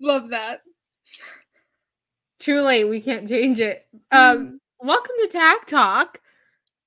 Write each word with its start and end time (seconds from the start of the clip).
Love 0.00 0.30
that. 0.30 0.62
Too 2.38 2.62
late. 2.62 2.84
We 2.84 3.00
can't 3.00 3.28
change 3.28 3.60
it. 3.60 3.86
Um, 4.10 4.58
welcome 4.80 5.14
to 5.20 5.28
Tag 5.28 5.66
Talk. 5.66 6.20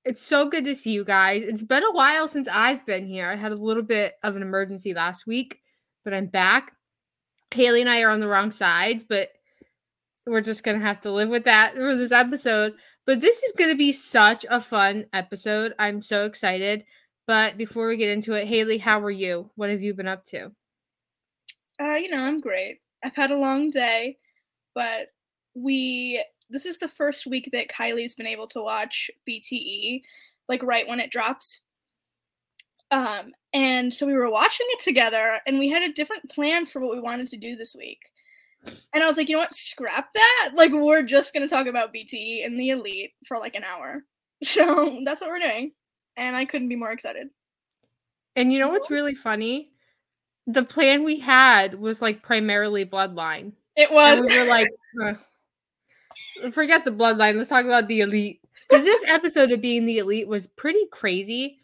It's 0.04 0.26
so 0.26 0.50
good 0.50 0.66
to 0.66 0.76
see 0.76 0.92
you 0.92 1.06
guys. 1.06 1.44
It's 1.44 1.62
been 1.62 1.84
a 1.84 1.92
while 1.92 2.28
since 2.28 2.48
I've 2.48 2.84
been 2.88 3.06
here. 3.06 3.30
I 3.30 3.36
had 3.36 3.52
a 3.52 3.56
little 3.56 3.84
bit 3.84 4.16
of 4.24 4.36
an 4.36 4.42
emergency 4.42 4.94
last 4.94 5.28
week, 5.28 5.60
but 6.04 6.14
I'm 6.14 6.26
back. 6.26 6.74
Haley 7.54 7.82
and 7.82 7.90
I 7.90 8.02
are 8.02 8.10
on 8.10 8.20
the 8.20 8.28
wrong 8.28 8.50
sides, 8.50 9.04
but 9.04 9.30
we're 10.26 10.42
just 10.42 10.64
gonna 10.64 10.80
have 10.80 11.02
to 11.02 11.12
live 11.12 11.30
with 11.30 11.46
that 11.46 11.76
for 11.76 11.96
this 11.96 12.12
episode. 12.12 12.74
But 13.06 13.22
this 13.22 13.44
is 13.44 13.54
gonna 13.58 13.76
be 13.76 13.92
such 13.92 14.46
a 14.50 14.60
fun 14.60 15.06
episode. 15.14 15.74
I'm 15.78 16.02
so 16.02 16.26
excited. 16.26 16.84
But 17.28 17.58
before 17.58 17.88
we 17.88 17.98
get 17.98 18.10
into 18.10 18.34
it, 18.34 18.48
Haley, 18.48 18.80
how 18.80 19.00
are 19.02 19.12
you? 19.12 19.52
What 19.56 19.70
have 19.70 19.82
you 19.82 19.94
been 19.94 20.08
up 20.08 20.26
to? 20.26 20.52
Uh, 21.80 21.94
you 21.94 22.10
know, 22.10 22.18
I'm 22.18 22.42
great. 22.42 22.80
I've 23.04 23.16
had 23.16 23.32
a 23.32 23.38
long 23.38 23.70
day, 23.70 24.18
but 24.74 25.08
we 25.56 26.24
this 26.50 26.66
is 26.66 26.78
the 26.78 26.88
first 26.88 27.26
week 27.26 27.50
that 27.52 27.70
Kiley's 27.70 28.16
been 28.16 28.28
able 28.28 28.48
to 28.48 28.62
watch 28.62 29.10
BTE, 29.28 30.02
like 30.48 30.62
right 30.64 30.88
when 30.88 31.00
it 31.00 31.12
drops. 31.12 31.62
Um, 32.92 33.32
and 33.54 33.92
so 33.92 34.06
we 34.06 34.14
were 34.14 34.30
watching 34.30 34.68
it 34.70 34.82
together, 34.82 35.40
and 35.48 35.58
we 35.58 35.70
had 35.70 35.82
a 35.82 35.92
different 35.92 36.30
plan 36.30 36.66
for 36.66 36.80
what 36.80 36.92
we 36.92 37.02
wanted 37.02 37.28
to 37.28 37.38
do 37.38 37.56
this 37.56 37.76
week. 37.76 38.00
And 38.94 39.04
I 39.04 39.08
was 39.08 39.18
like, 39.18 39.28
you 39.28 39.36
know 39.36 39.42
what? 39.42 39.54
Scrap 39.54 40.14
that. 40.14 40.52
Like, 40.56 40.72
we're 40.72 41.04
just 41.04 41.34
gonna 41.34 41.48
talk 41.48 41.68
about 41.68 41.94
BTE 41.94 42.46
and 42.46 42.60
the 42.60 42.70
Elite 42.70 43.12
for 43.28 43.38
like 43.40 43.56
an 43.56 43.64
hour. 43.64 44.04
So 44.44 45.00
that's 45.06 45.22
what 45.22 45.30
we're 45.30 45.40
doing, 45.40 45.72
and 46.18 46.36
I 46.36 46.44
couldn't 46.44 46.68
be 46.68 46.76
more 46.76 46.92
excited. 46.92 47.30
And 48.36 48.52
you 48.52 48.60
know 48.60 48.68
what's 48.68 48.92
really 48.92 49.16
funny? 49.16 49.73
The 50.48 50.64
plan 50.64 51.04
we 51.04 51.20
had 51.20 51.80
was 51.80 52.02
like 52.02 52.22
primarily 52.22 52.86
bloodline. 52.86 53.54
It 53.76 53.92
was. 53.92 54.20
And 54.20 54.28
we 54.28 54.38
were 54.40 54.46
like, 54.46 54.70
forget 56.52 56.86
the 56.86 56.92
bloodline. 56.92 57.38
Let's 57.38 57.50
talk 57.50 57.66
about 57.66 57.88
the 57.88 58.02
elite. 58.02 58.42
Because 58.68 58.84
this 58.84 59.04
episode 59.08 59.52
of 59.52 59.62
being 59.62 59.86
the 59.86 60.00
elite 60.00 60.28
was 60.28 60.48
pretty 60.48 60.86
crazy. 60.92 61.60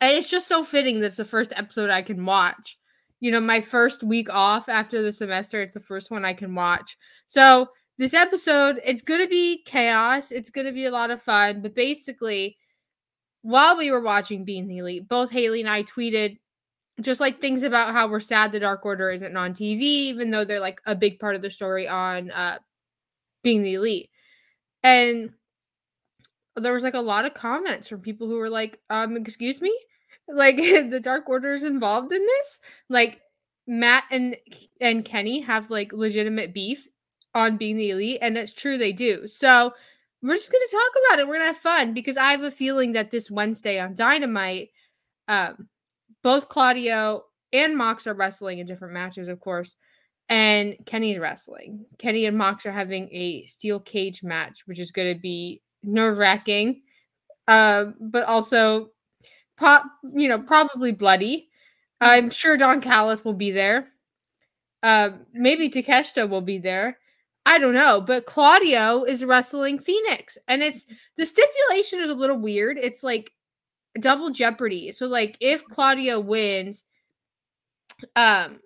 And 0.00 0.16
it's 0.16 0.30
just 0.30 0.48
so 0.48 0.64
fitting 0.64 1.00
that's 1.00 1.16
the 1.16 1.24
first 1.24 1.52
episode 1.56 1.90
I 1.90 2.02
can 2.02 2.24
watch. 2.24 2.78
You 3.20 3.30
know, 3.30 3.40
my 3.40 3.60
first 3.60 4.02
week 4.02 4.28
off 4.30 4.68
after 4.68 5.02
the 5.02 5.12
semester, 5.12 5.62
it's 5.62 5.74
the 5.74 5.80
first 5.80 6.10
one 6.10 6.24
I 6.24 6.34
can 6.34 6.54
watch. 6.54 6.96
So, 7.26 7.68
this 7.96 8.12
episode, 8.12 8.80
it's 8.84 9.02
going 9.02 9.20
to 9.20 9.28
be 9.28 9.62
chaos. 9.64 10.32
It's 10.32 10.50
going 10.50 10.66
to 10.66 10.72
be 10.72 10.86
a 10.86 10.90
lot 10.90 11.12
of 11.12 11.22
fun. 11.22 11.62
But 11.62 11.76
basically, 11.76 12.58
while 13.42 13.76
we 13.76 13.90
were 13.92 14.00
watching 14.00 14.44
Being 14.44 14.66
the 14.66 14.78
Elite, 14.78 15.08
both 15.08 15.30
Haley 15.30 15.60
and 15.60 15.70
I 15.70 15.84
tweeted 15.84 16.38
just 17.00 17.20
like 17.20 17.40
things 17.40 17.62
about 17.62 17.92
how 17.92 18.08
we're 18.08 18.20
sad 18.20 18.52
the 18.52 18.60
Dark 18.60 18.84
Order 18.86 19.10
isn't 19.10 19.36
on 19.36 19.52
TV, 19.52 19.80
even 19.80 20.30
though 20.30 20.44
they're 20.44 20.60
like 20.60 20.80
a 20.86 20.94
big 20.94 21.18
part 21.18 21.34
of 21.34 21.42
the 21.42 21.50
story 21.50 21.88
on 21.88 22.30
uh, 22.30 22.58
being 23.42 23.62
the 23.62 23.74
elite. 23.74 24.10
And 24.82 25.32
there 26.56 26.72
was 26.72 26.82
like 26.82 26.94
a 26.94 27.00
lot 27.00 27.24
of 27.24 27.34
comments 27.34 27.88
from 27.88 28.00
people 28.00 28.28
who 28.28 28.38
were 28.38 28.50
like, 28.50 28.80
um, 28.90 29.16
excuse 29.16 29.60
me? 29.60 29.76
Like 30.26 30.56
the 30.90 31.00
Dark 31.02 31.28
Order 31.28 31.52
is 31.52 31.64
involved 31.64 32.10
in 32.10 32.24
this? 32.24 32.60
Like 32.88 33.20
Matt 33.66 34.04
and 34.10 34.34
and 34.80 35.04
Kenny 35.04 35.40
have 35.40 35.70
like 35.70 35.92
legitimate 35.92 36.54
beef 36.54 36.88
on 37.34 37.58
being 37.58 37.76
the 37.76 37.90
elite, 37.90 38.20
and 38.22 38.38
it's 38.38 38.54
true 38.54 38.78
they 38.78 38.92
do. 38.92 39.26
So 39.26 39.74
we're 40.22 40.36
just 40.36 40.50
gonna 40.50 40.64
talk 40.72 40.92
about 41.06 41.18
it. 41.18 41.28
We're 41.28 41.34
gonna 41.34 41.46
have 41.48 41.58
fun 41.58 41.92
because 41.92 42.16
I 42.16 42.30
have 42.30 42.42
a 42.42 42.50
feeling 42.50 42.92
that 42.92 43.10
this 43.10 43.30
Wednesday 43.30 43.78
on 43.78 43.92
Dynamite, 43.92 44.70
um, 45.28 45.68
both 46.24 46.48
Claudio 46.48 47.22
and 47.52 47.76
Mox 47.76 48.08
are 48.08 48.14
wrestling 48.14 48.58
in 48.58 48.66
different 48.66 48.94
matches, 48.94 49.28
of 49.28 49.38
course 49.38 49.76
and 50.28 50.76
Kenny's 50.86 51.18
wrestling. 51.18 51.84
Kenny 51.98 52.26
and 52.26 52.36
Mox 52.36 52.64
are 52.66 52.72
having 52.72 53.08
a 53.12 53.44
steel 53.46 53.80
cage 53.80 54.22
match, 54.22 54.62
which 54.66 54.78
is 54.78 54.90
going 54.90 55.12
to 55.12 55.20
be 55.20 55.60
nerve 55.82 56.18
wracking, 56.18 56.82
uh, 57.46 57.86
but 58.00 58.24
also, 58.24 58.90
pop, 59.56 59.84
you 60.14 60.28
know, 60.28 60.38
probably 60.38 60.92
bloody. 60.92 61.48
I'm 62.00 62.30
sure 62.30 62.56
Don 62.56 62.80
Callis 62.80 63.24
will 63.24 63.34
be 63.34 63.50
there. 63.50 63.88
Uh, 64.82 65.10
maybe 65.32 65.70
Takeshita 65.70 66.28
will 66.28 66.40
be 66.40 66.58
there. 66.58 66.98
I 67.46 67.58
don't 67.58 67.74
know, 67.74 68.00
but 68.00 68.24
Claudio 68.24 69.04
is 69.04 69.24
wrestling 69.24 69.78
Fenix, 69.78 70.38
and 70.48 70.62
it's 70.62 70.86
the 71.18 71.26
stipulation 71.26 72.00
is 72.00 72.08
a 72.08 72.14
little 72.14 72.38
weird. 72.38 72.78
It's 72.78 73.02
like 73.02 73.32
double 74.00 74.30
jeopardy. 74.30 74.92
So, 74.92 75.06
like, 75.06 75.36
if 75.40 75.64
Claudio 75.64 76.20
wins, 76.20 76.84
um, 78.16 78.60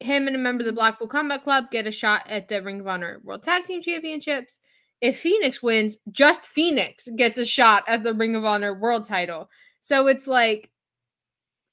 him 0.00 0.26
and 0.26 0.36
a 0.36 0.38
member 0.38 0.62
of 0.62 0.66
the 0.66 0.72
Blackpool 0.72 1.08
Combat 1.08 1.42
Club 1.44 1.70
get 1.70 1.86
a 1.86 1.90
shot 1.90 2.24
at 2.28 2.48
the 2.48 2.62
Ring 2.62 2.80
of 2.80 2.88
Honor 2.88 3.20
World 3.24 3.42
Tag 3.42 3.64
Team 3.64 3.82
Championships. 3.82 4.60
If 5.00 5.18
Fenix 5.18 5.62
wins, 5.62 5.98
just 6.10 6.46
Fenix 6.46 7.08
gets 7.16 7.38
a 7.38 7.44
shot 7.44 7.84
at 7.86 8.02
the 8.02 8.14
Ring 8.14 8.36
of 8.36 8.44
Honor 8.44 8.74
World 8.74 9.04
Title. 9.04 9.48
So 9.80 10.06
it's 10.06 10.26
like, 10.26 10.70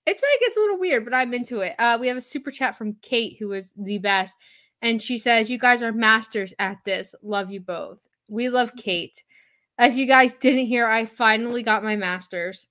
it's 0.06 0.22
like 0.22 0.40
it's 0.42 0.58
a 0.58 0.60
little 0.60 0.80
weird, 0.80 1.06
but 1.06 1.14
I'm 1.14 1.34
into 1.34 1.60
it. 1.60 1.76
Uh, 1.78 1.98
we 2.00 2.08
have 2.08 2.18
a 2.18 2.22
super 2.22 2.52
chat 2.52 2.78
from 2.78 2.98
Kate, 3.02 3.38
who 3.40 3.54
is 3.54 3.72
the 3.78 4.00
best, 4.00 4.34
and 4.82 5.02
she 5.02 5.18
says, 5.18 5.50
"You 5.50 5.60
guys 5.60 5.84
are 5.84 5.94
masters 5.94 6.54
at 6.58 6.78
this. 6.86 7.14
Love 7.22 7.52
you 7.52 7.60
both. 7.60 8.08
We 8.28 8.50
love 8.50 8.76
Kate." 8.76 9.24
If 9.80 9.96
you 9.96 10.08
guys 10.08 10.36
didn't 10.36 10.66
hear, 10.66 10.88
I 10.88 11.06
finally 11.06 11.64
got 11.64 11.84
my 11.84 11.96
master's. 11.96 12.68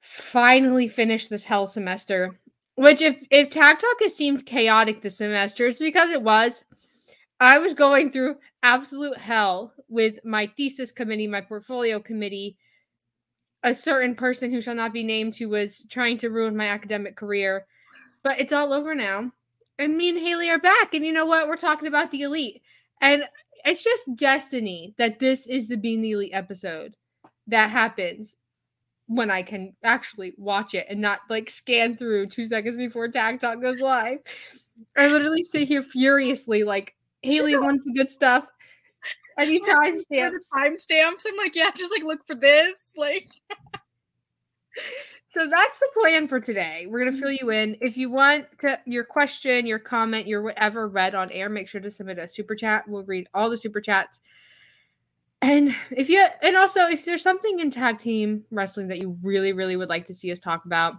Finally 0.00 0.88
finished 0.88 1.30
this 1.30 1.44
hell 1.44 1.66
semester. 1.66 2.38
Which, 2.76 3.02
if 3.02 3.22
if 3.30 3.50
Tag 3.50 3.78
Talk 3.78 3.96
has 4.00 4.14
seemed 4.14 4.46
chaotic 4.46 5.00
this 5.00 5.18
semester, 5.18 5.66
it's 5.66 5.78
because 5.78 6.10
it 6.10 6.22
was. 6.22 6.64
I 7.40 7.58
was 7.58 7.74
going 7.74 8.10
through 8.10 8.36
absolute 8.62 9.16
hell 9.16 9.72
with 9.88 10.18
my 10.24 10.46
thesis 10.56 10.92
committee, 10.92 11.26
my 11.26 11.40
portfolio 11.40 12.00
committee, 12.00 12.56
a 13.62 13.74
certain 13.74 14.14
person 14.14 14.52
who 14.52 14.60
shall 14.60 14.74
not 14.74 14.92
be 14.92 15.04
named 15.04 15.36
who 15.36 15.48
was 15.48 15.86
trying 15.88 16.18
to 16.18 16.30
ruin 16.30 16.56
my 16.56 16.66
academic 16.66 17.16
career. 17.16 17.66
But 18.22 18.40
it's 18.40 18.52
all 18.52 18.72
over 18.72 18.94
now. 18.94 19.32
And 19.78 19.96
me 19.96 20.08
and 20.08 20.18
Haley 20.18 20.50
are 20.50 20.58
back. 20.58 20.94
And 20.94 21.04
you 21.04 21.12
know 21.12 21.26
what? 21.26 21.48
We're 21.48 21.56
talking 21.56 21.88
about 21.88 22.10
the 22.10 22.22
elite. 22.22 22.62
And 23.00 23.24
it's 23.64 23.84
just 23.84 24.16
destiny 24.16 24.94
that 24.98 25.18
this 25.18 25.46
is 25.46 25.68
the 25.68 25.76
Being 25.76 26.00
the 26.00 26.12
Elite 26.12 26.34
episode 26.34 26.96
that 27.46 27.70
happens 27.70 28.36
when 29.08 29.30
I 29.30 29.42
can 29.42 29.74
actually 29.82 30.34
watch 30.36 30.74
it 30.74 30.86
and 30.88 31.00
not 31.00 31.20
like 31.28 31.50
scan 31.50 31.96
through 31.96 32.26
two 32.26 32.46
seconds 32.46 32.76
before 32.76 33.08
Tag 33.08 33.40
Talk 33.40 33.60
goes 33.60 33.80
live. 33.80 34.18
I 34.96 35.08
literally 35.08 35.42
sit 35.42 35.66
here 35.66 35.82
furiously, 35.82 36.62
like 36.62 36.94
Haley 37.22 37.56
wants 37.58 37.84
the 37.84 37.92
good 37.92 38.10
stuff. 38.10 38.46
I 39.38 39.46
need 39.46 39.62
timestamps. 39.62 40.46
Timestamps. 40.56 41.24
I'm 41.26 41.36
like, 41.36 41.56
yeah, 41.56 41.70
just 41.74 41.92
like 41.92 42.04
look 42.04 42.26
for 42.26 42.34
this. 42.34 42.92
Like 42.96 43.28
so 45.28 45.46
that's 45.46 45.78
the 45.78 45.88
plan 46.00 46.26
for 46.26 46.40
today. 46.40 46.86
We're 46.88 47.04
gonna 47.04 47.16
fill 47.16 47.28
mm-hmm. 47.28 47.46
you 47.46 47.50
in. 47.50 47.76
If 47.80 47.96
you 47.96 48.10
want 48.10 48.46
to 48.60 48.80
your 48.86 49.04
question, 49.04 49.66
your 49.66 49.78
comment, 49.78 50.26
your 50.26 50.42
whatever 50.42 50.88
read 50.88 51.14
on 51.14 51.30
air, 51.32 51.48
make 51.48 51.68
sure 51.68 51.80
to 51.80 51.90
submit 51.90 52.18
a 52.18 52.26
super 52.26 52.54
chat. 52.54 52.86
We'll 52.88 53.04
read 53.04 53.28
all 53.34 53.50
the 53.50 53.56
super 53.56 53.80
chats. 53.80 54.20
And 55.40 55.74
if 55.90 56.08
you 56.08 56.24
and 56.42 56.56
also 56.56 56.88
if 56.88 57.04
there's 57.04 57.22
something 57.22 57.60
in 57.60 57.70
tag 57.70 57.98
team 57.98 58.44
wrestling 58.50 58.88
that 58.88 58.98
you 58.98 59.16
really, 59.22 59.52
really 59.52 59.76
would 59.76 59.88
like 59.88 60.06
to 60.06 60.14
see 60.14 60.32
us 60.32 60.40
talk 60.40 60.64
about, 60.64 60.94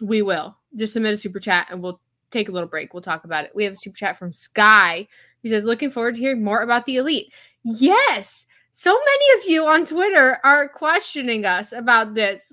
we 0.00 0.22
will. 0.22 0.56
Just 0.76 0.92
submit 0.92 1.14
a 1.14 1.16
super 1.16 1.40
chat 1.40 1.66
and 1.70 1.82
we'll 1.82 2.00
take 2.30 2.48
a 2.48 2.52
little 2.52 2.68
break. 2.68 2.94
We'll 2.94 3.02
talk 3.02 3.24
about 3.24 3.44
it. 3.44 3.52
We 3.54 3.64
have 3.64 3.72
a 3.72 3.76
super 3.76 3.96
chat 3.96 4.18
from 4.18 4.32
Sky. 4.32 5.08
He 5.42 5.48
says, 5.48 5.64
looking 5.64 5.90
forward 5.90 6.14
to 6.16 6.20
hearing 6.20 6.44
more 6.44 6.60
about 6.60 6.86
the 6.86 6.96
elite. 6.96 7.32
Yes. 7.64 8.46
So 8.72 8.92
many 8.92 9.40
of 9.40 9.48
you 9.48 9.64
on 9.66 9.86
Twitter 9.86 10.38
are 10.44 10.68
questioning 10.68 11.46
us 11.46 11.72
about 11.72 12.14
this. 12.14 12.52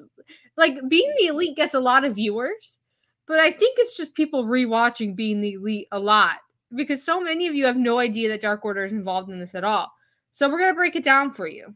Like 0.56 0.78
being 0.88 1.12
the 1.20 1.28
elite 1.28 1.58
gets 1.58 1.74
a 1.74 1.80
lot 1.80 2.06
of 2.06 2.16
viewers, 2.16 2.80
but 3.28 3.40
I 3.40 3.52
think 3.52 3.78
it's 3.80 3.98
just 3.98 4.14
people 4.14 4.46
rewatching 4.46 5.16
being 5.16 5.42
the 5.42 5.54
elite 5.54 5.88
a 5.92 6.00
lot 6.00 6.38
because 6.76 7.04
so 7.04 7.20
many 7.20 7.48
of 7.48 7.56
you 7.56 7.66
have 7.66 7.78
no 7.78 8.00
idea 8.00 8.30
that 8.30 8.42
Dark 8.42 8.64
Order 8.64 8.84
is 8.84 8.94
involved 8.94 9.30
in 9.30 9.40
this 9.40 9.56
at 9.56 9.64
all. 9.64 9.92
So 10.34 10.50
we're 10.50 10.60
gonna 10.60 10.74
break 10.74 10.96
it 10.96 11.04
down 11.04 11.32
for 11.32 11.48
you. 11.48 11.76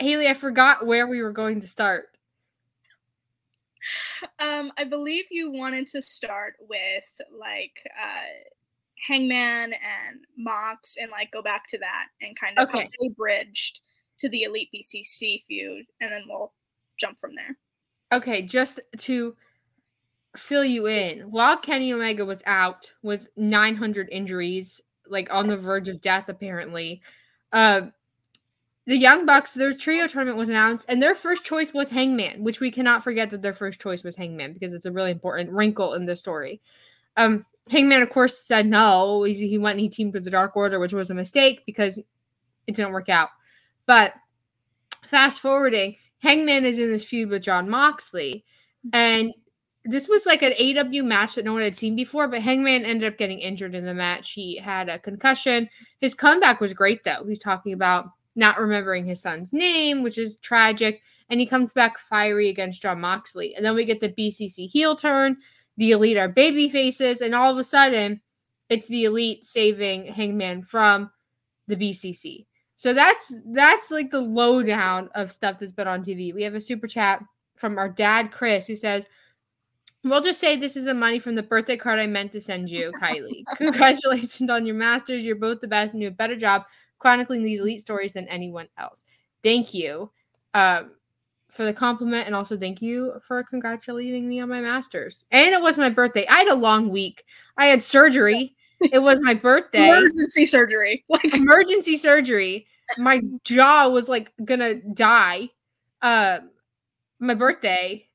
Haley, 0.00 0.26
I 0.28 0.34
forgot 0.34 0.84
where 0.86 1.06
we 1.06 1.22
were 1.22 1.32
going 1.32 1.60
to 1.60 1.68
start. 1.68 2.18
Um, 4.40 4.72
I 4.76 4.84
believe 4.84 5.24
you 5.30 5.50
wanted 5.52 5.86
to 5.88 6.02
start 6.02 6.54
with 6.60 7.04
like 7.32 7.72
uh 7.96 8.50
Hangman 9.06 9.72
and 9.72 10.20
Mox 10.36 10.96
and 11.00 11.10
like 11.12 11.30
go 11.30 11.40
back 11.40 11.68
to 11.68 11.78
that 11.78 12.06
and 12.20 12.38
kind 12.38 12.58
of 12.58 12.68
Okay. 12.68 12.90
how 13.00 13.08
bridged 13.16 13.80
to 14.18 14.28
the 14.28 14.42
Elite 14.42 14.68
BCC 14.74 15.44
feud, 15.46 15.86
and 16.00 16.10
then 16.10 16.24
we'll 16.28 16.52
jump 16.98 17.20
from 17.20 17.36
there. 17.36 17.56
Okay, 18.12 18.42
just 18.42 18.80
to 18.98 19.36
fill 20.36 20.64
you 20.64 20.88
in, 20.88 21.20
while 21.30 21.56
Kenny 21.56 21.92
Omega 21.92 22.24
was 22.24 22.42
out 22.46 22.92
with 23.02 23.28
900 23.36 24.08
injuries, 24.10 24.80
like 25.08 25.32
on 25.32 25.46
the 25.46 25.56
verge 25.56 25.88
of 25.88 26.00
death, 26.00 26.28
apparently, 26.28 27.00
uh, 27.52 27.82
the 28.86 28.96
Young 28.96 29.26
Bucks, 29.26 29.52
their 29.52 29.72
trio 29.72 30.06
tournament 30.06 30.38
was 30.38 30.48
announced, 30.48 30.86
and 30.88 31.02
their 31.02 31.14
first 31.14 31.44
choice 31.44 31.74
was 31.74 31.90
Hangman, 31.90 32.42
which 32.42 32.60
we 32.60 32.70
cannot 32.70 33.04
forget 33.04 33.28
that 33.30 33.42
their 33.42 33.52
first 33.52 33.80
choice 33.80 34.02
was 34.02 34.16
Hangman 34.16 34.54
because 34.54 34.72
it's 34.72 34.86
a 34.86 34.92
really 34.92 35.10
important 35.10 35.50
wrinkle 35.50 35.92
in 35.94 36.06
the 36.06 36.16
story. 36.16 36.60
Um, 37.16 37.44
Hangman, 37.70 38.02
of 38.02 38.10
course, 38.10 38.38
said 38.38 38.66
no. 38.66 39.24
He, 39.24 39.34
he 39.34 39.58
went 39.58 39.74
and 39.74 39.80
he 39.80 39.88
teamed 39.90 40.14
with 40.14 40.24
the 40.24 40.30
Dark 40.30 40.56
Order, 40.56 40.78
which 40.78 40.94
was 40.94 41.10
a 41.10 41.14
mistake 41.14 41.64
because 41.66 41.98
it 41.98 42.74
didn't 42.74 42.92
work 42.92 43.10
out. 43.10 43.28
But 43.84 44.14
fast 45.04 45.40
forwarding, 45.40 45.96
Hangman 46.20 46.64
is 46.64 46.78
in 46.78 46.90
this 46.90 47.04
feud 47.04 47.28
with 47.28 47.42
John 47.42 47.68
Moxley. 47.68 48.44
And 48.92 49.34
this 49.88 50.08
was 50.08 50.26
like 50.26 50.42
an 50.42 50.52
AEW 50.52 51.02
match 51.02 51.34
that 51.34 51.46
no 51.46 51.54
one 51.54 51.62
had 51.62 51.76
seen 51.76 51.96
before, 51.96 52.28
but 52.28 52.42
Hangman 52.42 52.84
ended 52.84 53.10
up 53.10 53.18
getting 53.18 53.38
injured 53.38 53.74
in 53.74 53.86
the 53.86 53.94
match. 53.94 54.32
He 54.32 54.56
had 54.56 54.90
a 54.90 54.98
concussion. 54.98 55.68
His 56.00 56.14
comeback 56.14 56.60
was 56.60 56.74
great, 56.74 57.04
though. 57.04 57.24
He's 57.26 57.38
talking 57.38 57.72
about 57.72 58.10
not 58.36 58.60
remembering 58.60 59.06
his 59.06 59.22
son's 59.22 59.52
name, 59.52 60.02
which 60.02 60.18
is 60.18 60.36
tragic. 60.36 61.00
And 61.30 61.40
he 61.40 61.46
comes 61.46 61.72
back 61.72 61.98
fiery 61.98 62.50
against 62.50 62.82
John 62.82 63.00
Moxley. 63.00 63.54
And 63.54 63.64
then 63.64 63.74
we 63.74 63.86
get 63.86 64.00
the 64.00 64.12
BCC 64.12 64.68
heel 64.68 64.94
turn. 64.94 65.38
The 65.78 65.92
Elite 65.92 66.18
are 66.18 66.28
baby 66.28 66.68
faces. 66.68 67.22
And 67.22 67.34
all 67.34 67.50
of 67.50 67.58
a 67.58 67.64
sudden, 67.64 68.20
it's 68.68 68.88
the 68.88 69.04
Elite 69.04 69.42
saving 69.42 70.06
Hangman 70.06 70.62
from 70.62 71.10
the 71.66 71.76
BCC. 71.76 72.44
So 72.76 72.92
that's 72.92 73.34
that's 73.46 73.90
like 73.90 74.10
the 74.10 74.20
lowdown 74.20 75.08
of 75.14 75.32
stuff 75.32 75.58
that's 75.58 75.72
been 75.72 75.88
on 75.88 76.04
TV. 76.04 76.34
We 76.34 76.42
have 76.42 76.54
a 76.54 76.60
super 76.60 76.86
chat 76.86 77.24
from 77.56 77.78
our 77.78 77.88
dad 77.88 78.30
Chris 78.30 78.66
who 78.66 78.76
says, 78.76 79.06
"We'll 80.04 80.20
just 80.20 80.40
say 80.40 80.56
this 80.56 80.76
is 80.76 80.84
the 80.84 80.94
money 80.94 81.18
from 81.18 81.34
the 81.34 81.42
birthday 81.42 81.76
card 81.76 81.98
I 81.98 82.06
meant 82.06 82.32
to 82.32 82.40
send 82.40 82.70
you, 82.70 82.92
Kiley. 83.02 83.44
Congratulations 83.56 84.50
on 84.50 84.66
your 84.66 84.74
masters. 84.74 85.24
You're 85.24 85.36
both 85.36 85.60
the 85.60 85.68
best 85.68 85.94
and 85.94 86.00
do 86.00 86.08
a 86.08 86.12
better 86.12 86.36
job 86.36 86.64
chronicling 86.98 87.42
these 87.42 87.60
elite 87.60 87.80
stories 87.80 88.12
than 88.12 88.28
anyone 88.28 88.68
else. 88.78 89.04
Thank 89.42 89.72
you 89.74 90.10
um, 90.54 90.92
for 91.48 91.64
the 91.64 91.72
compliment, 91.72 92.26
and 92.26 92.34
also 92.34 92.56
thank 92.56 92.82
you 92.82 93.14
for 93.22 93.42
congratulating 93.44 94.28
me 94.28 94.40
on 94.40 94.48
my 94.48 94.60
masters. 94.60 95.24
And 95.30 95.54
it 95.54 95.62
was 95.62 95.78
my 95.78 95.90
birthday. 95.90 96.26
I 96.26 96.38
had 96.38 96.48
a 96.48 96.54
long 96.54 96.90
week. 96.90 97.24
I 97.56 97.66
had 97.66 97.82
surgery." 97.82 98.54
it 98.92 99.00
was 99.00 99.18
my 99.22 99.34
birthday. 99.34 99.88
Emergency 99.88 100.46
surgery. 100.46 101.04
Like 101.08 101.34
emergency 101.34 101.96
surgery. 101.96 102.66
My 102.96 103.20
jaw 103.44 103.88
was 103.88 104.08
like 104.08 104.32
gonna 104.44 104.74
die. 104.74 105.50
Uh 106.00 106.40
my 107.18 107.34
birthday. 107.34 108.07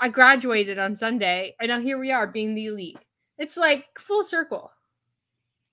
I 0.00 0.08
graduated 0.08 0.78
on 0.78 0.96
Sunday, 0.96 1.54
and 1.60 1.68
now 1.68 1.80
here 1.80 1.98
we 1.98 2.12
are 2.12 2.26
being 2.26 2.54
the 2.54 2.66
elite. 2.66 2.98
It's 3.38 3.56
like 3.56 3.86
full 3.98 4.24
circle. 4.24 4.70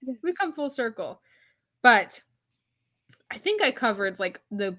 Yes. 0.02 0.18
We 0.24 0.34
come 0.40 0.54
full 0.54 0.70
circle. 0.70 1.22
But 1.82 2.22
I 3.32 3.38
think 3.38 3.62
I 3.62 3.72
covered 3.72 4.20
like 4.20 4.40
the 4.52 4.78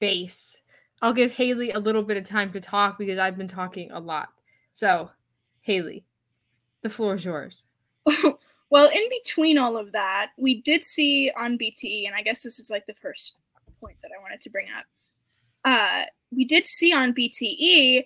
base. 0.00 0.60
I'll 1.02 1.12
give 1.12 1.32
Haley 1.32 1.70
a 1.70 1.78
little 1.78 2.02
bit 2.02 2.16
of 2.16 2.24
time 2.24 2.52
to 2.52 2.60
talk 2.60 2.98
because 2.98 3.18
I've 3.18 3.36
been 3.36 3.48
talking 3.48 3.90
a 3.90 4.00
lot. 4.00 4.28
So, 4.72 5.10
Haley, 5.60 6.04
the 6.82 6.90
floor 6.90 7.14
is 7.14 7.24
yours. 7.24 7.64
Well, 8.74 8.90
in 8.92 9.08
between 9.08 9.56
all 9.56 9.76
of 9.76 9.92
that, 9.92 10.32
we 10.36 10.60
did 10.60 10.84
see 10.84 11.30
on 11.38 11.56
BTE, 11.56 12.08
and 12.08 12.14
I 12.16 12.22
guess 12.22 12.42
this 12.42 12.58
is 12.58 12.70
like 12.70 12.86
the 12.86 12.94
first 12.94 13.36
point 13.80 13.98
that 14.02 14.10
I 14.10 14.20
wanted 14.20 14.40
to 14.40 14.50
bring 14.50 14.66
up. 14.76 14.84
Uh, 15.64 16.06
we 16.34 16.44
did 16.44 16.66
see 16.66 16.92
on 16.92 17.14
BTE 17.14 18.04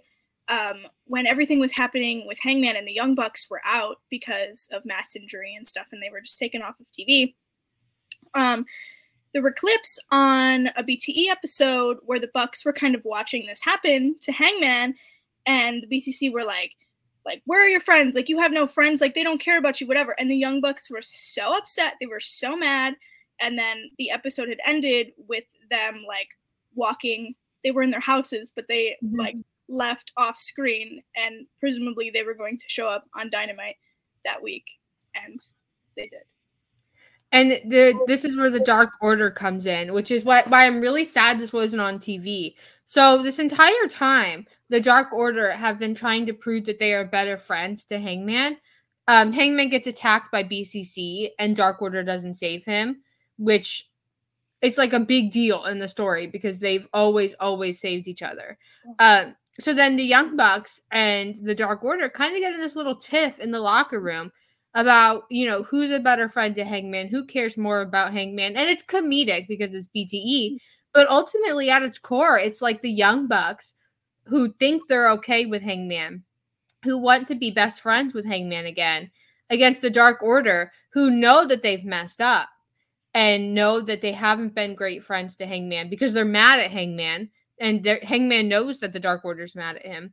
um, 0.49 0.87
when 1.05 1.27
everything 1.27 1.61
was 1.61 1.73
happening 1.73 2.27
with 2.27 2.39
Hangman 2.39 2.77
and 2.77 2.89
the 2.89 2.93
Young 2.93 3.15
Bucks 3.15 3.49
were 3.51 3.61
out 3.65 4.01
because 4.11 4.69
of 4.73 4.85
Matt's 4.85 5.17
injury 5.17 5.55
and 5.55 5.67
stuff, 5.67 5.87
and 5.93 6.03
they 6.03 6.11
were 6.11 6.21
just 6.21 6.39
taken 6.39 6.63
off 6.63 6.81
of 6.81 6.87
TV. 6.99 7.35
Um, 8.35 8.65
there 9.33 9.43
were 9.43 9.53
clips 9.53 9.99
on 10.11 10.69
a 10.69 10.83
BTE 10.83 11.27
episode 11.31 11.99
where 12.05 12.19
the 12.19 12.31
Bucks 12.33 12.65
were 12.65 12.73
kind 12.73 12.95
of 12.95 13.05
watching 13.05 13.47
this 13.47 13.63
happen 13.63 14.17
to 14.23 14.33
Hangman, 14.33 14.95
and 15.47 15.83
the 15.83 15.99
BCC 15.99 16.33
were 16.33 16.45
like, 16.45 16.73
like 17.29 17.43
where 17.45 17.63
are 17.63 17.69
your 17.69 17.81
friends? 17.81 18.17
Like 18.17 18.31
you 18.31 18.39
have 18.39 18.53
no 18.53 18.67
friends. 18.67 19.01
Like 19.03 19.15
they 19.15 19.23
don't 19.23 19.41
care 19.41 19.59
about 19.59 19.81
you 19.81 19.87
whatever. 19.87 20.15
And 20.19 20.31
the 20.31 20.37
young 20.37 20.61
bucks 20.63 20.91
were 20.91 21.03
so 21.03 21.57
upset. 21.57 21.95
They 22.01 22.07
were 22.07 22.21
so 22.21 22.57
mad. 22.57 22.95
And 23.39 23.59
then 23.59 23.91
the 23.99 24.11
episode 24.11 24.49
had 24.49 24.61
ended 24.65 25.13
with 25.29 25.45
them 25.71 26.05
like 26.09 26.29
walking. 26.75 27.35
They 27.63 27.71
were 27.71 27.83
in 27.83 27.91
their 27.91 28.01
houses 28.01 28.51
but 28.55 28.67
they 28.69 28.97
mm-hmm. 29.05 29.19
like 29.19 29.37
left 29.69 30.13
off 30.17 30.41
screen 30.41 31.03
and 31.17 31.47
presumably 31.61 32.11
they 32.13 32.23
were 32.23 32.35
going 32.35 32.59
to 32.59 32.65
show 32.69 32.89
up 32.89 33.05
on 33.19 33.31
dynamite 33.31 33.77
that 34.25 34.43
week 34.43 34.65
and 35.15 35.39
they 35.97 36.09
did 36.09 36.23
and 37.33 37.51
the 37.71 37.99
this 38.07 38.25
is 38.25 38.37
where 38.37 38.51
the 38.51 38.61
dark 38.61 38.91
order 39.03 39.31
comes 39.31 39.67
in 39.67 39.93
which 39.93 40.11
is 40.11 40.25
why, 40.25 40.43
why 40.47 40.67
i'm 40.67 40.81
really 40.81 41.05
sad 41.05 41.39
this 41.39 41.53
wasn't 41.53 41.81
on 41.81 41.99
tv 41.99 42.55
so 42.91 43.23
this 43.23 43.39
entire 43.39 43.87
time, 43.91 44.47
the 44.71 44.81
Dark 44.81 45.13
Order 45.13 45.53
have 45.53 45.79
been 45.79 45.95
trying 45.95 46.25
to 46.25 46.33
prove 46.33 46.65
that 46.65 46.79
they 46.79 46.95
are 46.95 47.05
better 47.05 47.37
friends 47.37 47.85
to 47.85 47.99
Hangman. 48.01 48.57
Um, 49.07 49.31
Hangman 49.31 49.69
gets 49.69 49.87
attacked 49.87 50.33
by 50.33 50.43
BCC, 50.43 51.29
and 51.39 51.55
Dark 51.55 51.83
Order 51.83 52.03
doesn't 52.03 52.37
save 52.37 52.65
him, 52.65 53.03
which 53.37 53.91
it's 54.63 54.79
like 54.79 54.95
a 54.95 55.01
big 55.01 55.31
deal 55.31 55.67
in 55.67 55.79
the 55.79 55.87
story 55.87 56.29
because 56.29 56.61
they've 56.61 56.89
always, 56.95 57.35
always 57.35 57.79
saved 57.79 58.09
each 58.09 58.23
other. 58.23 58.57
Um, 58.99 59.37
so 59.61 59.75
then 59.75 59.97
the 59.97 60.05
Young 60.05 60.37
Bucks 60.37 60.81
and 60.91 61.37
the 61.37 61.55
Dark 61.55 61.83
Order 61.83 62.09
kind 62.09 62.35
of 62.35 62.41
get 62.41 62.55
in 62.55 62.61
this 62.61 62.77
little 62.77 62.95
tiff 62.95 63.39
in 63.39 63.51
the 63.51 63.61
locker 63.61 64.01
room 64.01 64.31
about 64.75 65.25
you 65.31 65.47
know 65.47 65.63
who's 65.65 65.91
a 65.91 65.99
better 65.99 66.29
friend 66.29 66.55
to 66.57 66.65
Hangman, 66.65 67.09
who 67.09 67.25
cares 67.25 67.57
more 67.57 67.81
about 67.81 68.13
Hangman, 68.13 68.57
and 68.57 68.69
it's 68.69 68.85
comedic 68.85 69.49
because 69.49 69.73
it's 69.73 69.89
BTE. 69.95 70.59
But 70.95 71.09
ultimately, 71.09 71.71
at 71.71 71.83
its 71.83 71.99
core, 71.99 72.39
it's 72.39 72.63
like 72.63 72.83
the 72.83 72.91
Young 72.91 73.27
Bucks 73.27 73.75
who 74.25 74.53
think 74.55 74.87
they're 74.87 75.11
okay 75.11 75.47
with 75.47 75.63
Hangman, 75.63 76.23
who 76.85 76.99
want 76.99 77.27
to 77.29 77.35
be 77.35 77.51
best 77.51 77.81
friends 77.81 78.15
with 78.15 78.27
Hangman 78.27 78.67
again, 78.67 79.11
against 79.51 79.81
the 79.81 79.91
Dark 79.91 80.23
Order, 80.23 80.71
who 80.93 81.11
know 81.11 81.47
that 81.47 81.63
they've 81.63 81.85
messed 81.85 82.21
up 82.21 82.49
and 83.15 83.55
know 83.55 83.81
that 83.81 84.03
they 84.03 84.13
haven't 84.13 84.55
been 84.55 84.75
great 84.75 85.03
friends 85.03 85.35
to 85.37 85.47
Hangman 85.47 85.89
because 85.89 86.13
they're 86.13 86.25
mad 86.25 86.61
at 86.61 86.71
Hangman. 86.71 87.31
And 87.61 87.85
Hangman 88.03 88.49
knows 88.49 88.81
that 88.81 88.93
the 88.93 89.01
Dark 89.01 89.25
Order's 89.25 89.57
mad 89.57 89.77
at 89.77 89.87
him. 89.87 90.13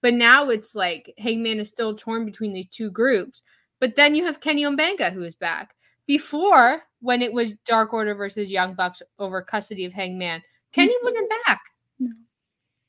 But 0.00 0.14
now 0.14 0.50
it's 0.50 0.74
like 0.74 1.12
Hangman 1.18 1.60
is 1.60 1.68
still 1.68 1.94
torn 1.94 2.24
between 2.24 2.52
these 2.52 2.68
two 2.68 2.90
groups. 2.90 3.42
But 3.80 3.96
then 3.96 4.14
you 4.14 4.24
have 4.26 4.40
Kenny 4.40 4.64
Omega 4.66 5.10
who 5.10 5.24
is 5.24 5.34
back. 5.34 5.74
Before, 6.06 6.82
when 7.00 7.22
it 7.22 7.32
was 7.32 7.54
Dark 7.66 7.92
Order 7.92 8.14
versus 8.14 8.50
Young 8.52 8.74
Bucks 8.74 9.02
over 9.18 9.40
custody 9.40 9.84
of 9.86 9.92
Hangman, 9.92 10.42
Kenny 10.72 10.94
wasn't 11.02 11.32
back. 11.46 11.60
No. 11.98 12.12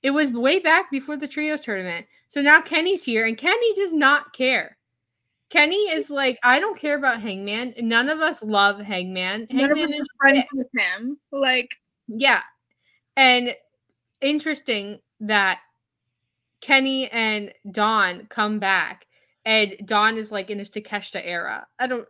It 0.04 0.12
was 0.12 0.31
way 0.31 0.60
back 0.60 0.92
before 0.92 1.18
the 1.18 1.28
trios 1.28 1.62
tournament. 1.62 2.06
So 2.28 2.42
now 2.42 2.60
Kenny's 2.62 3.06
here 3.06 3.25
and 3.25 3.38
Kenny 3.38 3.74
does 3.75 3.94
not 3.94 4.34
care. 4.34 4.78
Kenny 5.50 5.75
is 5.75 6.10
like, 6.10 6.38
I 6.44 6.60
don't 6.60 6.78
care 6.78 6.98
about 6.98 7.22
Hangman. 7.22 7.75
None 7.80 8.10
of 8.10 8.19
us 8.19 8.44
love 8.44 8.81
Hangman. 8.81 9.48
None 9.50 9.70
Hangman 9.70 9.84
of 9.84 9.89
us 9.89 9.96
are 9.96 10.06
friends 10.20 10.48
with 10.53 10.68
him. 10.75 11.18
Like, 11.32 11.75
yeah. 12.08 12.41
And 13.15 13.56
interesting 14.22 15.00
that 15.22 15.60
Kenny 16.62 17.10
and 17.12 17.53
Don 17.72 18.25
come 18.27 18.60
back 18.60 19.05
and 19.45 19.75
Don 19.86 20.17
is 20.17 20.31
like 20.31 20.50
in 20.50 20.60
his 20.60 20.72
Takeshita 20.72 21.22
era. 21.24 21.67
I 21.79 21.88
don't 21.88 22.07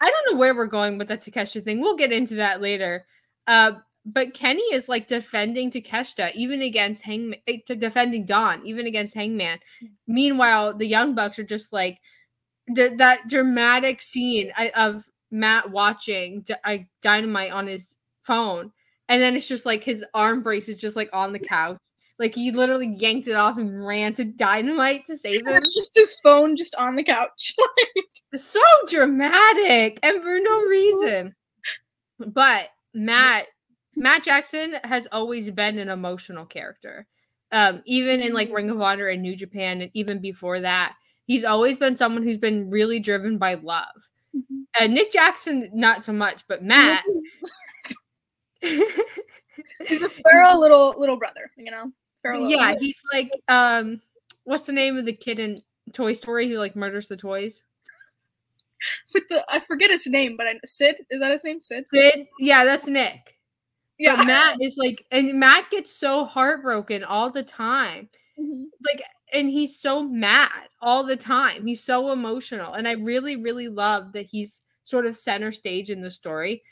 I 0.00 0.10
don't 0.10 0.32
know 0.32 0.38
where 0.38 0.54
we're 0.54 0.66
going 0.66 0.98
with 0.98 1.08
that 1.08 1.22
Takeshita 1.22 1.62
thing. 1.62 1.80
We'll 1.80 1.96
get 1.96 2.12
into 2.12 2.36
that 2.36 2.60
later. 2.60 3.06
Uh, 3.46 3.72
but 4.06 4.32
Kenny 4.32 4.62
is 4.72 4.88
like 4.88 5.06
defending 5.06 5.70
Takeshita 5.70 6.34
even 6.34 6.62
against 6.62 7.02
Hangman, 7.02 7.40
eh, 7.46 7.58
defending 7.66 8.24
Don 8.24 8.66
even 8.66 8.86
against 8.86 9.14
Hangman. 9.14 9.58
Meanwhile, 10.06 10.78
the 10.78 10.86
Young 10.86 11.14
Bucks 11.14 11.38
are 11.38 11.44
just 11.44 11.72
like 11.72 11.98
that 12.68 13.28
dramatic 13.28 14.00
scene 14.00 14.52
of 14.74 15.04
Matt 15.30 15.70
watching 15.70 16.42
D- 16.42 16.86
Dynamite 17.02 17.52
on 17.52 17.66
his 17.66 17.96
phone, 18.22 18.72
and 19.08 19.22
then 19.22 19.36
it's 19.36 19.48
just 19.48 19.66
like 19.66 19.82
his 19.82 20.04
arm 20.14 20.42
brace 20.42 20.68
is 20.68 20.80
just 20.80 20.96
like 20.96 21.10
on 21.12 21.32
the 21.32 21.38
couch 21.38 21.78
like 22.18 22.34
he 22.34 22.50
literally 22.50 22.88
yanked 22.88 23.28
it 23.28 23.34
off 23.34 23.58
and 23.58 23.86
ran 23.86 24.12
to 24.14 24.24
Dynamite 24.24 25.04
to 25.06 25.16
save 25.16 25.40
him. 25.46 25.56
It's 25.56 25.74
just 25.74 25.94
his 25.94 26.18
phone 26.22 26.56
just 26.56 26.74
on 26.76 26.96
the 26.96 27.04
couch. 27.04 27.54
Like 28.30 28.42
so 28.42 28.60
dramatic 28.86 29.98
and 30.02 30.22
for 30.22 30.38
no 30.38 30.60
reason. 30.64 31.34
But 32.18 32.68
Matt 32.92 33.46
Matt 33.96 34.22
Jackson 34.22 34.74
has 34.84 35.08
always 35.10 35.50
been 35.50 35.78
an 35.78 35.88
emotional 35.88 36.44
character. 36.44 37.06
Um, 37.52 37.80
even 37.86 38.20
in 38.20 38.34
like 38.34 38.52
Ring 38.52 38.68
of 38.68 38.82
Honor 38.82 39.06
and 39.06 39.22
New 39.22 39.34
Japan, 39.34 39.80
and 39.80 39.90
even 39.94 40.20
before 40.20 40.60
that, 40.60 40.94
he's 41.24 41.46
always 41.46 41.78
been 41.78 41.94
someone 41.94 42.22
who's 42.22 42.36
been 42.36 42.68
really 42.68 43.00
driven 43.00 43.38
by 43.38 43.54
love. 43.54 44.10
Mm-hmm. 44.36 44.60
And 44.78 44.92
Nick 44.92 45.10
Jackson, 45.10 45.70
not 45.72 46.04
so 46.04 46.12
much, 46.12 46.42
but 46.48 46.62
Matt. 46.62 47.04
he's 49.86 50.02
a 50.02 50.08
feral 50.08 50.60
little 50.60 50.94
little 50.98 51.16
brother, 51.16 51.50
you 51.56 51.70
know. 51.70 51.92
Parallel. 52.22 52.50
Yeah, 52.50 52.74
he's 52.78 53.00
like 53.12 53.30
um 53.48 54.00
what's 54.44 54.64
the 54.64 54.72
name 54.72 54.96
of 54.96 55.04
the 55.04 55.12
kid 55.12 55.38
in 55.38 55.62
Toy 55.92 56.12
Story 56.12 56.48
who 56.48 56.58
like 56.58 56.76
murders 56.76 57.08
the 57.08 57.16
toys? 57.16 57.64
With 59.14 59.24
the 59.28 59.44
I 59.48 59.60
forget 59.60 59.90
his 59.90 60.06
name, 60.06 60.36
but 60.36 60.46
I 60.46 60.54
Sid 60.64 60.96
is 61.10 61.20
that 61.20 61.32
his 61.32 61.44
name? 61.44 61.60
Sid. 61.62 61.84
Sid. 61.92 62.26
Yeah, 62.38 62.64
that's 62.64 62.88
Nick. 62.88 63.34
Yeah. 63.98 64.14
But 64.16 64.26
Matt 64.26 64.56
is 64.60 64.76
like, 64.78 65.04
and 65.10 65.38
Matt 65.40 65.70
gets 65.70 65.92
so 65.92 66.24
heartbroken 66.24 67.02
all 67.04 67.30
the 67.30 67.42
time. 67.42 68.08
Mm-hmm. 68.38 68.64
Like 68.84 69.02
and 69.32 69.50
he's 69.50 69.78
so 69.78 70.02
mad 70.02 70.68
all 70.80 71.04
the 71.04 71.16
time. 71.16 71.66
He's 71.66 71.84
so 71.84 72.12
emotional. 72.12 72.72
And 72.72 72.88
I 72.88 72.92
really, 72.92 73.36
really 73.36 73.68
love 73.68 74.12
that 74.12 74.26
he's 74.26 74.62
sort 74.84 75.04
of 75.04 75.16
center 75.16 75.52
stage 75.52 75.90
in 75.90 76.00
the 76.00 76.10
story. 76.10 76.62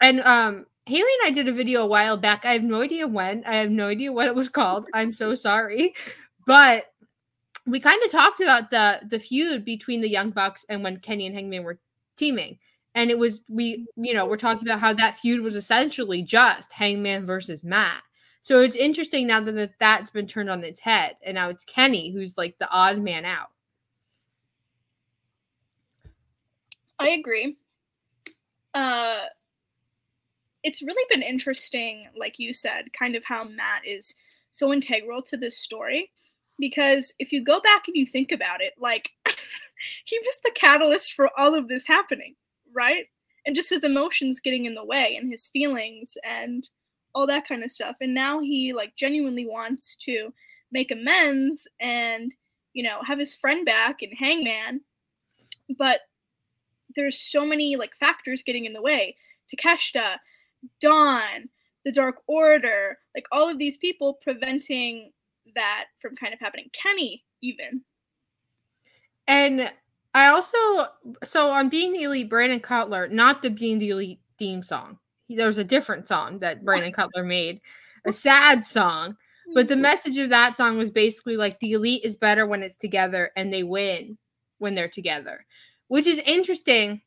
And 0.00 0.20
um 0.20 0.66
Haley 0.88 1.10
and 1.20 1.28
I 1.28 1.30
did 1.30 1.48
a 1.48 1.52
video 1.52 1.82
a 1.82 1.86
while 1.86 2.16
back. 2.16 2.46
I 2.46 2.54
have 2.54 2.64
no 2.64 2.80
idea 2.80 3.06
when. 3.06 3.44
I 3.44 3.56
have 3.56 3.70
no 3.70 3.88
idea 3.88 4.10
what 4.10 4.26
it 4.26 4.34
was 4.34 4.48
called. 4.48 4.86
I'm 4.94 5.12
so 5.12 5.34
sorry. 5.48 5.92
But 6.46 6.86
we 7.66 7.78
kind 7.78 8.02
of 8.02 8.10
talked 8.10 8.40
about 8.40 8.70
the 8.70 9.00
the 9.06 9.18
feud 9.18 9.66
between 9.66 10.00
the 10.00 10.08
Young 10.08 10.30
Bucks 10.30 10.64
and 10.70 10.82
when 10.82 10.96
Kenny 11.00 11.26
and 11.26 11.34
Hangman 11.34 11.62
were 11.62 11.78
teaming. 12.16 12.58
And 12.94 13.10
it 13.10 13.18
was 13.18 13.42
we, 13.50 13.86
you 13.96 14.14
know, 14.14 14.24
we're 14.24 14.38
talking 14.38 14.66
about 14.66 14.80
how 14.80 14.94
that 14.94 15.18
feud 15.18 15.42
was 15.42 15.56
essentially 15.56 16.22
just 16.22 16.72
Hangman 16.72 17.26
versus 17.26 17.62
Matt. 17.62 18.02
So 18.40 18.60
it's 18.60 18.76
interesting 18.76 19.26
now 19.26 19.40
that 19.42 19.72
that's 19.78 20.10
been 20.10 20.26
turned 20.26 20.48
on 20.48 20.64
its 20.64 20.80
head, 20.80 21.16
and 21.22 21.34
now 21.34 21.50
it's 21.50 21.64
Kenny 21.64 22.12
who's 22.12 22.38
like 22.38 22.56
the 22.58 22.70
odd 22.70 22.98
man 22.98 23.26
out. 23.26 23.48
I 26.98 27.10
agree. 27.10 27.58
Uh, 28.72 29.18
it's 30.62 30.82
really 30.82 31.04
been 31.10 31.22
interesting, 31.22 32.08
like 32.16 32.38
you 32.38 32.52
said, 32.52 32.92
kind 32.92 33.14
of 33.14 33.24
how 33.24 33.44
Matt 33.44 33.86
is 33.86 34.14
so 34.50 34.72
integral 34.72 35.22
to 35.22 35.36
this 35.36 35.58
story. 35.58 36.10
Because 36.58 37.14
if 37.18 37.32
you 37.32 37.44
go 37.44 37.60
back 37.60 37.86
and 37.86 37.96
you 37.96 38.04
think 38.04 38.32
about 38.32 38.60
it, 38.60 38.72
like 38.78 39.10
he 40.04 40.18
was 40.18 40.38
the 40.42 40.50
catalyst 40.54 41.12
for 41.12 41.30
all 41.38 41.54
of 41.54 41.68
this 41.68 41.86
happening, 41.86 42.34
right? 42.74 43.06
And 43.46 43.54
just 43.54 43.70
his 43.70 43.84
emotions 43.84 44.40
getting 44.40 44.66
in 44.66 44.74
the 44.74 44.84
way 44.84 45.16
and 45.16 45.30
his 45.30 45.46
feelings 45.46 46.16
and 46.24 46.68
all 47.14 47.26
that 47.28 47.46
kind 47.46 47.62
of 47.62 47.70
stuff. 47.70 47.96
And 48.00 48.12
now 48.12 48.40
he 48.40 48.72
like 48.72 48.96
genuinely 48.96 49.46
wants 49.46 49.96
to 50.02 50.32
make 50.72 50.90
amends 50.90 51.66
and, 51.80 52.34
you 52.74 52.82
know, 52.82 53.00
have 53.06 53.18
his 53.18 53.34
friend 53.34 53.64
back 53.64 54.02
and 54.02 54.12
Hangman. 54.18 54.80
But 55.78 56.00
there's 56.96 57.18
so 57.18 57.46
many 57.46 57.76
like 57.76 57.94
factors 57.94 58.42
getting 58.42 58.64
in 58.64 58.72
the 58.72 58.82
way. 58.82 59.16
Takeshita, 59.54 60.16
Don, 60.80 61.48
the 61.84 61.92
Dark 61.92 62.22
Order, 62.26 62.98
like 63.14 63.26
all 63.32 63.48
of 63.48 63.58
these 63.58 63.76
people 63.76 64.18
preventing 64.22 65.12
that 65.54 65.86
from 66.00 66.16
kind 66.16 66.34
of 66.34 66.40
happening. 66.40 66.70
Kenny, 66.72 67.24
even. 67.42 67.82
And 69.26 69.72
I 70.14 70.28
also, 70.28 70.56
so 71.22 71.48
on 71.48 71.68
Being 71.68 71.92
the 71.92 72.02
Elite, 72.02 72.28
Brandon 72.28 72.60
Cutler, 72.60 73.08
not 73.08 73.42
the 73.42 73.50
Being 73.50 73.78
the 73.78 73.90
Elite 73.90 74.20
theme 74.38 74.62
song, 74.62 74.98
there 75.28 75.46
was 75.46 75.58
a 75.58 75.64
different 75.64 76.08
song 76.08 76.38
that 76.38 76.64
Brandon 76.64 76.92
Cutler 76.92 77.24
made, 77.24 77.60
a 78.06 78.12
sad 78.12 78.64
song. 78.64 79.16
But 79.54 79.68
the 79.68 79.74
mm-hmm. 79.74 79.82
message 79.82 80.18
of 80.18 80.28
that 80.30 80.56
song 80.56 80.76
was 80.76 80.90
basically 80.90 81.36
like 81.36 81.58
the 81.58 81.72
elite 81.72 82.04
is 82.04 82.16
better 82.16 82.46
when 82.46 82.62
it's 82.62 82.76
together 82.76 83.30
and 83.34 83.52
they 83.52 83.62
win 83.62 84.18
when 84.58 84.74
they're 84.74 84.88
together, 84.88 85.46
which 85.88 86.06
is 86.06 86.18
interesting 86.26 87.00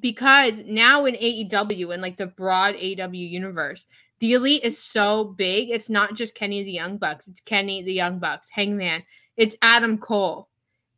because 0.00 0.64
now 0.64 1.04
in 1.04 1.14
AEW 1.14 1.92
and 1.92 2.02
like 2.02 2.16
the 2.16 2.26
broad 2.26 2.74
AEW 2.74 3.30
universe, 3.30 3.86
the 4.18 4.32
elite 4.32 4.64
is 4.64 4.78
so 4.78 5.24
big. 5.36 5.70
It's 5.70 5.88
not 5.88 6.14
just 6.14 6.34
Kenny 6.34 6.62
the 6.62 6.72
Young 6.72 6.96
Bucks, 6.96 7.28
it's 7.28 7.40
Kenny 7.40 7.82
the 7.82 7.92
Young 7.92 8.18
Bucks, 8.18 8.48
Hangman, 8.50 9.02
it's 9.36 9.56
Adam 9.62 9.98
Cole, 9.98 10.48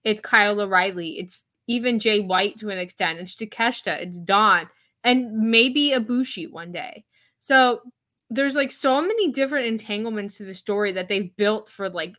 it's 0.05 0.21
Kyle 0.21 0.61
O'Reilly, 0.61 1.19
it's 1.19 1.45
even 1.67 1.99
Jay 1.99 2.21
White 2.21 2.57
to 2.59 2.71
an 2.71 2.79
extent, 2.79 3.21
it's 3.21 3.37
Takeshita, 3.37 4.01
it's 4.01 4.19
Don, 4.19 4.69
and 5.05 5.33
maybe 5.33 5.91
Ibushi 5.91 6.51
one 6.51 6.73
day. 6.73 7.05
So 7.39 7.81
there's 8.31 8.55
like 8.55 8.73
so 8.73 9.01
many 9.01 9.31
different 9.33 9.67
entanglements 9.67 10.37
to 10.39 10.45
the 10.45 10.55
story 10.55 10.93
that 10.93 11.09
they've 11.09 11.35
built 11.37 11.69
for 11.69 11.89
like 11.89 12.15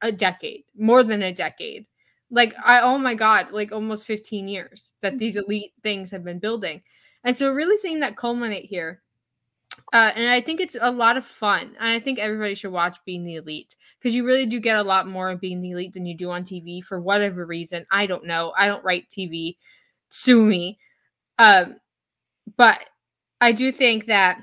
a 0.00 0.12
decade, 0.12 0.64
more 0.76 1.02
than 1.02 1.22
a 1.22 1.32
decade. 1.32 1.86
Like 2.32 2.54
I 2.64 2.80
oh 2.80 2.98
my 2.98 3.14
god, 3.14 3.52
like 3.52 3.70
almost 3.70 4.06
15 4.06 4.48
years 4.48 4.94
that 5.02 5.18
these 5.18 5.36
mm-hmm. 5.36 5.44
elite 5.44 5.72
things 5.84 6.10
have 6.10 6.24
been 6.24 6.40
building. 6.40 6.82
And 7.22 7.36
so 7.36 7.52
really 7.52 7.76
seeing 7.76 8.00
that 8.00 8.16
culminate 8.16 8.64
here. 8.64 9.00
Uh, 9.92 10.10
and 10.14 10.28
I 10.28 10.40
think 10.40 10.60
it's 10.60 10.76
a 10.80 10.90
lot 10.90 11.16
of 11.16 11.24
fun. 11.24 11.76
And 11.78 11.88
I 11.88 11.98
think 11.98 12.18
everybody 12.18 12.54
should 12.54 12.72
watch 12.72 12.96
Being 13.04 13.24
the 13.24 13.36
Elite 13.36 13.76
because 13.98 14.14
you 14.14 14.26
really 14.26 14.46
do 14.46 14.58
get 14.58 14.76
a 14.76 14.82
lot 14.82 15.06
more 15.06 15.28
of 15.28 15.40
Being 15.40 15.60
the 15.60 15.72
Elite 15.72 15.92
than 15.92 16.06
you 16.06 16.16
do 16.16 16.30
on 16.30 16.44
TV 16.44 16.82
for 16.82 16.98
whatever 16.98 17.44
reason. 17.44 17.86
I 17.90 18.06
don't 18.06 18.24
know. 18.24 18.52
I 18.56 18.66
don't 18.66 18.84
write 18.84 19.10
TV. 19.10 19.56
Sue 20.08 20.44
me. 20.44 20.78
Um, 21.38 21.76
but 22.56 22.80
I 23.40 23.52
do 23.52 23.70
think 23.70 24.06
that 24.06 24.40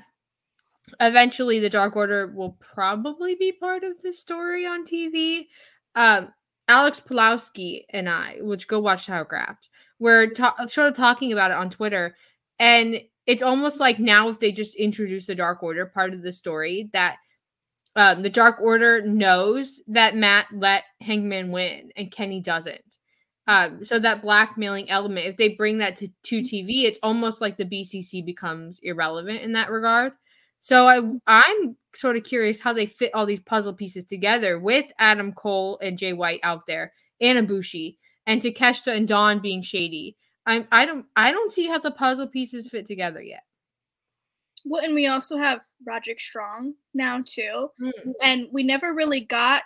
eventually 1.00 1.58
the 1.58 1.70
Dark 1.70 1.96
Order 1.96 2.28
will 2.28 2.56
probably 2.60 3.34
be 3.34 3.52
part 3.52 3.82
of 3.82 4.00
the 4.02 4.12
story 4.12 4.66
on 4.66 4.84
TV. 4.84 5.48
Um, 5.96 6.32
Alex 6.70 7.00
Pulowski 7.00 7.84
and 7.90 8.08
I, 8.08 8.36
which 8.40 8.68
go 8.68 8.78
watch 8.78 9.08
Towercraft, 9.08 9.70
we're 9.98 10.28
ta- 10.28 10.54
sort 10.68 10.86
of 10.86 10.94
talking 10.94 11.32
about 11.32 11.50
it 11.50 11.56
on 11.56 11.68
Twitter, 11.68 12.14
and 12.60 13.00
it's 13.26 13.42
almost 13.42 13.80
like 13.80 13.98
now 13.98 14.28
if 14.28 14.38
they 14.38 14.52
just 14.52 14.76
introduce 14.76 15.26
the 15.26 15.34
Dark 15.34 15.64
Order 15.64 15.84
part 15.86 16.14
of 16.14 16.22
the 16.22 16.30
story, 16.30 16.88
that 16.92 17.16
um, 17.96 18.22
the 18.22 18.30
Dark 18.30 18.60
Order 18.60 19.02
knows 19.02 19.82
that 19.88 20.14
Matt 20.14 20.46
let 20.52 20.84
Hangman 21.00 21.50
win 21.50 21.90
and 21.96 22.12
Kenny 22.12 22.40
doesn't. 22.40 22.98
Um, 23.48 23.82
so 23.82 23.98
that 23.98 24.22
blackmailing 24.22 24.88
element, 24.90 25.26
if 25.26 25.36
they 25.36 25.48
bring 25.48 25.78
that 25.78 25.96
to, 25.96 26.08
to 26.22 26.40
TV, 26.40 26.84
it's 26.84 27.00
almost 27.02 27.40
like 27.40 27.56
the 27.56 27.64
BCC 27.64 28.24
becomes 28.24 28.78
irrelevant 28.84 29.42
in 29.42 29.52
that 29.54 29.72
regard. 29.72 30.12
So 30.60 30.86
I 30.86 31.00
I'm 31.26 31.76
sort 31.94 32.16
of 32.16 32.24
curious 32.24 32.60
how 32.60 32.72
they 32.72 32.86
fit 32.86 33.14
all 33.14 33.26
these 33.26 33.40
puzzle 33.40 33.74
pieces 33.74 34.04
together 34.04 34.58
with 34.58 34.92
Adam 34.98 35.32
Cole 35.32 35.78
and 35.82 35.98
Jay 35.98 36.12
White 36.12 36.40
out 36.42 36.66
there, 36.66 36.92
and 37.20 37.48
Ibushi, 37.48 37.96
and 38.26 38.40
Takeshita 38.40 38.94
and 38.94 39.08
Don 39.08 39.40
being 39.40 39.62
shady. 39.62 40.16
I'm 40.46 40.66
I 40.70 40.86
don't 40.86 41.06
I 41.16 41.32
don't 41.32 41.52
see 41.52 41.66
how 41.66 41.78
the 41.78 41.90
puzzle 41.90 42.26
pieces 42.26 42.68
fit 42.68 42.86
together 42.86 43.22
yet. 43.22 43.42
Well, 44.64 44.84
and 44.84 44.94
we 44.94 45.06
also 45.06 45.38
have 45.38 45.60
Roderick 45.86 46.20
Strong 46.20 46.74
now 46.92 47.22
too, 47.26 47.70
mm. 47.82 48.12
and 48.22 48.48
we 48.52 48.62
never 48.62 48.92
really 48.92 49.20
got 49.20 49.62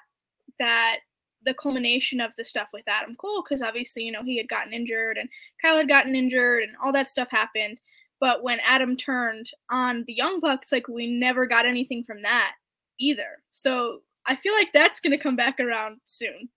that 0.61 1.01
the 1.45 1.55
culmination 1.55 2.21
of 2.21 2.33
the 2.37 2.45
stuff 2.45 2.69
with 2.73 2.89
Adam 2.89 3.17
Cole 3.17 3.43
because 3.43 3.63
obviously, 3.63 4.05
you 4.05 4.13
know, 4.13 4.23
he 4.25 4.39
had 4.39 4.49
gotten 4.49 4.73
injured 4.73 5.19
and 5.19 5.29
Kyle 5.63 5.77
had 5.77 5.89
gotten 5.89 6.15
injured 6.15 6.63
and 6.63 6.73
all 6.83 6.93
that 6.93 7.11
stuff 7.11 7.29
happened. 7.31 7.81
But 8.21 8.43
when 8.43 8.61
Adam 8.65 8.97
turned 8.97 9.51
on 9.71 10.05
the 10.07 10.15
Young 10.15 10.41
Bucks, 10.41 10.73
like 10.73 10.89
we 10.89 11.07
never 11.07 11.47
got 11.47 11.67
anything 11.67 12.05
from 12.05 12.23
that 12.23 12.53
either. 12.99 13.43
So 13.51 14.01
I 14.27 14.37
feel 14.37 14.55
like 14.55 14.69
that's 14.73 15.01
going 15.01 15.17
to 15.17 15.23
come 15.23 15.37
back 15.37 15.61
around 15.61 15.99
soon. 16.05 16.49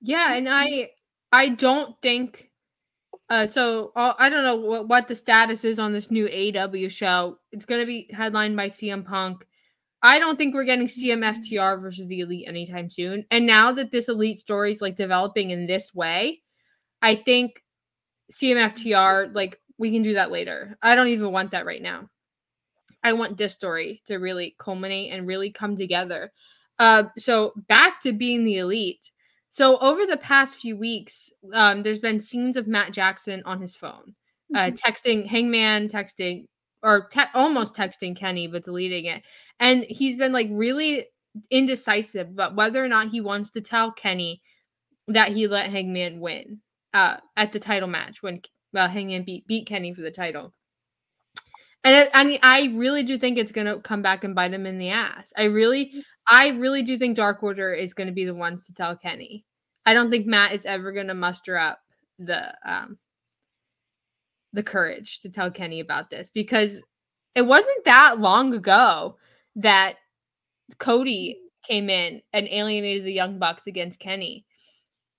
Yeah, 0.00 0.34
and 0.34 0.48
I 0.48 0.90
I 1.32 1.48
don't 1.50 2.00
think 2.00 2.50
uh 3.28 3.46
so 3.46 3.92
uh, 3.96 4.14
I 4.18 4.28
don't 4.28 4.44
know 4.44 4.56
what, 4.56 4.88
what 4.88 5.08
the 5.08 5.16
status 5.16 5.64
is 5.64 5.78
on 5.78 5.92
this 5.92 6.10
new 6.10 6.28
AEW 6.28 6.90
show. 6.90 7.38
It's 7.52 7.64
going 7.64 7.80
to 7.80 7.86
be 7.86 8.08
headlined 8.12 8.56
by 8.56 8.68
CM 8.68 9.04
Punk. 9.04 9.46
I 10.02 10.18
don't 10.18 10.36
think 10.36 10.54
we're 10.54 10.64
getting 10.64 10.86
CMFTR 10.86 11.80
versus 11.80 12.06
the 12.06 12.20
Elite 12.20 12.46
anytime 12.46 12.90
soon. 12.90 13.24
And 13.30 13.46
now 13.46 13.72
that 13.72 13.90
this 13.90 14.08
Elite 14.08 14.38
story 14.38 14.70
is 14.70 14.80
like 14.80 14.94
developing 14.94 15.50
in 15.50 15.66
this 15.66 15.94
way, 15.94 16.42
I 17.02 17.14
think 17.14 17.62
CMFTR, 18.32 19.34
like, 19.34 19.58
we 19.78 19.90
can 19.90 20.02
do 20.02 20.14
that 20.14 20.30
later. 20.30 20.76
I 20.82 20.94
don't 20.94 21.08
even 21.08 21.32
want 21.32 21.50
that 21.50 21.66
right 21.66 21.82
now. 21.82 22.08
I 23.02 23.12
want 23.12 23.36
this 23.36 23.52
story 23.52 24.02
to 24.06 24.16
really 24.16 24.56
culminate 24.58 25.12
and 25.12 25.26
really 25.26 25.50
come 25.50 25.76
together. 25.76 26.32
Uh, 26.78 27.04
so 27.16 27.52
back 27.68 28.00
to 28.00 28.12
being 28.12 28.44
the 28.44 28.58
elite. 28.58 29.10
So 29.48 29.78
over 29.78 30.04
the 30.04 30.16
past 30.16 30.56
few 30.56 30.76
weeks, 30.76 31.32
um, 31.52 31.82
there's 31.82 31.98
been 31.98 32.20
scenes 32.20 32.56
of 32.56 32.66
Matt 32.66 32.92
Jackson 32.92 33.42
on 33.46 33.60
his 33.60 33.74
phone, 33.74 34.14
uh, 34.54 34.58
mm-hmm. 34.58 34.74
texting 34.74 35.26
Hangman, 35.26 35.88
texting 35.88 36.46
or 36.82 37.08
te- 37.08 37.22
almost 37.34 37.74
texting 37.74 38.16
Kenny, 38.16 38.46
but 38.46 38.64
deleting 38.64 39.06
it. 39.06 39.22
And 39.58 39.84
he's 39.84 40.16
been 40.16 40.32
like 40.32 40.48
really 40.50 41.06
indecisive 41.50 42.28
about 42.28 42.54
whether 42.54 42.84
or 42.84 42.88
not 42.88 43.08
he 43.08 43.20
wants 43.20 43.50
to 43.52 43.60
tell 43.60 43.92
Kenny 43.92 44.42
that 45.08 45.32
he 45.32 45.46
let 45.46 45.70
Hangman 45.70 46.20
win 46.20 46.60
uh, 46.92 47.18
at 47.36 47.52
the 47.52 47.60
title 47.60 47.88
match 47.88 48.22
when 48.22 48.40
uh, 48.76 48.88
Hangman 48.88 49.24
beat 49.24 49.46
beat 49.46 49.66
Kenny 49.66 49.94
for 49.94 50.02
the 50.02 50.10
title. 50.10 50.52
And 51.84 51.94
it, 51.94 52.10
I 52.12 52.24
mean, 52.24 52.40
I 52.42 52.72
really 52.74 53.04
do 53.04 53.16
think 53.18 53.38
it's 53.38 53.52
gonna 53.52 53.80
come 53.80 54.02
back 54.02 54.24
and 54.24 54.34
bite 54.34 54.52
him 54.52 54.66
in 54.66 54.78
the 54.78 54.90
ass. 54.90 55.32
I 55.36 55.44
really, 55.44 55.92
I 56.28 56.48
really 56.50 56.82
do 56.82 56.98
think 56.98 57.16
Dark 57.16 57.42
Order 57.42 57.72
is 57.72 57.94
gonna 57.94 58.12
be 58.12 58.24
the 58.24 58.34
ones 58.34 58.66
to 58.66 58.74
tell 58.74 58.96
Kenny. 58.96 59.44
I 59.84 59.94
don't 59.94 60.10
think 60.10 60.26
Matt 60.26 60.52
is 60.52 60.66
ever 60.66 60.92
gonna 60.92 61.14
muster 61.14 61.56
up 61.56 61.78
the 62.18 62.54
um 62.64 62.98
the 64.52 64.62
courage 64.62 65.20
to 65.20 65.28
tell 65.28 65.50
Kenny 65.50 65.80
about 65.80 66.10
this 66.10 66.30
because 66.30 66.82
it 67.34 67.42
wasn't 67.42 67.84
that 67.84 68.18
long 68.18 68.54
ago 68.54 69.16
that 69.56 69.96
Cody 70.78 71.38
came 71.62 71.90
in 71.90 72.22
and 72.32 72.48
alienated 72.50 73.04
the 73.04 73.12
Young 73.12 73.38
Bucks 73.38 73.66
against 73.66 74.00
Kenny. 74.00 74.44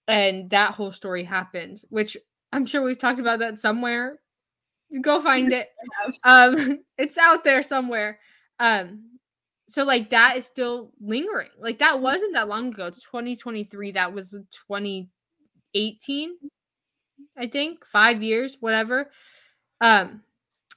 And 0.07 0.49
that 0.49 0.73
whole 0.73 0.91
story 0.91 1.23
happened, 1.23 1.81
which 1.89 2.17
I'm 2.57 2.65
sure 2.65 2.81
we've 2.81 2.97
talked 2.97 3.19
about 3.19 3.39
that 3.39 3.59
somewhere. 3.59 4.17
Go 5.01 5.21
find 5.21 5.53
it. 5.53 5.69
Um, 6.23 6.83
it's 6.97 7.17
out 7.17 7.43
there 7.43 7.61
somewhere. 7.61 8.19
Um, 8.59 9.19
so 9.69 9.83
like 9.83 10.09
that 10.09 10.37
is 10.37 10.47
still 10.47 10.91
lingering. 10.99 11.51
Like 11.59 11.77
that 11.79 12.01
wasn't 12.01 12.33
that 12.33 12.47
long 12.47 12.69
ago. 12.69 12.87
It's 12.87 13.03
2023. 13.03 13.91
That 13.91 14.11
was 14.11 14.31
2018. 14.31 16.37
I 17.37 17.47
think 17.47 17.85
5 17.85 18.23
years, 18.23 18.57
whatever. 18.59 19.11
Um 19.79 20.23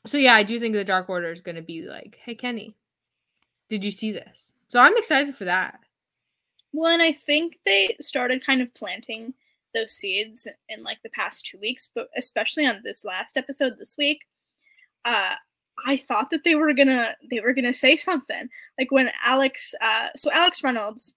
so 0.06 0.18
yeah, 0.18 0.34
I 0.34 0.42
do 0.42 0.60
think 0.60 0.74
the 0.74 0.84
Dark 0.84 1.08
Order 1.08 1.30
is 1.30 1.40
going 1.40 1.56
to 1.56 1.62
be 1.62 1.82
like, 1.82 2.18
"Hey 2.22 2.34
Kenny, 2.34 2.74
did 3.68 3.84
you 3.84 3.90
see 3.90 4.12
this?" 4.12 4.54
So 4.68 4.80
I'm 4.80 4.96
excited 4.96 5.34
for 5.34 5.44
that. 5.44 5.78
Well, 6.72 6.92
and 6.92 7.02
I 7.02 7.12
think 7.12 7.58
they 7.66 7.96
started 8.00 8.44
kind 8.44 8.62
of 8.62 8.72
planting 8.74 9.34
those 9.74 9.92
seeds 9.92 10.46
in 10.68 10.82
like 10.82 10.98
the 11.02 11.10
past 11.10 11.46
2 11.46 11.58
weeks, 11.58 11.88
but 11.94 12.08
especially 12.16 12.66
on 12.66 12.80
this 12.82 13.04
last 13.04 13.36
episode 13.36 13.74
this 13.78 13.96
week. 13.98 14.26
Uh 15.04 15.34
I 15.86 15.96
thought 15.96 16.30
that 16.30 16.44
they 16.44 16.54
were 16.54 16.74
gonna 16.74 17.14
they 17.30 17.40
were 17.40 17.54
gonna 17.54 17.74
say 17.74 17.96
something 17.96 18.48
like 18.78 18.90
when 18.90 19.10
Alex 19.24 19.74
uh 19.80 20.08
so 20.16 20.30
Alex 20.32 20.62
Reynolds 20.62 21.14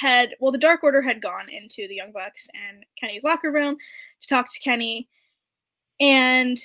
had 0.00 0.34
well 0.40 0.52
the 0.52 0.58
Dark 0.58 0.82
Order 0.82 1.02
had 1.02 1.22
gone 1.22 1.48
into 1.50 1.86
the 1.88 1.96
Young 1.96 2.12
Bucks 2.12 2.48
and 2.54 2.84
Kenny's 2.98 3.24
locker 3.24 3.52
room 3.52 3.76
to 4.20 4.28
talk 4.28 4.52
to 4.52 4.60
Kenny 4.60 5.08
and 6.00 6.58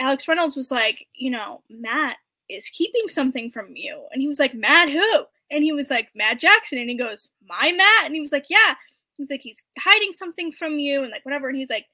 Alex 0.00 0.26
Reynolds 0.26 0.56
was 0.56 0.70
like, 0.70 1.06
you 1.14 1.30
know, 1.30 1.62
Matt 1.70 2.16
is 2.48 2.68
keeping 2.68 3.08
something 3.08 3.50
from 3.50 3.76
you. 3.76 4.06
And 4.12 4.20
he 4.20 4.28
was 4.28 4.38
like, 4.38 4.54
Matt 4.54 4.90
who? 4.90 5.24
And 5.50 5.62
he 5.62 5.72
was 5.72 5.90
like, 5.90 6.08
Matt 6.14 6.40
Jackson. 6.40 6.78
And 6.78 6.90
he 6.90 6.96
goes, 6.96 7.30
My 7.46 7.72
Matt? 7.72 8.06
And 8.06 8.14
he 8.14 8.20
was 8.20 8.32
like, 8.32 8.46
Yeah. 8.48 8.74
He's 9.16 9.30
like, 9.30 9.42
he's 9.42 9.62
hiding 9.78 10.12
something 10.12 10.52
from 10.52 10.78
you 10.78 11.02
and 11.02 11.10
like 11.10 11.24
whatever. 11.24 11.48
And 11.48 11.56
he's 11.56 11.70
like, 11.70 11.86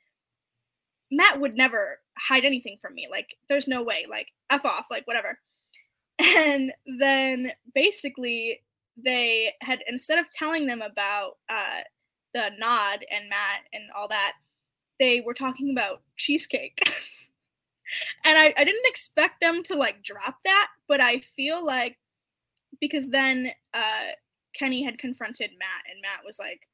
Matt 1.11 1.41
would 1.41 1.57
never 1.57 1.99
hide 2.17 2.45
anything 2.45 2.79
from 2.81 2.95
me. 2.95 3.09
Like, 3.11 3.37
there's 3.49 3.69
no 3.69 3.83
way. 3.83 4.07
Like, 4.09 4.29
F 4.51 4.65
off, 4.65 4.87
like, 4.91 5.07
whatever. 5.07 5.39
And 6.21 6.73
then 6.99 7.53
basically, 7.77 8.63
they 8.97 9.53
had, 9.61 9.79
instead 9.87 10.19
of 10.19 10.29
telling 10.31 10.67
them 10.67 10.83
about 10.83 11.37
uh, 11.49 11.83
the 12.35 12.49
nod 12.59 13.05
and 13.09 13.29
Matt 13.31 13.61
and 13.73 13.85
all 13.97 14.09
that, 14.09 14.33
they 14.99 15.21
were 15.25 15.35
talking 15.35 15.71
about 15.71 16.03
cheesecake. 16.17 16.81
and 18.25 18.37
I, 18.37 18.53
I 18.57 18.65
didn't 18.65 18.87
expect 18.87 19.41
them 19.41 19.63
to 19.65 19.75
like 19.75 20.03
drop 20.03 20.39
that, 20.45 20.69
but 20.89 21.01
I 21.01 21.21
feel 21.37 21.65
like 21.65 21.99
because 22.81 23.11
then 23.11 23.53
uh, 23.75 24.11
Kenny 24.55 24.85
had 24.85 24.99
confronted 24.99 25.51
Matt, 25.59 25.85
and 25.91 26.01
Matt 26.03 26.25
was 26.25 26.39
like, 26.39 26.67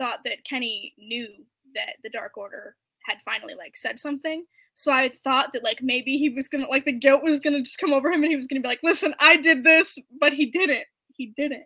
thought 0.00 0.20
that 0.24 0.44
Kenny 0.44 0.94
knew 0.98 1.28
that 1.74 1.96
the 2.02 2.10
Dark 2.10 2.36
Order 2.36 2.74
had 3.04 3.18
finally 3.24 3.54
like 3.54 3.76
said 3.76 4.00
something. 4.00 4.44
So 4.74 4.90
I 4.90 5.10
thought 5.10 5.52
that 5.52 5.62
like 5.62 5.82
maybe 5.82 6.16
he 6.16 6.30
was 6.30 6.48
gonna 6.48 6.66
like 6.68 6.84
the 6.84 6.92
guilt 6.92 7.22
was 7.22 7.38
gonna 7.38 7.62
just 7.62 7.78
come 7.78 7.92
over 7.92 8.10
him 8.10 8.22
and 8.22 8.30
he 8.32 8.36
was 8.36 8.46
gonna 8.46 8.62
be 8.62 8.68
like, 8.68 8.80
listen, 8.82 9.14
I 9.20 9.36
did 9.36 9.62
this, 9.62 9.98
but 10.18 10.32
he 10.32 10.46
didn't. 10.46 10.86
He 11.14 11.26
didn't. 11.36 11.64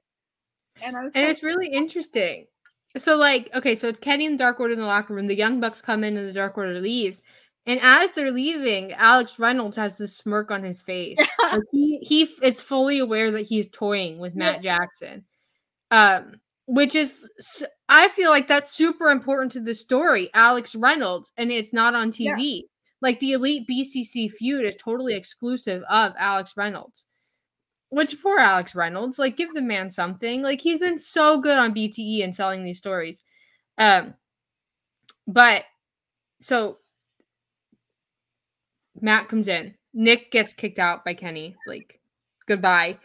And 0.82 0.96
I 0.96 1.04
was 1.04 1.14
And 1.14 1.24
it's 1.26 1.42
really 1.42 1.68
interesting. 1.68 2.46
So 2.96 3.16
like, 3.16 3.50
okay, 3.54 3.74
so 3.74 3.88
it's 3.88 4.00
Kenny 4.00 4.26
and 4.26 4.38
Dark 4.38 4.60
Order 4.60 4.74
in 4.74 4.80
the 4.80 4.86
locker 4.86 5.14
room. 5.14 5.26
The 5.26 5.36
Young 5.36 5.60
Bucks 5.60 5.80
come 5.80 6.04
in 6.04 6.16
and 6.16 6.28
the 6.28 6.32
Dark 6.32 6.58
Order 6.58 6.80
leaves. 6.80 7.22
And 7.66 7.80
as 7.82 8.10
they're 8.10 8.30
leaving, 8.30 8.92
Alex 8.92 9.38
Reynolds 9.38 9.76
has 9.76 9.96
this 9.96 10.16
smirk 10.16 10.50
on 10.50 10.62
his 10.62 10.82
face. 10.82 11.18
like 11.52 11.62
he 11.70 11.98
he 12.02 12.22
is 12.42 12.60
fully 12.60 12.98
aware 12.98 13.30
that 13.30 13.46
he's 13.46 13.68
toying 13.68 14.18
with 14.18 14.34
Matt 14.34 14.62
yeah. 14.62 14.76
Jackson. 14.78 15.24
Um 15.90 16.40
which 16.66 16.94
is 16.94 17.30
I 17.88 18.09
feel 18.09 18.30
like 18.30 18.49
that's 18.49 18.73
super 18.73 19.11
important 19.11 19.52
to 19.52 19.61
the 19.61 19.75
story. 19.75 20.30
Alex 20.35 20.75
Reynolds, 20.75 21.33
and 21.37 21.50
it's 21.50 21.73
not 21.73 21.94
on 21.94 22.11
TV. 22.11 22.35
Yeah. 22.38 22.62
Like 23.00 23.21
the 23.21 23.33
Elite 23.33 23.68
BCC 23.68 24.30
feud 24.30 24.64
is 24.64 24.76
totally 24.76 25.14
exclusive 25.14 25.83
of 25.90 26.14
Alex 26.18 26.54
Reynolds. 26.56 27.06
Which 27.90 28.21
poor 28.23 28.38
Alex 28.38 28.75
Reynolds, 28.75 29.18
like 29.18 29.37
give 29.37 29.52
the 29.52 29.62
man 29.62 29.90
something. 29.90 30.42
Like 30.42 30.61
he's 30.61 30.78
been 30.78 30.99
so 30.99 31.40
good 31.40 31.59
on 31.59 31.75
BTE 31.75 32.25
and 32.25 32.35
selling 32.35 32.64
these 32.64 32.78
stories. 32.78 33.23
Um, 33.76 34.14
but 35.26 35.64
so 36.40 36.78
Matt 39.00 39.28
comes 39.28 39.49
in. 39.49 39.75
Nick 39.92 40.30
gets 40.30 40.53
kicked 40.53 40.79
out 40.79 41.05
by 41.05 41.14
Kenny. 41.14 41.57
Like 41.66 42.00
goodbye. 42.48 42.98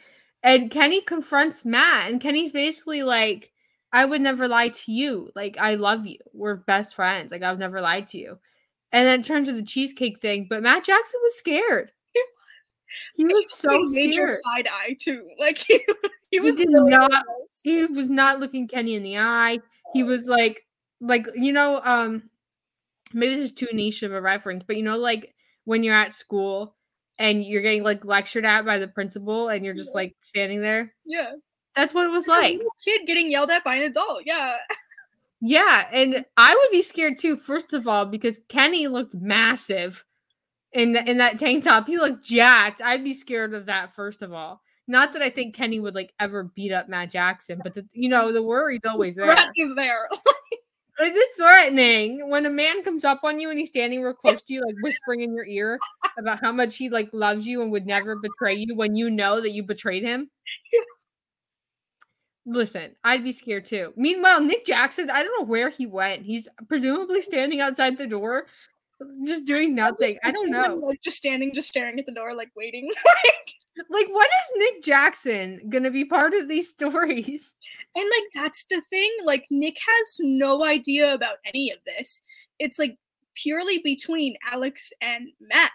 And 0.43 0.71
Kenny 0.71 1.01
confronts 1.01 1.65
Matt, 1.65 2.09
and 2.09 2.21
Kenny's 2.21 2.51
basically 2.51 3.03
like, 3.03 3.51
I 3.91 4.05
would 4.05 4.21
never 4.21 4.47
lie 4.47 4.69
to 4.69 4.91
you. 4.91 5.31
Like, 5.35 5.57
I 5.59 5.75
love 5.75 6.05
you. 6.05 6.19
We're 6.33 6.55
best 6.55 6.95
friends. 6.95 7.31
Like, 7.31 7.41
I've 7.41 7.59
never 7.59 7.81
lied 7.81 8.07
to 8.09 8.17
you. 8.17 8.37
And 8.91 9.05
then 9.05 9.19
it 9.19 9.25
turned 9.25 9.45
to 9.47 9.53
the 9.53 9.63
cheesecake 9.63 10.19
thing, 10.19 10.47
but 10.49 10.63
Matt 10.63 10.83
Jackson 10.83 11.19
was 11.23 11.37
scared. 11.37 11.91
He 13.15 13.23
was. 13.23 13.31
He 13.31 13.35
was 13.35 13.53
so 13.53 13.85
scared. 13.85 14.33
Side 14.33 14.67
eye 14.71 14.97
too. 14.99 15.27
Like 15.39 15.59
he 15.59 15.79
was. 15.87 16.11
He 16.31 16.39
was 16.39 16.57
he 16.57 16.65
really 16.65 16.89
not. 16.89 17.23
He 17.61 17.85
was 17.85 18.09
not 18.09 18.39
looking 18.39 18.67
Kenny 18.67 18.95
in 18.95 19.03
the 19.03 19.19
eye. 19.19 19.59
He 19.93 20.01
was 20.01 20.25
like, 20.25 20.65
like 20.99 21.27
you 21.35 21.53
know, 21.53 21.81
um, 21.83 22.31
maybe 23.13 23.35
this 23.35 23.43
is 23.45 23.51
too 23.51 23.67
niche 23.73 24.01
of 24.01 24.11
a 24.11 24.19
reference, 24.19 24.63
but 24.65 24.75
you 24.75 24.81
know, 24.81 24.97
like 24.97 25.35
when 25.65 25.83
you're 25.83 25.93
at 25.93 26.13
school 26.13 26.75
and 27.19 27.43
you're 27.43 27.61
getting 27.61 27.83
like 27.83 28.05
lectured 28.05 28.45
at 28.45 28.65
by 28.65 28.79
the 28.79 28.87
principal 28.87 29.49
and 29.49 29.63
you're 29.63 29.75
just 29.75 29.93
like 29.93 30.15
standing 30.21 30.61
there. 30.61 30.93
Yeah. 31.05 31.33
That's 31.75 31.93
what 31.93 32.05
it 32.05 32.11
was 32.11 32.27
like. 32.27 32.59
kid 32.83 33.01
getting 33.05 33.29
yelled 33.29 33.51
at 33.51 33.63
by 33.63 33.75
an 33.75 33.83
adult. 33.83 34.23
Yeah. 34.25 34.55
Yeah, 35.41 35.87
and 35.93 36.25
I 36.35 36.53
would 36.53 36.71
be 36.71 36.81
scared 36.81 37.17
too. 37.17 37.37
First 37.37 37.73
of 37.73 37.87
all, 37.87 38.05
because 38.05 38.41
Kenny 38.49 38.87
looked 38.87 39.15
massive 39.15 40.03
in 40.73 40.91
the, 40.91 41.09
in 41.09 41.17
that 41.19 41.39
tank 41.39 41.63
top. 41.63 41.87
He 41.87 41.97
looked 41.97 42.25
jacked. 42.25 42.81
I'd 42.81 43.03
be 43.03 43.13
scared 43.13 43.53
of 43.53 43.67
that. 43.67 43.93
First 43.93 44.21
of 44.21 44.33
all, 44.33 44.61
not 44.87 45.13
that 45.13 45.21
I 45.21 45.29
think 45.29 45.55
Kenny 45.55 45.79
would 45.79 45.95
like 45.95 46.13
ever 46.19 46.43
beat 46.43 46.73
up 46.73 46.89
Matt 46.89 47.11
Jackson, 47.11 47.61
but 47.63 47.73
the, 47.73 47.85
you 47.93 48.09
know 48.09 48.33
the 48.33 48.43
worry's 48.43 48.81
always 48.85 49.15
there. 49.15 49.33
Threat 49.33 49.51
is 49.55 49.75
there. 49.75 50.09
Is 51.01 51.15
it 51.15 51.29
threatening 51.37 52.29
when 52.29 52.45
a 52.45 52.49
man 52.49 52.83
comes 52.83 53.05
up 53.05 53.21
on 53.23 53.39
you 53.39 53.49
and 53.49 53.57
he's 53.57 53.69
standing 53.69 54.01
real 54.01 54.13
close 54.13 54.41
to 54.43 54.53
you, 54.53 54.61
like 54.65 54.75
whispering 54.81 55.21
in 55.21 55.33
your 55.33 55.45
ear 55.45 55.79
about 56.17 56.41
how 56.41 56.51
much 56.51 56.75
he 56.75 56.89
like 56.89 57.09
loves 57.13 57.47
you 57.47 57.61
and 57.61 57.71
would 57.71 57.85
never 57.85 58.17
betray 58.17 58.55
you 58.55 58.75
when 58.75 58.97
you 58.97 59.09
know 59.09 59.39
that 59.39 59.51
you 59.51 59.63
betrayed 59.63 60.03
him? 60.03 60.29
Listen, 62.45 62.95
I'd 63.03 63.23
be 63.23 63.31
scared 63.31 63.63
too. 63.65 63.93
Meanwhile, 63.95 64.41
Nick 64.41 64.65
Jackson, 64.65 65.09
I 65.09 65.23
don't 65.23 65.39
know 65.39 65.45
where 65.45 65.69
he 65.69 65.85
went. 65.85 66.23
He's 66.23 66.47
presumably 66.67 67.21
standing 67.21 67.61
outside 67.61 67.97
the 67.97 68.07
door, 68.07 68.47
just 69.25 69.45
doing 69.45 69.75
nothing. 69.75 70.17
I, 70.23 70.29
I 70.29 70.31
don't 70.31 70.51
know. 70.51 70.63
Him, 70.63 70.81
like 70.81 71.01
just 71.01 71.17
standing, 71.17 71.53
just 71.55 71.69
staring 71.69 71.97
at 71.99 72.05
the 72.05 72.11
door, 72.11 72.33
like 72.33 72.49
waiting. 72.57 72.89
like, 74.49 74.59
what 74.59 74.65
is 74.65 74.73
Nick 74.73 74.83
Jackson 74.83 75.69
gonna 75.69 75.91
be 75.91 76.05
part 76.05 76.33
of 76.33 76.47
these 76.47 76.69
stories? 76.73 77.55
And 77.95 78.05
like 78.05 78.29
that's 78.33 78.65
the 78.69 78.81
thing. 78.89 79.11
Like 79.23 79.45
Nick 79.49 79.77
has 79.77 80.17
no 80.19 80.63
idea 80.65 81.13
about 81.13 81.37
any 81.45 81.71
of 81.71 81.79
this. 81.85 82.21
It's 82.59 82.79
like 82.79 82.97
purely 83.35 83.79
between 83.83 84.35
Alex 84.51 84.91
and 85.01 85.29
Matt. 85.39 85.71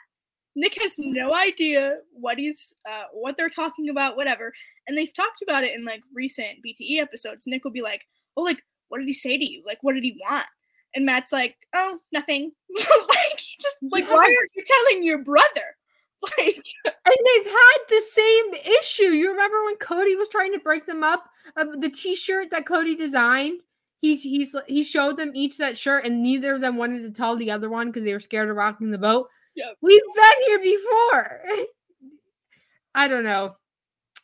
Nick 0.57 0.81
has 0.81 0.95
no 0.99 1.35
idea 1.35 1.97
what 2.13 2.39
he's 2.39 2.75
uh, 2.89 3.05
what 3.13 3.37
they're 3.37 3.49
talking 3.49 3.89
about, 3.89 4.17
whatever. 4.17 4.53
And 4.87 4.97
they've 4.97 5.13
talked 5.13 5.43
about 5.43 5.65
it 5.65 5.75
in 5.75 5.85
like 5.85 6.03
recent 6.15 6.59
BTE 6.65 7.01
episodes. 7.01 7.47
Nick 7.47 7.65
will 7.65 7.73
be 7.73 7.83
like, 7.83 8.03
"Oh, 8.37 8.43
like 8.43 8.63
what 8.89 8.99
did 8.99 9.09
he 9.09 9.15
say 9.15 9.37
to 9.37 9.45
you? 9.45 9.63
Like 9.67 9.79
what 9.83 9.95
did 9.95 10.05
he 10.05 10.19
want?" 10.29 10.47
And 10.95 11.05
Matt's 11.05 11.33
like, 11.33 11.57
"Oh, 11.75 11.99
nothing." 12.13 12.53
like 12.79 13.41
just 13.61 13.77
like, 13.91 14.05
yes. 14.05 14.13
why 14.13 14.25
are 14.25 14.49
you 14.55 14.65
telling 14.65 15.05
your 15.05 15.19
brother? 15.19 15.77
Like, 16.39 16.65
and 16.85 16.95
they've 17.07 17.53
had 17.53 17.79
the 17.89 18.01
same 18.01 18.55
issue. 18.79 19.05
You 19.05 19.31
remember 19.31 19.65
when 19.65 19.77
Cody 19.77 20.17
was 20.17 20.29
trying 20.29 20.53
to 20.53 20.59
break 20.59 20.87
them 20.87 21.03
up? 21.03 21.29
Uh, 21.57 21.67
the 21.79 21.91
T-shirt 21.91 22.51
that 22.51 22.67
Cody 22.67 22.95
designed. 22.95 23.63
He's 24.01 24.23
he's 24.23 24.55
he 24.67 24.85
showed 24.85 25.17
them 25.17 25.33
each 25.35 25.57
that 25.59 25.79
shirt, 25.79 26.05
and 26.05 26.23
neither 26.23 26.55
of 26.55 26.61
them 26.61 26.77
wanted 26.77 27.03
to 27.03 27.11
tell 27.11 27.37
the 27.37 27.51
other 27.51 27.71
one 27.71 27.87
because 27.87 28.05
they 28.05 28.13
were 28.13 28.21
scared 28.21 28.51
of 28.51 28.57
rocking 28.57 28.91
the 28.91 28.99
boat. 28.99 29.29
Yep. 29.55 29.77
We've 29.81 30.03
been 30.15 30.47
here 30.47 30.59
before. 30.61 31.41
I 32.95 33.09
don't 33.09 33.25
know. 33.25 33.57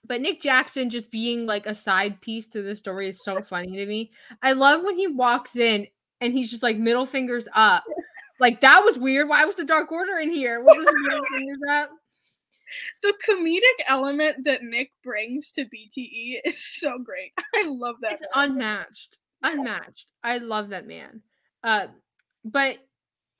But 0.04 0.20
Nick 0.20 0.40
Jackson 0.40 0.90
just 0.90 1.10
being 1.10 1.46
like 1.46 1.66
a 1.66 1.74
side 1.74 2.20
piece 2.20 2.48
to 2.48 2.62
the 2.62 2.74
story 2.76 3.08
is 3.08 3.22
so 3.22 3.40
funny 3.42 3.72
to 3.76 3.86
me. 3.86 4.10
I 4.42 4.52
love 4.52 4.82
when 4.82 4.98
he 4.98 5.06
walks 5.06 5.56
in 5.56 5.86
and 6.20 6.32
he's 6.32 6.50
just 6.50 6.62
like 6.62 6.76
middle 6.76 7.06
fingers 7.06 7.48
up. 7.54 7.84
Like 8.40 8.60
that 8.60 8.82
was 8.84 8.98
weird. 8.98 9.28
Why 9.28 9.44
was 9.44 9.56
the 9.56 9.64
Dark 9.64 9.92
Order 9.92 10.16
in 10.16 10.32
here? 10.32 10.62
What 10.62 10.76
was 10.76 10.86
the 10.86 11.00
middle 11.02 11.24
fingers 11.36 11.58
up? 11.70 11.90
The 13.02 13.14
comedic 13.28 13.84
element 13.88 14.44
that 14.44 14.62
Nick 14.62 14.92
brings 15.02 15.52
to 15.52 15.62
BTE 15.62 16.40
is 16.44 16.64
so 16.64 16.98
great. 16.98 17.32
I 17.54 17.66
love 17.68 17.96
that. 18.02 18.12
It's 18.12 18.22
unmatched. 18.34 19.18
Unmatched. 19.42 20.06
I 20.22 20.38
love 20.38 20.70
that 20.70 20.86
man. 20.86 21.20
Uh, 21.64 21.88
but 22.44 22.78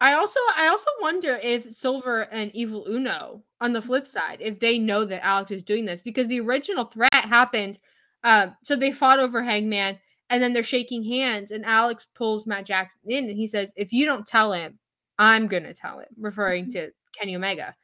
I 0.01 0.15
also 0.15 0.41
I 0.57 0.69
also 0.69 0.91
wonder 1.01 1.39
if 1.43 1.69
Silver 1.69 2.23
and 2.33 2.51
Evil 2.55 2.87
Uno 2.89 3.43
on 3.61 3.73
the 3.73 3.83
flip 3.83 4.07
side, 4.07 4.39
if 4.41 4.59
they 4.61 4.79
know 4.79 5.05
that 5.05 5.25
Alex 5.25 5.51
is 5.51 5.63
doing 5.63 5.85
this, 5.85 6.03
because 6.03 6.29
the 6.29 6.41
original 6.41 6.85
threat 6.85 7.13
happened. 7.13 7.79
Uh, 8.25 8.49
so 8.63 8.77
they 8.77 8.93
fought 8.93 9.19
over 9.21 9.43
Hangman, 9.43 9.99
and 10.29 10.43
then 10.43 10.53
they're 10.53 10.63
shaking 10.63 11.03
hands, 11.03 11.51
and 11.51 11.65
Alex 11.65 12.07
pulls 12.15 12.47
Matt 12.47 12.67
Jackson 12.67 13.01
in, 13.07 13.29
and 13.29 13.37
he 13.37 13.47
says, 13.47 13.73
"If 13.77 13.93
you 13.93 14.07
don't 14.07 14.27
tell 14.27 14.53
him, 14.53 14.79
I'm 15.21 15.47
gonna 15.47 15.75
tell 15.75 16.01
him," 16.01 16.09
referring 16.19 16.65
mm-hmm. 16.65 16.87
to 16.87 16.93
Kenny 17.17 17.37
Omega. 17.37 17.77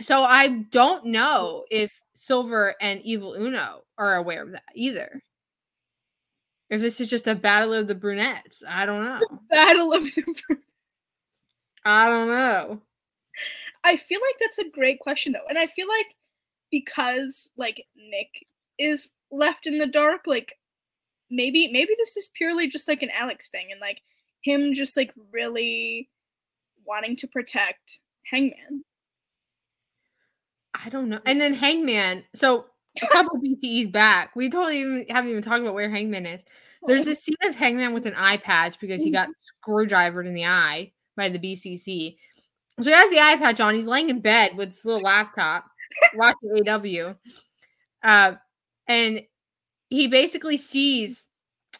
So 0.00 0.22
I 0.22 0.48
don't 0.70 1.06
know 1.06 1.64
if 1.70 2.00
Silver 2.14 2.76
and 2.80 3.00
Evil 3.02 3.34
Uno 3.34 3.82
are 3.96 4.16
aware 4.16 4.44
of 4.44 4.52
that 4.52 4.62
either. 4.76 5.20
If 6.70 6.80
this 6.80 7.00
is 7.00 7.10
just 7.10 7.26
a 7.26 7.34
battle 7.34 7.72
of 7.72 7.88
the 7.88 7.94
brunettes, 7.94 8.62
I 8.68 8.86
don't 8.86 9.04
know. 9.04 9.40
Battle 9.50 9.92
of 9.92 10.04
the 10.04 10.22
brunettes. 10.22 10.66
I 11.84 12.06
don't 12.06 12.28
know. 12.28 12.82
I 13.84 13.96
feel 13.96 14.20
like 14.20 14.36
that's 14.38 14.58
a 14.58 14.70
great 14.70 15.00
question 15.00 15.32
though. 15.32 15.46
And 15.48 15.58
I 15.58 15.66
feel 15.66 15.88
like 15.88 16.14
because 16.70 17.48
like 17.56 17.84
Nick 17.96 18.46
is 18.78 19.12
left 19.30 19.66
in 19.66 19.78
the 19.78 19.86
dark, 19.86 20.22
like 20.26 20.58
maybe 21.30 21.68
maybe 21.72 21.94
this 21.96 22.16
is 22.16 22.30
purely 22.34 22.68
just 22.68 22.88
like 22.88 23.02
an 23.02 23.10
Alex 23.18 23.48
thing 23.48 23.68
and 23.70 23.80
like 23.80 24.02
him 24.42 24.74
just 24.74 24.96
like 24.96 25.12
really 25.32 26.08
wanting 26.88 27.16
to 27.16 27.28
protect 27.28 28.00
Hangman. 28.30 28.84
I 30.74 30.88
don't 30.88 31.08
know. 31.08 31.20
And 31.26 31.40
then 31.40 31.54
Hangman, 31.54 32.24
so 32.34 32.66
a 33.02 33.06
couple 33.08 33.40
BTEs 33.40 33.90
back, 33.92 34.34
we 34.34 34.48
totally 34.48 34.80
even, 34.80 35.06
haven't 35.08 35.30
even 35.30 35.42
talked 35.42 35.60
about 35.60 35.74
where 35.74 35.90
Hangman 35.90 36.26
is. 36.26 36.44
There's 36.86 37.04
this 37.04 37.22
scene 37.22 37.36
of 37.44 37.56
Hangman 37.56 37.92
with 37.92 38.06
an 38.06 38.14
eye 38.16 38.36
patch 38.36 38.78
because 38.78 39.02
he 39.02 39.10
got 39.10 39.28
screwdrivered 39.66 40.26
in 40.26 40.34
the 40.34 40.46
eye 40.46 40.92
by 41.16 41.28
the 41.28 41.38
BCC. 41.38 42.16
So 42.80 42.90
he 42.90 42.96
has 42.96 43.10
the 43.10 43.18
eye 43.18 43.36
patch 43.36 43.60
on. 43.60 43.74
He's 43.74 43.86
laying 43.86 44.08
in 44.08 44.20
bed 44.20 44.56
with 44.56 44.68
his 44.68 44.84
little 44.84 45.02
laptop, 45.02 45.66
watching 46.14 46.52
AEW. 46.52 47.16
Uh, 48.04 48.34
and 48.86 49.22
he 49.90 50.06
basically 50.06 50.56
sees 50.56 51.24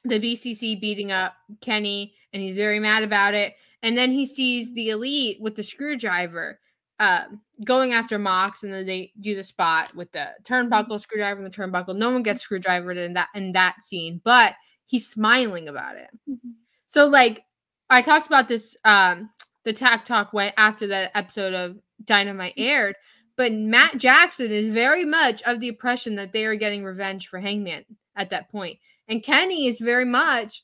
the 0.05 0.19
BCC 0.19 0.81
beating 0.81 1.13
up 1.13 1.35
Kenny, 1.61 2.15
and 2.33 2.43
he's 2.43 2.57
very 2.57 2.81
mad 2.81 3.05
about 3.05 3.35
it. 3.35 3.55
And 3.83 3.97
then 3.97 4.13
he 4.13 4.27
sees 4.27 4.73
the 4.75 4.91
elite 4.91 5.41
with 5.41 5.55
the 5.55 5.63
screwdriver 5.63 6.59
uh, 6.99 7.25
going 7.65 7.93
after 7.93 8.19
Mox, 8.19 8.63
and 8.63 8.73
then 8.73 8.87
they 8.87 9.13
do 9.21 9.37
the 9.37 9.45
spot 9.45 9.95
with 9.95 10.11
the 10.13 10.31
turnbuckle, 10.43 11.01
screwdriver, 11.01 11.41
and 11.41 11.53
the 11.53 11.57
turnbuckle. 11.57 11.97
No 11.97 12.11
one 12.11 12.23
gets 12.23 12.47
screwdrivered 12.47 12.97
in 12.97 13.13
that 13.13 13.29
in 13.35 13.53
that 13.53 13.83
scene, 13.83 14.21
but 14.25 14.55
he's 14.87 15.09
smiling 15.09 15.69
about 15.69 15.97
it. 15.97 16.09
Mm-hmm. 16.29 16.51
So, 16.89 17.07
like, 17.07 17.45
I 17.89 18.03
talked 18.03 18.27
about 18.27 18.49
this. 18.49 18.77
Um, 18.85 19.31
the 19.65 19.73
Tag 19.73 20.05
Talk 20.05 20.33
went 20.33 20.55
after 20.57 20.87
that 20.89 21.13
episode 21.15 21.55
of 21.55 21.77
Dynamite 22.05 22.55
aired, 22.57 22.97
but 23.37 23.53
Matt 23.53 23.99
Jackson 23.99 24.51
is 24.51 24.69
very 24.69 25.05
much 25.05 25.43
of 25.43 25.61
the 25.61 25.69
impression 25.69 26.17
that 26.17 26.33
they 26.33 26.47
are 26.47 26.57
getting 26.57 26.85
revenge 26.85 27.29
for 27.29 27.39
Hangman 27.39 27.85
at 28.17 28.31
that 28.31 28.51
point. 28.51 28.79
And 29.09 29.23
Kenny 29.23 29.67
is 29.67 29.79
very 29.79 30.05
much, 30.05 30.63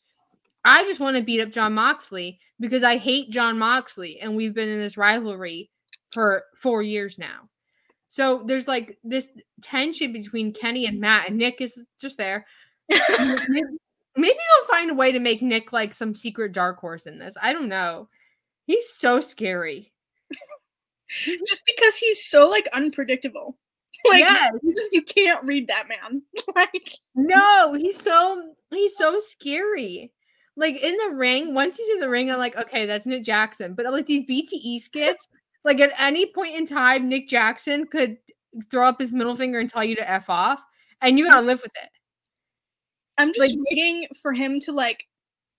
I 0.64 0.82
just 0.84 1.00
want 1.00 1.16
to 1.16 1.22
beat 1.22 1.40
up 1.40 1.50
John 1.50 1.74
Moxley 1.74 2.40
because 2.58 2.82
I 2.82 2.96
hate 2.96 3.30
John 3.30 3.58
Moxley. 3.58 4.20
And 4.20 4.36
we've 4.36 4.54
been 4.54 4.68
in 4.68 4.78
this 4.78 4.96
rivalry 4.96 5.70
for 6.12 6.44
four 6.56 6.82
years 6.82 7.18
now. 7.18 7.48
So 8.08 8.44
there's 8.46 8.68
like 8.68 8.96
this 9.02 9.28
tension 9.60 10.12
between 10.12 10.52
Kenny 10.52 10.86
and 10.86 11.00
Matt, 11.00 11.28
and 11.28 11.36
Nick 11.36 11.60
is 11.60 11.84
just 12.00 12.16
there. 12.16 12.46
Maybe 12.88 13.58
they'll 14.16 14.68
find 14.70 14.90
a 14.90 14.94
way 14.94 15.10
to 15.10 15.18
make 15.18 15.42
Nick 15.42 15.72
like 15.72 15.92
some 15.92 16.14
secret 16.14 16.52
dark 16.52 16.78
horse 16.78 17.06
in 17.06 17.18
this. 17.18 17.34
I 17.42 17.52
don't 17.52 17.68
know. 17.68 18.08
He's 18.66 18.88
so 18.88 19.18
scary. 19.18 19.92
just 21.08 21.62
because 21.66 21.96
he's 21.96 22.24
so 22.24 22.48
like 22.48 22.68
unpredictable. 22.72 23.58
Like 24.06 24.20
yes. 24.20 24.52
you 24.62 24.74
just 24.74 24.92
you 24.92 25.00
can't 25.00 25.42
read 25.46 25.68
that 25.68 25.88
man. 25.88 26.20
like 26.54 26.90
no, 27.14 27.72
he's 27.72 27.98
so 27.98 28.52
he's 28.70 28.94
so 28.98 29.18
scary. 29.18 30.12
Like 30.56 30.76
in 30.76 30.96
the 30.96 31.16
ring, 31.16 31.54
once 31.54 31.78
you 31.78 31.84
see 31.86 32.00
the 32.00 32.08
ring, 32.08 32.30
I'm 32.30 32.38
like, 32.38 32.56
okay, 32.56 32.86
that's 32.86 33.06
Nick 33.06 33.24
Jackson. 33.24 33.74
But 33.74 33.86
like 33.92 34.06
these 34.06 34.26
BTE 34.26 34.80
skits, 34.80 35.28
like 35.64 35.80
at 35.80 35.92
any 35.98 36.26
point 36.26 36.54
in 36.54 36.66
time, 36.66 37.08
Nick 37.08 37.28
Jackson 37.28 37.86
could 37.86 38.18
throw 38.70 38.88
up 38.88 39.00
his 39.00 39.12
middle 39.12 39.34
finger 39.34 39.58
and 39.58 39.68
tell 39.68 39.82
you 39.84 39.96
to 39.96 40.08
f 40.08 40.30
off, 40.30 40.62
and 41.00 41.18
you 41.18 41.26
gotta 41.26 41.44
live 41.44 41.60
with 41.62 41.72
it. 41.82 41.88
I'm 43.18 43.28
just 43.32 43.40
like, 43.40 43.66
waiting 43.70 44.06
for 44.22 44.32
him 44.32 44.60
to 44.60 44.72
like 44.72 45.04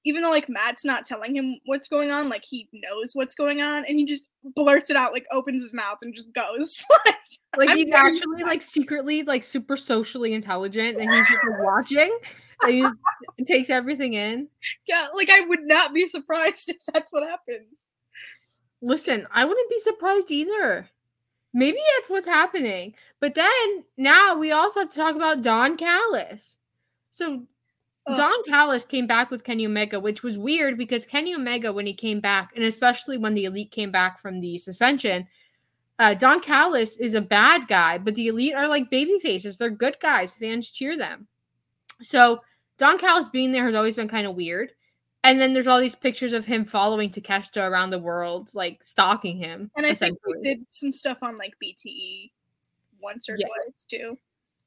even 0.06 0.22
though 0.22 0.30
like 0.30 0.48
Matt's 0.48 0.86
not 0.86 1.06
telling 1.06 1.36
him 1.36 1.60
what's 1.66 1.88
going 1.88 2.12
on, 2.12 2.30
like 2.30 2.44
he 2.48 2.70
knows 2.72 3.12
what's 3.14 3.34
going 3.34 3.62
on 3.62 3.86
and 3.86 3.98
he 3.98 4.06
just 4.06 4.28
blurts 4.56 4.90
it 4.90 4.96
out, 4.96 5.14
like 5.14 5.26
opens 5.32 5.64
his 5.64 5.74
mouth 5.74 5.98
and 6.02 6.16
just 6.16 6.32
goes. 6.34 6.84
like 7.58 7.70
he's 7.72 7.92
actually 7.92 8.44
like 8.44 8.62
secretly 8.62 9.24
like 9.24 9.44
super 9.44 9.78
socially 9.78 10.34
intelligent 10.34 11.00
and 11.00 11.10
he's 11.10 11.30
just 11.30 11.44
like, 11.44 11.64
watching 11.64 12.18
and 12.62 12.84
he 13.38 13.46
takes 13.46 13.70
everything 13.70 14.14
in. 14.14 14.48
Yeah, 14.88 15.08
like 15.16 15.30
I 15.32 15.42
would 15.42 15.64
not 15.64 15.94
be 15.94 16.08
surprised 16.08 16.70
if 16.70 16.78
that's 16.94 17.12
what 17.12 17.28
happens. 17.28 17.84
Listen, 18.82 19.28
I 19.34 19.46
wouldn't 19.46 19.70
be 19.70 19.80
surprised 19.80 20.32
either. 20.32 20.90
Maybe 21.54 21.80
that's 21.96 22.10
what's 22.10 22.28
happening. 22.28 22.96
But 23.22 23.36
then 23.36 23.84
now 23.98 24.36
we 24.38 24.52
also 24.52 24.82
have 24.82 24.90
to 24.90 24.96
talk 24.96 25.16
about 25.16 25.42
Don 25.42 25.78
Callis. 25.78 26.58
So 27.12 27.46
Oh. 28.08 28.16
Don 28.16 28.44
Callis 28.44 28.86
came 28.86 29.08
back 29.08 29.32
with 29.32 29.44
Kenny 29.44 29.66
Omega, 29.66 30.00
which 30.00 30.22
was 30.22 30.38
weird 30.38 30.78
because 30.78 31.06
Kenny 31.06 31.34
Omega, 31.34 31.74
when 31.74 31.88
he 31.88 31.94
came 31.94 32.20
back, 32.20 32.52
and 32.56 32.64
especially 32.64 33.18
when 33.18 33.34
the 33.34 33.46
Elite 33.46 33.72
came 33.72 33.92
back 33.92 34.20
from 34.20 34.40
the 34.40 34.58
suspension, 34.60 35.28
uh, 36.00 36.14
Don 36.14 36.42
Callis 36.42 36.98
is 36.98 37.14
a 37.14 37.22
bad 37.22 37.68
guy, 37.68 37.98
but 37.98 38.16
the 38.16 38.28
Elite 38.28 38.56
are 38.56 38.68
like 38.68 38.90
baby 38.90 39.18
faces. 39.20 39.58
They're 39.58 39.70
good 39.70 39.98
guys. 40.00 40.36
Fans 40.36 40.72
cheer 40.72 40.98
them. 40.98 41.28
So 42.02 42.42
Don 42.78 42.98
Callis 42.98 43.30
being 43.30 43.52
there 43.52 43.66
has 43.66 43.76
always 43.76 43.96
been 43.96 44.08
kind 44.08 44.28
of 44.28 44.36
weird. 44.36 44.72
And 45.24 45.40
then 45.40 45.54
there's 45.54 45.68
all 45.68 45.80
these 45.80 45.96
pictures 45.96 46.34
of 46.34 46.46
him 46.46 46.66
following 46.66 47.10
Takeshita 47.10 47.68
around 47.68 47.90
the 47.90 48.00
world, 48.00 48.54
like 48.54 48.84
stalking 48.84 49.38
him. 49.38 49.72
And 49.76 49.86
I 49.86 49.94
think 49.94 50.20
he 50.28 50.44
did 50.44 50.66
some 50.70 50.94
stuff 50.94 51.18
on 51.24 51.38
like 51.38 51.54
BTE 51.64 52.30
once 53.02 53.28
or 53.28 53.36
yeah. 53.40 53.48
twice 53.48 53.86
too 53.90 54.18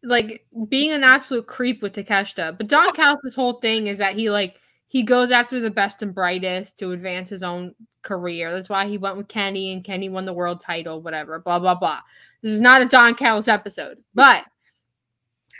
like 0.02 0.46
being 0.68 0.92
an 0.92 1.04
absolute 1.04 1.46
creep 1.46 1.82
with 1.82 1.94
Takeshita. 1.94 2.56
But 2.56 2.68
Don 2.68 2.92
Callis' 2.94 3.34
whole 3.34 3.54
thing 3.54 3.86
is 3.86 3.98
that 3.98 4.14
he 4.14 4.30
like 4.30 4.56
he 4.88 5.02
goes 5.02 5.30
after 5.30 5.60
the 5.60 5.70
best 5.70 6.02
and 6.02 6.14
brightest 6.14 6.78
to 6.78 6.92
advance 6.92 7.28
his 7.30 7.42
own 7.42 7.74
career. 8.02 8.50
That's 8.50 8.68
why 8.68 8.88
he 8.88 8.98
went 8.98 9.16
with 9.16 9.28
Kenny 9.28 9.72
and 9.72 9.84
Kenny 9.84 10.08
won 10.08 10.24
the 10.24 10.32
world 10.32 10.60
title, 10.60 11.00
whatever, 11.02 11.38
blah 11.38 11.58
blah 11.58 11.74
blah. 11.74 12.00
This 12.42 12.52
is 12.52 12.60
not 12.60 12.82
a 12.82 12.86
Don 12.86 13.14
Callis 13.14 13.48
episode, 13.48 13.98
but 14.14 14.44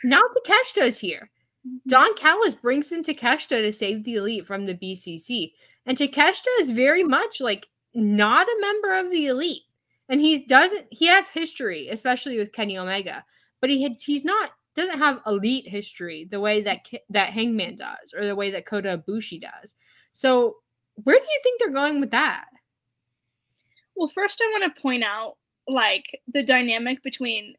now 0.04 0.22
Takeshita 0.46 0.82
is 0.82 0.98
here. 0.98 1.30
Mm-hmm. 1.66 1.88
Don 1.88 2.14
Callis 2.16 2.54
brings 2.54 2.90
in 2.92 3.02
Takeshita 3.02 3.62
to 3.62 3.72
save 3.72 4.04
the 4.04 4.14
elite 4.14 4.46
from 4.46 4.66
the 4.66 4.74
BCC. 4.74 5.52
And 5.86 5.96
Takeshita 5.96 6.60
is 6.60 6.70
very 6.70 7.04
much 7.04 7.40
like 7.40 7.68
not 7.94 8.46
a 8.46 8.60
member 8.60 8.94
of 8.94 9.10
the 9.10 9.26
elite. 9.26 9.62
And 10.08 10.20
he 10.20 10.46
doesn't 10.46 10.86
he 10.90 11.06
has 11.06 11.28
history, 11.28 11.88
especially 11.88 12.38
with 12.38 12.52
Kenny 12.52 12.78
Omega 12.78 13.24
but 13.60 13.70
he 13.70 13.82
had 13.82 13.96
he's 14.00 14.24
not 14.24 14.52
doesn't 14.78 14.98
have 14.98 15.20
elite 15.26 15.68
history 15.68 16.26
the 16.30 16.40
way 16.40 16.62
that 16.62 16.86
that 17.10 17.30
Hangman 17.30 17.76
does 17.76 18.14
or 18.16 18.24
the 18.24 18.36
way 18.36 18.50
that 18.50 18.66
Kota 18.66 19.02
Ibushi 19.06 19.40
does. 19.40 19.74
So 20.12 20.56
where 21.04 21.18
do 21.18 21.26
you 21.26 21.40
think 21.42 21.60
they're 21.60 21.70
going 21.70 22.00
with 22.00 22.10
that? 22.12 22.46
Well, 23.94 24.08
first 24.08 24.40
I 24.42 24.50
want 24.52 24.74
to 24.74 24.80
point 24.80 25.04
out 25.04 25.36
like 25.66 26.20
the 26.32 26.42
dynamic 26.42 27.02
between 27.02 27.54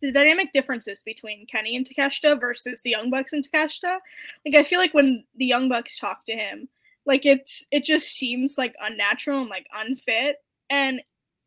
the 0.00 0.12
dynamic 0.12 0.52
differences 0.52 1.02
between 1.02 1.46
Kenny 1.46 1.76
and 1.76 1.86
Takeshita 1.86 2.40
versus 2.40 2.82
the 2.82 2.90
Young 2.90 3.10
Bucks 3.10 3.32
and 3.32 3.46
Takeshita. 3.46 3.98
Like 4.46 4.54
I 4.54 4.64
feel 4.64 4.78
like 4.78 4.94
when 4.94 5.24
the 5.36 5.46
Young 5.46 5.68
Bucks 5.68 5.98
talk 5.98 6.24
to 6.24 6.32
him, 6.32 6.68
like 7.04 7.26
it's 7.26 7.66
it 7.70 7.84
just 7.84 8.08
seems 8.08 8.56
like 8.56 8.74
unnatural 8.80 9.40
and 9.40 9.50
like 9.50 9.66
unfit. 9.74 10.36
And 10.70 11.00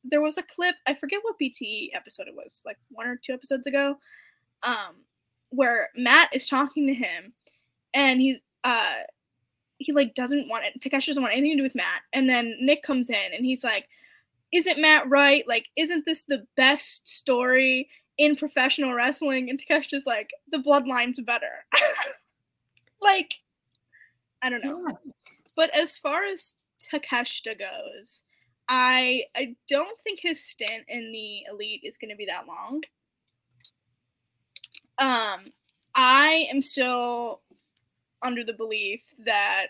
there 0.04 0.22
was 0.22 0.38
a 0.38 0.44
clip 0.44 0.74
i 0.88 0.96
forget 0.96 1.20
what 1.22 1.38
BTE 1.40 1.90
episode 1.94 2.28
it 2.28 2.36
was 2.36 2.64
like 2.66 2.78
one 2.90 3.06
or 3.06 3.20
two 3.24 3.34
episodes 3.34 3.68
ago 3.68 3.96
um 4.64 4.96
where 5.50 5.90
matt 5.96 6.30
is 6.34 6.48
talking 6.48 6.88
to 6.88 6.94
him 6.94 7.34
and 7.94 8.22
he's 8.22 8.38
uh 8.64 8.94
he 9.78 9.92
like 9.92 10.14
doesn't 10.14 10.48
want 10.48 10.64
it 10.64 10.80
takeshi 10.80 11.12
doesn't 11.12 11.24
want 11.24 11.34
anything 11.34 11.52
to 11.52 11.58
do 11.58 11.64
with 11.64 11.76
matt. 11.76 12.02
And 12.14 12.30
then 12.30 12.56
nick 12.62 12.84
comes 12.84 13.10
in 13.10 13.34
and 13.36 13.46
he's 13.46 13.64
like 13.64 13.88
isn't 14.54 14.82
matt 14.82 15.10
right? 15.10 15.48
Like 15.48 15.68
isn't 15.76 16.06
this 16.06 16.24
the 16.24 16.46
best 16.56 17.08
story 17.08 17.90
in 18.18 18.36
professional 18.36 18.94
wrestling? 18.94 19.50
And 19.50 19.60
takeshi's 19.60 20.06
like 20.06 20.30
the 20.52 20.60
bloodline's 20.60 21.22
better. 21.22 21.66
Like 23.04 23.34
i 24.44 24.50
don't 24.50 24.64
know. 24.64 24.86
Yeah. 24.88 25.12
but 25.56 25.76
as 25.76 25.98
far 25.98 26.24
as 26.24 26.54
takeshita 26.80 27.58
goes 27.58 28.24
I 28.70 29.24
I 29.36 29.56
don't 29.68 30.00
think 30.02 30.20
his 30.22 30.44
stint 30.44 30.86
in 30.88 31.12
the 31.12 31.42
elite 31.52 31.82
is 31.84 31.98
going 31.98 32.12
to 32.12 32.16
be 32.16 32.28
that 32.28 32.48
long. 32.48 32.82
Um, 35.02 35.52
I 35.96 36.48
am 36.52 36.62
still 36.62 37.42
under 38.22 38.44
the 38.44 38.54
belief 38.54 39.02
that 39.26 39.68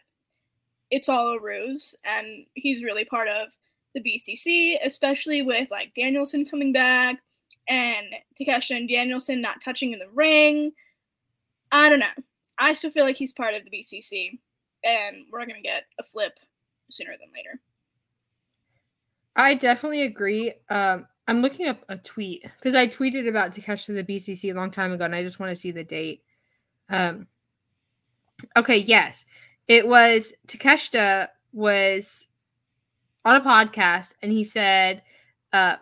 it's 0.91 1.07
all 1.07 1.29
a 1.29 1.39
ruse, 1.39 1.95
and 2.03 2.45
he's 2.53 2.83
really 2.83 3.05
part 3.05 3.29
of 3.29 3.47
the 3.95 4.01
BCC, 4.01 4.77
especially 4.83 5.41
with 5.41 5.71
like 5.71 5.93
Danielson 5.95 6.45
coming 6.45 6.73
back 6.73 7.17
and 7.69 8.07
Takeshita 8.39 8.75
and 8.75 8.89
Danielson 8.89 9.41
not 9.41 9.61
touching 9.61 9.93
in 9.93 9.99
the 9.99 10.09
ring. 10.13 10.73
I 11.71 11.87
don't 11.87 11.99
know. 11.99 12.07
I 12.57 12.73
still 12.73 12.91
feel 12.91 13.05
like 13.05 13.15
he's 13.15 13.31
part 13.31 13.55
of 13.55 13.63
the 13.63 13.71
BCC, 13.71 14.37
and 14.83 15.25
we're 15.31 15.45
gonna 15.45 15.61
get 15.61 15.85
a 15.97 16.03
flip 16.03 16.33
sooner 16.91 17.11
than 17.11 17.29
later. 17.33 17.61
I 19.37 19.53
definitely 19.53 20.01
agree. 20.01 20.55
Um, 20.69 21.07
I'm 21.27 21.41
looking 21.41 21.67
up 21.67 21.83
a 21.87 21.97
tweet 21.97 22.43
because 22.43 22.75
I 22.75 22.87
tweeted 22.87 23.27
about 23.27 23.51
Takeshita 23.51 23.95
the 23.95 24.03
BCC 24.03 24.51
a 24.51 24.55
long 24.55 24.71
time 24.71 24.91
ago, 24.91 25.05
and 25.05 25.15
I 25.15 25.23
just 25.23 25.39
want 25.39 25.51
to 25.51 25.55
see 25.55 25.71
the 25.71 25.83
date. 25.83 26.23
Um. 26.89 27.27
Okay. 28.57 28.77
Yes, 28.77 29.25
it 29.67 29.87
was 29.87 30.33
Takeshita 30.47 31.29
was 31.53 32.27
on 33.23 33.35
a 33.35 33.41
podcast, 33.41 34.15
and 34.21 34.31
he 34.31 34.43
said, 34.43 35.03
uh, 35.53 35.75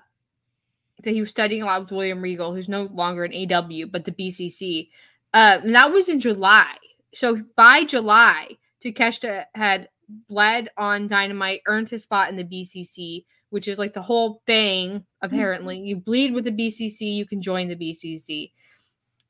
that 1.04 1.12
he 1.12 1.19
was 1.19 1.30
studying 1.30 1.63
a 1.63 1.65
lot 1.65 1.82
with 1.82 1.91
William 1.91 2.21
Regal, 2.21 2.54
who's 2.54 2.69
no 2.69 2.84
longer 2.84 3.23
an 3.23 3.32
AEW, 3.32 3.91
but 3.91 4.06
the 4.06 4.12
BCC. 4.12 4.89
Uh, 5.34 5.60
and 5.63 5.75
that 5.75 5.91
was 5.91 6.10
in 6.10 6.19
July. 6.19 6.75
So 7.13 7.41
by 7.56 7.84
July, 7.86 8.58
Takeshita 8.84 9.45
had 9.56 9.89
bled 10.28 10.69
on 10.78 11.08
Dynamite, 11.08 11.62
earned 11.67 11.89
his 11.89 12.04
spot 12.04 12.30
in 12.30 12.36
the 12.36 12.43
BCC, 12.43 13.25
which 13.49 13.67
is 13.67 13.77
like 13.77 13.93
the 13.93 14.01
whole 14.01 14.41
thing. 14.45 15.05
Apparently, 15.21 15.77
mm-hmm. 15.77 15.85
you 15.85 15.95
bleed 15.97 16.33
with 16.33 16.45
the 16.45 16.51
BCC, 16.51 17.15
you 17.15 17.25
can 17.25 17.41
join 17.41 17.67
the 17.67 17.75
BCC. 17.75 18.51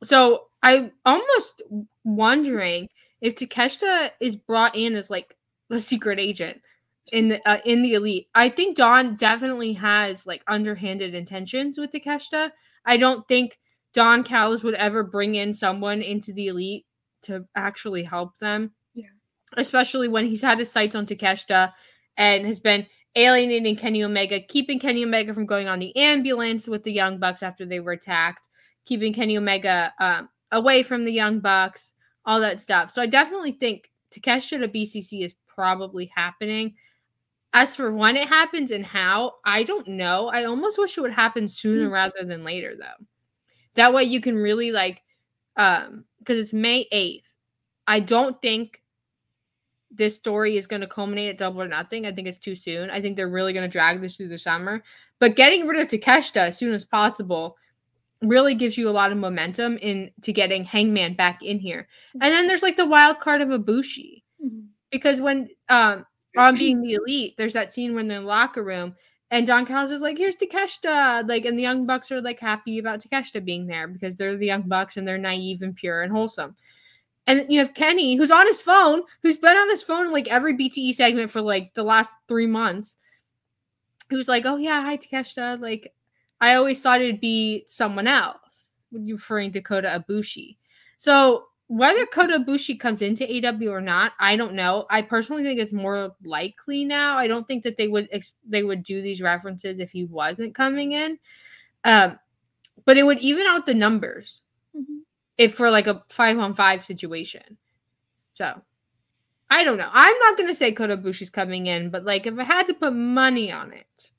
So 0.03 0.45
I'm 0.63 0.91
almost 1.05 1.62
wondering 2.03 2.89
if 3.21 3.36
Takeshita 3.36 4.12
is 4.19 4.36
brought 4.36 4.75
in 4.75 4.95
as 4.95 5.10
like 5.10 5.36
the 5.69 5.79
secret 5.79 6.19
agent 6.19 6.62
in 7.12 7.29
the 7.29 7.49
uh, 7.49 7.60
in 7.65 7.82
the 7.82 7.93
elite. 7.93 8.27
I 8.36 8.49
think 8.49 8.77
Don 8.77 9.15
definitely 9.15 9.73
has 9.73 10.25
like 10.25 10.43
underhanded 10.47 11.15
intentions 11.15 11.77
with 11.77 11.91
Takeshita. 11.91 12.51
I 12.86 12.97
don't 12.97 13.27
think 13.27 13.60
Don 13.93 14.23
Callis 14.23 14.63
would 14.63 14.75
ever 14.75 15.03
bring 15.03 15.36
in 15.36 15.53
someone 15.53 16.01
into 16.01 16.34
the 16.34 16.47
elite 16.47 16.86
to 17.23 17.45
actually 17.55 18.03
help 18.03 18.38
them. 18.38 18.71
Yeah. 18.93 19.08
Especially 19.58 20.08
when 20.08 20.27
he's 20.27 20.41
had 20.41 20.60
his 20.60 20.71
sights 20.71 20.95
on 20.95 21.05
Takeshita 21.05 21.73
and 22.17 22.45
has 22.45 22.60
been 22.60 22.88
alienating 23.15 23.76
Kenny 23.76 24.04
Omega, 24.04 24.39
keeping 24.39 24.80
Kenny 24.80 25.04
Omega 25.04 25.34
from 25.34 25.45
going 25.45 25.67
on 25.67 25.80
the 25.80 25.95
ambulance 25.95 26.67
with 26.67 26.84
the 26.84 26.91
Young 26.91 27.17
Bucks 27.17 27.43
after 27.43 27.65
they 27.65 27.80
were 27.80 27.93
attacked, 27.93 28.48
keeping 28.86 29.13
Kenny 29.13 29.38
Omega 29.38 29.93
um, 30.00 30.30
away 30.52 30.84
from 30.84 31.06
the 31.06 31.12
Young 31.12 31.39
Bucks, 31.39 31.93
all 32.26 32.39
that 32.41 32.62
stuff. 32.62 32.91
So 32.91 33.02
I 33.02 33.08
definitely 33.08 33.52
think 33.52 33.91
Takeshita 34.12 34.60
to 34.60 34.67
BCC 34.67 35.24
is 35.24 35.36
probably 35.48 36.12
happening. 36.15 36.76
As 37.54 37.76
for 37.76 37.91
when 37.91 38.15
it 38.15 38.28
happens 38.28 38.69
and 38.69 38.86
how, 38.86 39.34
I 39.43 39.63
don't 39.63 39.88
know. 39.88 40.28
I 40.28 40.43
almost 40.43 40.78
wish 40.78 40.98
it 40.98 41.02
would 41.02 41.12
happen 41.12 41.48
sooner 41.48 41.86
mm-hmm. 41.86 41.93
rather 41.93 42.24
than 42.24 42.43
later, 42.43 42.76
though. 42.78 43.06
That 43.74 43.93
way 43.93 44.04
you 44.04 44.22
can 44.22 44.36
really 44.36 44.72
like, 44.72 45.02
um, 45.58 46.06
because 46.19 46.38
it's 46.38 46.54
May 46.54 46.86
8th. 46.93 47.36
I 47.88 48.02
don't 48.02 48.39
think 48.39 48.84
this 49.91 50.15
story 50.15 50.58
is 50.58 50.67
going 50.67 50.82
to 50.82 50.88
culminate 50.88 51.30
at 51.30 51.38
double 51.38 51.62
or 51.62 51.67
nothing. 51.67 52.06
I 52.06 52.12
think 52.12 52.28
it's 52.28 52.38
too 52.38 52.56
soon. 52.56 52.89
I 52.89 53.02
think 53.02 53.15
they're 53.15 53.30
really 53.30 53.54
going 53.54 53.69
to 53.69 53.71
drag 53.71 54.02
this 54.02 54.15
through 54.15 54.30
the 54.30 54.38
summer. 54.38 54.84
But 55.19 55.36
getting 55.36 55.67
rid 55.67 55.82
of 55.82 55.88
Takeshita 55.88 56.38
as 56.38 56.58
soon 56.58 56.73
as 56.73 56.86
possible 56.86 57.58
really 58.21 58.54
gives 58.54 58.78
you 58.78 58.89
a 58.89 58.91
lot 58.91 59.12
of 59.12 59.17
momentum 59.17 59.78
into 59.78 60.32
getting 60.32 60.63
Hangman 60.63 61.13
back 61.13 61.41
in 61.41 61.60
here. 61.60 61.88
And 62.13 62.23
then 62.23 62.47
there's 62.47 62.63
like 62.63 62.75
the 62.75 62.86
wild 62.86 63.19
card 63.19 63.41
of 63.41 63.49
Ibushi. 63.49 64.23
Mm-hmm. 64.43 64.60
Because 64.91 65.21
when 65.21 65.49
um 65.69 66.06
on 66.38 66.58
being 66.58 66.82
the 66.82 66.93
elite, 66.93 67.36
there's 67.38 67.54
that 67.54 67.73
scene 67.73 67.95
when 67.95 68.08
they're 68.08 68.17
in 68.17 68.23
the 68.23 68.30
locker 68.30 68.63
room 68.63 68.95
and 69.32 69.45
Don 69.45 69.65
Callis 69.65 69.91
is 69.91 70.02
like, 70.02 70.17
here's 70.17 70.36
Takeshita. 70.36 71.28
Like, 71.28 71.45
and 71.45 71.58
the 71.58 71.62
Young 71.62 71.86
Bucks 71.86 72.12
are 72.12 72.21
like 72.21 72.39
happy 72.39 72.80
about 72.80 72.99
Takeshita 72.99 73.43
being 73.43 73.67
there 73.67 73.88
because 73.88 74.15
they're 74.15 74.38
the 74.38 74.47
Young 74.47 74.63
Bucks 74.63 74.97
and 74.97 75.08
they're 75.08 75.17
naive 75.17 75.62
and 75.62 75.75
pure 75.75 76.02
and 76.02 76.12
wholesome. 76.12 76.56
And 77.27 77.45
you 77.47 77.60
have 77.60 77.73
Kenny, 77.73 78.15
who's 78.15 78.32
on 78.32 78.47
his 78.47 78.62
phone, 78.62 79.03
who's 79.21 79.38
been 79.38 79.55
on 79.55 79.69
his 79.69 79.84
phone 79.84 80.12
like 80.12 80.27
every 80.27 80.58
BTE 80.58 80.93
segment 80.93 81.29
for 81.29 81.41
like 81.41 81.73
the 81.75 81.84
last 81.84 82.15
three 82.27 82.47
months, 82.47 82.97
who's 84.10 84.27
like, 84.27 84.45
oh 84.45 84.58
yeah, 84.58 84.82
hi 84.82 84.97
Takeshita. 84.97 85.60
Like, 85.60 85.93
I 86.41 86.55
always 86.55 86.82
thought 86.82 87.01
it'd 87.01 87.21
be 87.21 87.65
someone 87.67 88.08
else, 88.08 88.69
referring 88.91 89.51
to 89.51 89.62
Kota 89.62 90.03
Ibushi. 90.03 90.58
So 90.97 91.45
whether 91.69 92.03
Kota 92.08 92.39
Ibushi 92.39 92.79
comes 92.79 93.03
into 93.03 93.25
AEW 93.25 93.69
or 93.69 93.79
not, 93.79 94.13
I 94.19 94.36
don't 94.36 94.55
know. 94.55 94.88
I 94.89 95.03
personally 95.03 95.43
think 95.43 95.60
it's 95.60 95.71
more 95.71 96.15
likely 96.23 96.84
now. 96.84 97.15
I 97.15 97.27
don't 97.27 97.47
think 97.47 97.63
that 97.63 97.77
they 97.77 97.88
would 97.88 98.10
ex- 98.12 98.34
they 98.47 98.63
would 98.63 98.82
do 98.82 99.03
these 99.03 99.21
references 99.21 99.79
if 99.79 99.91
he 99.91 100.05
wasn't 100.05 100.55
coming 100.55 100.93
in. 100.93 101.19
Um, 101.84 102.17
but 102.86 102.97
it 102.97 103.03
would 103.03 103.19
even 103.19 103.45
out 103.45 103.67
the 103.67 103.75
numbers. 103.75 104.41
If 105.39 105.56
for 105.56 105.71
like 105.71 105.88
a 105.88 106.04
five 106.10 106.38
on 106.38 106.54
five 106.54 106.86
situation. 106.86 107.58
So 108.36 108.62
I 109.49 109.63
don't 109.63 109.78
know. 109.78 109.89
I'm 109.91 110.19
not 110.19 110.38
gonna 110.38 110.54
say 110.54 110.71
Kota 110.71 110.97
Ibushi's 110.97 111.32
coming 111.32 111.65
in, 111.65 111.89
but 111.89 112.06
like 112.06 112.28
if 112.28 112.38
I 112.38 112.43
had 112.43 112.67
to 112.67 112.75
put 112.75 112.93
money 112.93 113.52
on 113.52 113.73
it, 113.73 114.12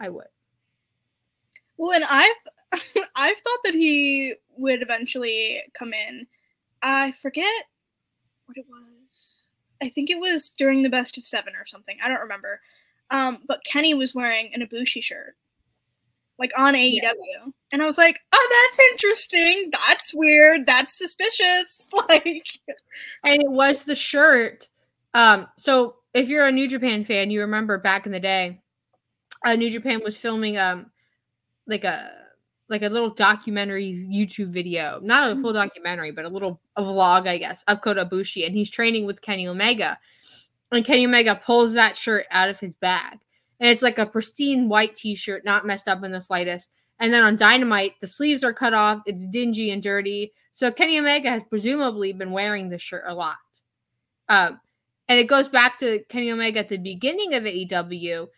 I 0.00 0.08
would. 0.08 0.26
Well, 1.76 1.92
and 1.92 2.04
I've 2.04 2.34
I've 3.14 3.36
thought 3.36 3.60
that 3.64 3.74
he 3.74 4.34
would 4.56 4.82
eventually 4.82 5.62
come 5.78 5.92
in 5.92 6.26
I 6.84 7.12
forget 7.22 7.64
what 8.44 8.58
it 8.58 8.66
was. 8.68 9.48
I 9.82 9.88
think 9.88 10.10
it 10.10 10.20
was 10.20 10.50
during 10.50 10.82
the 10.82 10.90
best 10.90 11.16
of 11.16 11.26
seven 11.26 11.54
or 11.56 11.66
something. 11.66 11.96
I 12.04 12.08
don't 12.08 12.20
remember. 12.20 12.60
Um, 13.10 13.38
but 13.48 13.64
Kenny 13.64 13.94
was 13.94 14.14
wearing 14.14 14.50
an 14.52 14.60
Ibushi 14.60 15.02
shirt, 15.02 15.34
like 16.38 16.52
on 16.56 16.74
AEW, 16.74 17.00
yeah. 17.00 17.12
and 17.72 17.82
I 17.82 17.86
was 17.86 17.98
like, 17.98 18.20
"Oh, 18.32 18.66
that's 18.68 18.80
interesting. 18.92 19.70
That's 19.72 20.12
weird. 20.14 20.66
That's 20.66 20.96
suspicious." 20.96 21.88
Like, 22.08 22.46
and 23.24 23.42
it 23.42 23.50
was 23.50 23.84
the 23.84 23.94
shirt. 23.94 24.68
Um, 25.14 25.46
so 25.56 25.96
if 26.12 26.28
you're 26.28 26.46
a 26.46 26.52
New 26.52 26.68
Japan 26.68 27.04
fan, 27.04 27.30
you 27.30 27.40
remember 27.40 27.78
back 27.78 28.06
in 28.06 28.12
the 28.12 28.20
day, 28.20 28.60
uh, 29.44 29.54
New 29.54 29.70
Japan 29.70 30.00
was 30.02 30.16
filming 30.16 30.58
um, 30.58 30.90
like 31.66 31.84
a 31.84 32.10
like 32.68 32.82
a 32.82 32.88
little 32.88 33.10
documentary 33.10 34.08
YouTube 34.10 34.48
video, 34.48 34.98
not 35.02 35.30
a 35.30 35.34
full 35.34 35.52
mm-hmm. 35.52 35.58
documentary, 35.58 36.12
but 36.12 36.24
a 36.24 36.28
little 36.28 36.60
a 36.76 36.82
vlog, 36.82 37.28
I 37.28 37.38
guess, 37.38 37.62
of 37.68 37.80
Kota 37.82 38.06
Ibushi, 38.06 38.46
and 38.46 38.54
he's 38.54 38.70
training 38.70 39.06
with 39.06 39.22
Kenny 39.22 39.46
Omega, 39.46 39.98
and 40.72 40.84
Kenny 40.84 41.06
Omega 41.06 41.40
pulls 41.44 41.74
that 41.74 41.96
shirt 41.96 42.26
out 42.30 42.48
of 42.48 42.58
his 42.58 42.76
bag, 42.76 43.18
and 43.60 43.70
it's 43.70 43.82
like 43.82 43.98
a 43.98 44.06
pristine 44.06 44.68
white 44.68 44.94
T-shirt, 44.94 45.44
not 45.44 45.66
messed 45.66 45.88
up 45.88 46.02
in 46.04 46.12
the 46.12 46.20
slightest. 46.20 46.72
And 46.98 47.12
then 47.12 47.24
on 47.24 47.36
Dynamite, 47.36 47.98
the 48.00 48.06
sleeves 48.06 48.44
are 48.44 48.52
cut 48.52 48.74
off, 48.74 49.02
it's 49.06 49.26
dingy 49.26 49.70
and 49.70 49.82
dirty. 49.82 50.32
So 50.52 50.70
Kenny 50.70 50.98
Omega 50.98 51.30
has 51.30 51.44
presumably 51.44 52.12
been 52.12 52.30
wearing 52.30 52.68
this 52.68 52.82
shirt 52.82 53.04
a 53.06 53.14
lot. 53.14 53.36
Um, 54.28 54.60
and 55.08 55.18
it 55.18 55.26
goes 55.26 55.48
back 55.48 55.78
to 55.78 56.02
Kenny 56.08 56.30
Omega 56.30 56.60
at 56.60 56.68
the 56.68 56.76
beginning 56.76 57.34
of 57.34 57.44
AEW, 57.44 58.28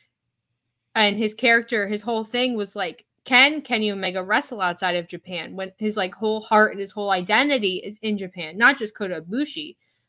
and 0.95 1.17
his 1.17 1.35
character, 1.35 1.87
his 1.87 2.03
whole 2.03 2.25
thing 2.25 2.57
was 2.57 2.75
like 2.75 3.05
can 3.27 3.61
Kenny 3.61 3.91
Omega 3.91 4.23
wrestle 4.23 4.61
outside 4.61 4.95
of 4.95 5.09
Japan 5.09 5.57
when 5.57 5.73
his 5.79 5.97
like 5.97 6.15
whole 6.15 6.41
heart 6.41 6.71
and 6.71 6.81
his 6.81 6.93
whole 6.93 7.11
identity 7.11 7.83
is 7.85 7.99
in 7.99 8.17
Japan, 8.17 8.57
not 8.57 8.79
just 8.79 8.97
Kota 8.97 9.23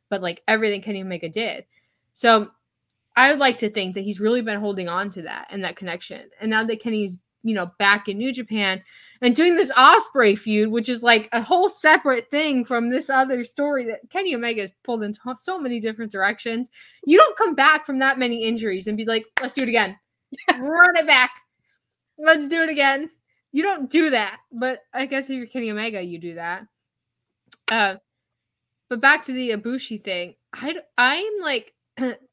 but 0.10 0.22
like 0.22 0.44
everything 0.48 0.82
Kenny 0.82 1.02
Omega 1.02 1.28
did. 1.28 1.66
So 2.14 2.52
I 3.18 3.30
would 3.30 3.40
like 3.40 3.60
to 3.60 3.70
think 3.70 3.96
that 3.96 4.06
he's 4.06 4.22
really 4.22 4.42
been 4.42 4.60
holding 4.60 4.88
on 4.88 5.10
to 5.12 5.24
that 5.24 5.48
and 5.50 5.64
that 5.64 5.76
connection. 5.76 6.30
And 6.40 6.50
now 6.50 6.64
that 6.64 6.82
Kenny's, 6.82 7.18
you 7.44 7.54
know, 7.54 7.72
back 7.80 8.08
in 8.08 8.18
New 8.18 8.32
Japan 8.32 8.82
and 9.22 9.36
doing 9.36 9.56
this 9.56 9.72
Ospreay 9.74 10.38
feud, 10.38 10.70
which 10.70 10.88
is 10.88 11.04
like 11.04 11.28
a 11.34 11.42
whole 11.42 11.70
separate 11.70 12.30
thing 12.30 12.64
from 12.64 12.90
this 12.90 13.10
other 13.10 13.44
story 13.44 13.86
that 13.88 14.10
Kenny 14.10 14.34
Omega 14.34 14.62
has 14.62 14.74
pulled 14.86 15.04
in 15.04 15.14
so 15.36 15.60
many 15.60 15.80
different 15.80 16.12
directions. 16.12 16.70
You 17.06 17.18
don't 17.18 17.38
come 17.38 17.56
back 17.56 17.86
from 17.86 18.00
that 18.00 18.20
many 18.20 18.44
injuries 18.44 18.88
and 18.88 18.96
be 18.96 19.06
like, 19.06 19.26
let's 19.42 19.54
do 19.54 19.64
it 19.64 19.70
again. 19.70 19.98
Run 20.58 20.96
it 20.96 21.08
back 21.08 21.32
Let's 22.18 22.48
do 22.48 22.64
it 22.64 22.70
again. 22.70 23.10
You 23.52 23.64
don't 23.64 23.90
do 23.90 24.10
that, 24.12 24.40
but 24.52 24.80
I 24.94 25.06
guess 25.06 25.30
if 25.30 25.38
you're 25.38 25.46
Kenny 25.46 25.72
Omega, 25.72 26.02
you 26.02 26.20
do 26.20 26.36
that. 26.36 26.64
Uh, 27.72 27.96
but 28.90 29.02
back 29.02 29.24
to 29.24 29.34
the 29.34 29.52
Ibushi 29.52 30.04
thing, 30.04 30.36
I 30.54 30.76
I'm 30.98 31.42
like, 31.42 31.74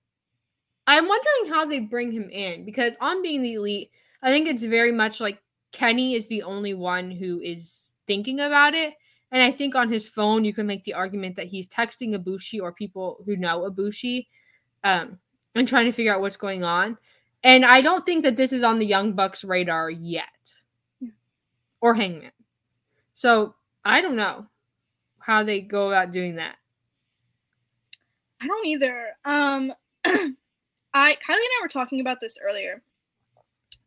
I'm 0.86 1.08
wondering 1.08 1.54
how 1.54 1.64
they 1.64 1.80
bring 1.80 2.12
him 2.12 2.28
in 2.30 2.64
because 2.64 2.96
on 3.00 3.22
being 3.22 3.42
the 3.42 3.54
elite, 3.54 3.90
I 4.22 4.30
think 4.30 4.48
it's 4.48 4.62
very 4.62 4.92
much 4.92 5.20
like 5.20 5.42
Kenny 5.72 6.14
is 6.14 6.26
the 6.26 6.42
only 6.42 6.74
one 6.74 7.10
who 7.10 7.40
is 7.40 7.92
thinking 8.06 8.40
about 8.40 8.74
it. 8.74 8.94
And 9.32 9.42
I 9.42 9.50
think 9.50 9.74
on 9.74 9.90
his 9.90 10.08
phone, 10.08 10.44
you 10.44 10.54
can 10.54 10.66
make 10.66 10.84
the 10.84 10.94
argument 10.94 11.36
that 11.36 11.46
he's 11.46 11.68
texting 11.68 12.14
Ibushi 12.14 12.60
or 12.62 12.72
people 12.72 13.22
who 13.26 13.36
know 13.36 13.68
Ibushi 13.68 14.26
um, 14.84 15.18
and 15.54 15.66
trying 15.66 15.86
to 15.86 15.92
figure 15.92 16.14
out 16.14 16.20
what's 16.20 16.36
going 16.36 16.62
on. 16.62 16.96
And 17.42 17.64
I 17.64 17.80
don't 17.80 18.06
think 18.06 18.22
that 18.24 18.36
this 18.36 18.52
is 18.52 18.62
on 18.62 18.78
the 18.78 18.86
Young 18.86 19.12
Bucks 19.12 19.42
radar 19.42 19.90
yet. 19.90 20.24
Yeah. 21.00 21.10
Or 21.80 21.94
Hangman. 21.94 22.30
So 23.14 23.54
I 23.84 24.00
don't 24.00 24.16
know 24.16 24.46
how 25.18 25.42
they 25.42 25.60
go 25.60 25.88
about 25.88 26.12
doing 26.12 26.36
that. 26.36 26.56
I 28.40 28.46
don't 28.46 28.66
either. 28.66 29.08
Um 29.24 29.72
I 30.94 31.14
Kiley 31.14 31.34
and 31.34 31.50
I 31.60 31.62
were 31.62 31.68
talking 31.68 32.00
about 32.00 32.20
this 32.20 32.38
earlier. 32.42 32.82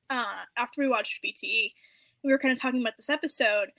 Uh 0.09 0.43
after 0.57 0.81
we 0.81 0.87
watched 0.87 1.19
BTE. 1.23 1.73
We 2.23 2.31
were 2.31 2.39
kind 2.39 2.51
of 2.51 2.59
talking 2.59 2.81
about 2.81 2.97
this 2.97 3.09
episode 3.09 3.69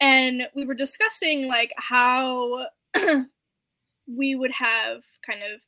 and 0.00 0.42
we 0.54 0.64
were 0.64 0.74
discussing 0.74 1.46
like 1.48 1.72
how 1.76 2.66
we 4.06 4.34
would 4.34 4.52
have 4.52 5.02
kind 5.26 5.42
of 5.42 5.60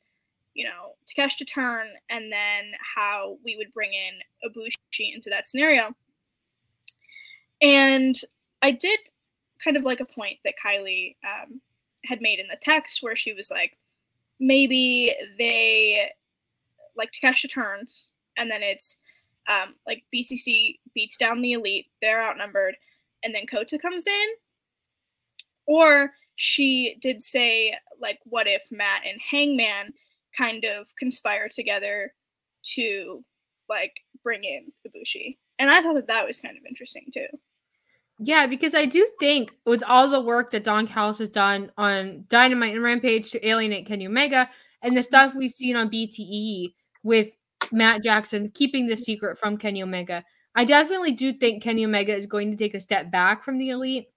you 0.53 0.65
know, 0.65 0.95
Takeshita 1.07 1.47
turn 1.47 1.87
and 2.09 2.31
then 2.31 2.71
how 2.95 3.37
we 3.43 3.55
would 3.55 3.71
bring 3.73 3.91
in 3.93 4.49
Ibushi 4.49 5.13
into 5.13 5.29
that 5.29 5.47
scenario. 5.47 5.95
And 7.61 8.15
I 8.61 8.71
did 8.71 8.99
kind 9.63 9.77
of 9.77 9.83
like 9.83 9.99
a 9.99 10.05
point 10.05 10.39
that 10.43 10.55
Kiley 10.63 11.15
um, 11.23 11.61
had 12.03 12.21
made 12.21 12.39
in 12.39 12.47
the 12.47 12.57
text 12.61 13.01
where 13.01 13.15
she 13.15 13.33
was 13.33 13.49
like, 13.51 13.77
maybe 14.39 15.15
they 15.37 16.09
like 16.95 17.11
Takeshita 17.11 17.51
turns, 17.51 18.11
and 18.37 18.49
then 18.49 18.61
it's 18.63 18.97
um, 19.49 19.75
like 19.87 20.03
BCC 20.13 20.79
beats 20.93 21.17
down 21.17 21.41
the 21.41 21.53
elite, 21.53 21.87
they're 22.01 22.23
outnumbered, 22.23 22.75
and 23.23 23.33
then 23.33 23.45
Kota 23.47 23.77
comes 23.77 24.07
in. 24.07 24.27
Or 25.65 26.11
she 26.35 26.97
did 27.01 27.23
say, 27.23 27.75
like, 27.99 28.19
what 28.25 28.47
if 28.47 28.63
Matt 28.71 29.03
and 29.07 29.19
Hangman 29.21 29.93
kind 30.37 30.65
of 30.65 30.87
conspire 30.97 31.49
together 31.49 32.13
to 32.75 33.23
like 33.69 33.93
bring 34.23 34.43
in 34.43 34.71
Ibushi? 34.87 35.37
And 35.59 35.69
I 35.69 35.81
thought 35.81 35.95
that 35.95 36.07
that 36.07 36.25
was 36.25 36.39
kind 36.39 36.57
of 36.57 36.65
interesting 36.65 37.05
too. 37.13 37.27
Yeah, 38.23 38.45
because 38.45 38.75
I 38.75 38.85
do 38.85 39.07
think 39.19 39.51
with 39.65 39.83
all 39.87 40.07
the 40.07 40.21
work 40.21 40.51
that 40.51 40.63
Don 40.63 40.87
Callis 40.87 41.17
has 41.19 41.29
done 41.29 41.71
on 41.77 42.25
Dynamite 42.29 42.75
and 42.75 42.83
Rampage 42.83 43.31
to 43.31 43.47
alienate 43.47 43.87
Kenny 43.87 44.05
Omega 44.05 44.47
and 44.83 44.95
the 44.95 45.01
stuff 45.01 45.33
we've 45.35 45.51
seen 45.51 45.75
on 45.75 45.89
BTE 45.89 46.73
with 47.03 47.35
Matt 47.71 48.03
Jackson 48.03 48.51
keeping 48.53 48.87
the 48.87 48.97
secret 48.97 49.37
from 49.37 49.57
Kenny 49.57 49.83
Omega, 49.83 50.23
I 50.55 50.65
definitely 50.65 51.13
do 51.13 51.33
think 51.33 51.63
Kenny 51.63 51.85
Omega 51.85 52.13
is 52.13 52.25
going 52.25 52.51
to 52.51 52.57
take 52.57 52.75
a 52.75 52.79
step 52.79 53.11
back 53.11 53.43
from 53.43 53.57
the 53.57 53.69
elite. 53.69 54.07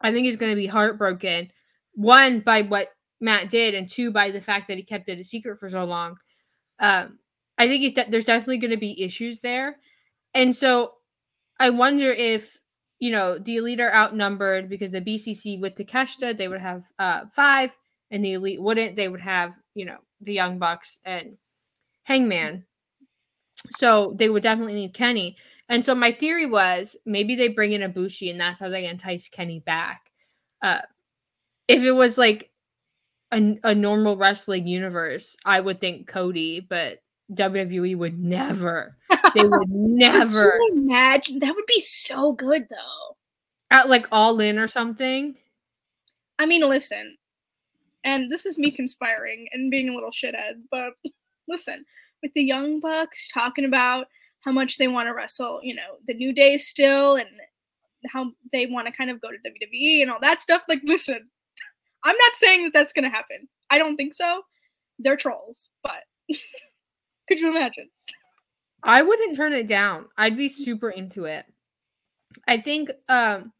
I 0.00 0.12
think 0.12 0.24
he's 0.24 0.36
going 0.36 0.52
to 0.52 0.56
be 0.56 0.66
heartbroken, 0.66 1.50
one, 1.94 2.40
by 2.40 2.62
what 2.62 2.88
Matt 3.20 3.50
did, 3.50 3.74
and 3.74 3.88
two, 3.88 4.10
by 4.10 4.30
the 4.30 4.40
fact 4.40 4.68
that 4.68 4.76
he 4.76 4.82
kept 4.82 5.08
it 5.08 5.20
a 5.20 5.24
secret 5.24 5.60
for 5.60 5.68
so 5.68 5.84
long. 5.84 6.16
Um, 6.80 7.18
I 7.58 7.68
think 7.68 7.82
he's 7.82 7.92
de- 7.92 8.06
there's 8.08 8.24
definitely 8.24 8.58
going 8.58 8.72
to 8.72 8.76
be 8.76 9.02
issues 9.02 9.40
there. 9.40 9.76
And 10.34 10.56
so 10.56 10.94
I 11.60 11.70
wonder 11.70 12.10
if 12.10 12.58
you 13.02 13.10
know, 13.10 13.36
the 13.36 13.56
elite 13.56 13.80
are 13.80 13.92
outnumbered 13.92 14.68
because 14.68 14.92
the 14.92 15.00
BCC 15.00 15.60
with 15.60 15.74
the 15.74 15.84
Takeshita, 15.84 16.38
they 16.38 16.46
would 16.46 16.60
have 16.60 16.84
uh, 17.00 17.22
five, 17.32 17.76
and 18.12 18.24
the 18.24 18.34
elite 18.34 18.62
wouldn't. 18.62 18.94
They 18.94 19.08
would 19.08 19.20
have, 19.20 19.58
you 19.74 19.84
know, 19.84 19.96
the 20.20 20.32
Young 20.32 20.60
Bucks 20.60 21.00
and 21.04 21.36
Hangman. 22.04 22.62
So 23.70 24.14
they 24.16 24.28
would 24.28 24.42
definitely 24.42 24.74
need 24.74 24.94
Kenny. 24.94 25.36
And 25.68 25.84
so 25.84 25.94
my 25.94 26.12
theory 26.12 26.46
was 26.46 26.96
maybe 27.06 27.34
they 27.34 27.48
bring 27.48 27.72
in 27.72 27.80
Ibushi, 27.80 28.30
and 28.30 28.40
that's 28.40 28.60
how 28.60 28.68
they 28.68 28.86
entice 28.86 29.28
Kenny 29.28 29.60
back. 29.60 30.10
Uh, 30.60 30.80
if 31.68 31.82
it 31.82 31.92
was 31.92 32.18
like 32.18 32.50
a, 33.32 33.58
a 33.64 33.74
normal 33.74 34.16
wrestling 34.16 34.66
universe, 34.66 35.36
I 35.44 35.60
would 35.60 35.80
think 35.80 36.06
Cody, 36.06 36.60
but 36.60 36.98
WWE 37.32 37.96
would 37.96 38.18
never. 38.18 38.96
They 39.34 39.44
would 39.44 39.68
never. 39.68 40.58
imagine 40.72 41.38
that 41.38 41.54
would 41.54 41.66
be 41.66 41.80
so 41.80 42.32
good 42.32 42.66
though. 42.68 43.16
At 43.70 43.88
like 43.88 44.06
all 44.12 44.38
in 44.40 44.58
or 44.58 44.66
something. 44.66 45.36
I 46.38 46.46
mean, 46.46 46.68
listen, 46.68 47.16
and 48.04 48.30
this 48.30 48.44
is 48.46 48.58
me 48.58 48.70
conspiring 48.70 49.48
and 49.52 49.70
being 49.70 49.88
a 49.88 49.94
little 49.94 50.10
shithead, 50.10 50.62
but 50.70 50.92
listen, 51.52 51.84
with 52.22 52.32
the 52.34 52.42
Young 52.42 52.80
Bucks 52.80 53.28
talking 53.28 53.64
about 53.64 54.06
how 54.40 54.50
much 54.50 54.78
they 54.78 54.88
want 54.88 55.06
to 55.06 55.14
wrestle, 55.14 55.60
you 55.62 55.74
know, 55.74 55.98
the 56.08 56.14
New 56.14 56.32
Day 56.32 56.58
still, 56.58 57.14
and 57.14 57.28
how 58.12 58.32
they 58.52 58.66
want 58.66 58.88
to 58.88 58.92
kind 58.92 59.10
of 59.10 59.20
go 59.20 59.28
to 59.30 59.36
WWE 59.36 60.02
and 60.02 60.10
all 60.10 60.18
that 60.20 60.42
stuff. 60.42 60.62
Like, 60.68 60.80
listen, 60.84 61.28
I'm 62.04 62.16
not 62.16 62.32
saying 62.34 62.64
that 62.64 62.72
that's 62.72 62.92
going 62.92 63.04
to 63.04 63.16
happen. 63.16 63.48
I 63.70 63.78
don't 63.78 63.96
think 63.96 64.14
so. 64.14 64.42
They're 64.98 65.16
trolls, 65.16 65.70
but 65.84 66.02
Could 67.28 67.40
you 67.40 67.50
imagine? 67.50 67.88
I 68.82 69.02
wouldn't 69.02 69.36
turn 69.36 69.52
it 69.52 69.66
down. 69.66 70.06
I'd 70.16 70.36
be 70.36 70.48
super 70.48 70.90
into 70.90 71.24
it. 71.24 71.46
I 72.48 72.58
think 72.58 72.90
um 73.08 73.52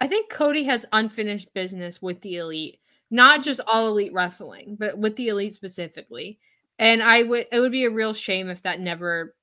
I 0.00 0.06
think 0.06 0.30
Cody 0.30 0.64
has 0.64 0.86
unfinished 0.92 1.52
business 1.54 2.00
with 2.00 2.20
the 2.20 2.36
elite, 2.36 2.78
not 3.10 3.42
just 3.42 3.60
all 3.66 3.88
elite 3.88 4.12
wrestling, 4.12 4.76
but 4.78 4.96
with 4.96 5.16
the 5.16 5.28
elite 5.28 5.54
specifically. 5.54 6.38
And 6.78 7.02
I 7.02 7.22
would 7.22 7.46
it 7.50 7.60
would 7.60 7.72
be 7.72 7.84
a 7.84 7.90
real 7.90 8.14
shame 8.14 8.48
if 8.50 8.62
that 8.62 8.80
never 8.80 9.34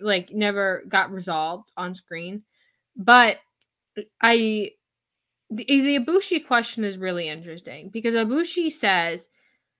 like 0.00 0.32
never 0.32 0.84
got 0.88 1.12
resolved 1.12 1.70
on 1.76 1.94
screen. 1.94 2.42
But 2.96 3.38
I 4.20 4.72
the, 5.50 5.64
the 5.64 5.98
Ibushi 5.98 6.46
question 6.46 6.84
is 6.84 6.98
really 6.98 7.28
interesting 7.28 7.90
because 7.90 8.14
Ibushi 8.14 8.72
says 8.72 9.28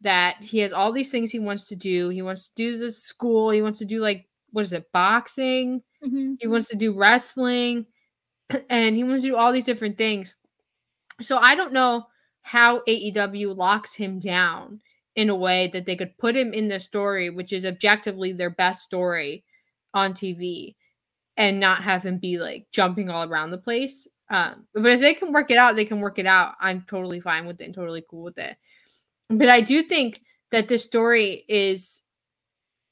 that 0.01 0.37
he 0.43 0.61
has 0.61 0.73
all 0.73 0.93
these 0.93 1.11
things 1.11 1.31
he 1.31 1.41
wants 1.41 1.67
to 1.67 1.77
do. 1.77 2.09
He 2.09 2.23
wants 2.23 2.49
to 2.49 2.55
do 2.55 2.79
the 2.79 2.91
school. 2.91 3.51
He 3.51 3.63
wants 3.63 3.79
to 3.81 3.85
do 3.85 4.01
like 4.01 4.29
what 4.51 4.63
is 4.63 4.73
it, 4.73 4.91
boxing? 4.93 5.83
Mm-hmm. 6.05 6.35
He 6.41 6.47
wants 6.47 6.69
to 6.69 6.77
do 6.77 6.93
wrestling, 6.93 7.87
and 8.71 8.97
he 8.97 9.05
wants 9.05 9.23
to 9.23 9.29
do 9.29 9.37
all 9.37 9.53
these 9.53 9.65
different 9.65 9.99
things. 9.99 10.37
So 11.21 11.39
I 11.39 11.55
don't 11.55 11.73
know 11.73 12.07
how 12.43 12.81
AEW 12.89 13.57
locks 13.57 13.95
him 13.95 14.19
down 14.19 14.81
in 15.19 15.31
a 15.31 15.35
way 15.35 15.69
that 15.73 15.85
they 15.85 15.97
could 15.97 16.17
put 16.19 16.37
him 16.37 16.53
in 16.53 16.69
the 16.69 16.79
story, 16.79 17.31
which 17.31 17.53
is 17.53 17.65
objectively 17.65 18.33
their 18.33 18.51
best 18.51 18.83
story 18.83 19.45
on 19.93 20.13
TV, 20.13 20.75
and 21.37 21.61
not 21.61 21.83
have 21.83 22.05
him 22.05 22.19
be 22.19 22.39
like 22.39 22.67
jumping 22.73 23.11
all 23.11 23.29
around 23.29 23.51
the 23.51 23.59
place. 23.59 24.07
Um, 24.31 24.67
but 24.75 24.93
if 24.93 25.01
they 25.01 25.15
can 25.15 25.33
work 25.33 25.51
it 25.51 25.57
out, 25.57 25.77
they 25.77 25.85
can 25.85 26.01
work 26.01 26.19
it 26.19 26.27
out. 26.27 26.55
I'm 26.61 26.83
totally 26.83 27.21
fine 27.21 27.47
with 27.47 27.61
it 27.61 27.65
and 27.65 27.75
totally 27.75 28.05
cool 28.09 28.23
with 28.23 28.39
it 28.39 28.57
but 29.31 29.49
I 29.49 29.61
do 29.61 29.83
think 29.83 30.23
that 30.51 30.69
this 30.69 30.85
story 30.85 31.45
is, 31.49 32.03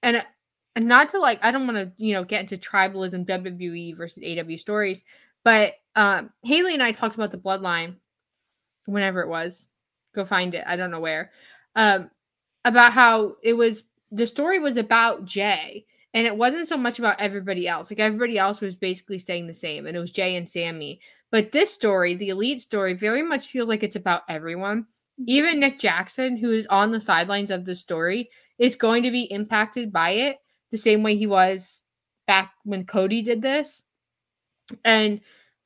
and 0.03 0.25
and 0.75 0.87
not 0.87 1.09
to 1.11 1.19
like, 1.19 1.39
I 1.43 1.51
don't 1.51 1.67
want 1.67 1.79
to 1.79 2.05
you 2.05 2.13
know 2.15 2.25
get 2.25 2.43
into 2.43 2.57
tribalism 2.57 3.27
WWE 3.27 3.97
versus 3.97 4.23
AEW 4.23 4.59
stories, 4.59 5.05
but 5.45 5.75
um, 5.95 6.31
Haley 6.43 6.75
and 6.75 6.83
I 6.83 6.93
talked 6.93 7.15
about 7.15 7.31
the 7.31 7.39
Bloodline, 7.39 7.97
whenever 8.85 9.23
it 9.23 9.29
was, 9.29 9.69
go 10.15 10.25
find 10.25 10.55
it. 10.55 10.65
I 10.67 10.77
don't 10.77 10.91
know 10.91 11.01
where, 11.01 11.31
um, 11.75 12.11
about 12.67 12.93
how 12.93 13.37
it 13.43 13.55
was 13.55 13.85
the 14.11 14.27
story 14.27 14.59
was 14.59 14.77
about 14.77 15.25
Jay. 15.25 15.87
And 16.13 16.27
it 16.27 16.37
wasn't 16.37 16.69
so 16.69 16.79
much 16.79 16.99
about 16.99 17.21
everybody 17.21 17.69
else. 17.69 17.91
Like 17.91 18.01
everybody 18.01 18.39
else 18.39 18.63
was 18.63 18.75
basically 18.75 19.19
staying 19.19 19.47
the 19.47 19.55
same, 19.55 19.87
and 19.87 19.97
it 19.97 20.01
was 20.01 20.11
Jay 20.11 20.37
and 20.37 20.49
Sammy. 20.49 21.01
But 21.31 21.53
this 21.53 21.73
story, 21.73 22.15
the 22.15 22.31
elite 22.31 22.63
story, 22.63 22.95
very 22.95 23.23
much 23.23 23.49
feels 23.49 23.69
like 23.69 23.83
it's 23.83 23.97
about 23.97 24.23
everyone 24.29 24.87
even 25.25 25.53
mm-hmm. 25.53 25.61
Nick 25.61 25.79
Jackson, 25.79 26.37
who 26.37 26.53
is 26.53 26.67
on 26.67 26.91
the 26.91 27.01
sidelines 27.01 27.51
of 27.51 27.65
the 27.65 27.75
story, 27.75 28.31
is 28.59 28.77
going 28.77 29.03
to 29.03 29.11
be 29.11 29.23
impacted 29.23 29.93
by 29.93 30.11
it 30.11 30.39
the 30.71 30.79
same 30.79 31.03
way 31.03 31.17
he 31.17 31.27
was 31.27 31.85
back 32.27 32.53
when 32.65 32.85
Cody 32.85 33.23
did 33.23 33.41
this. 33.41 33.83
And 34.85 35.21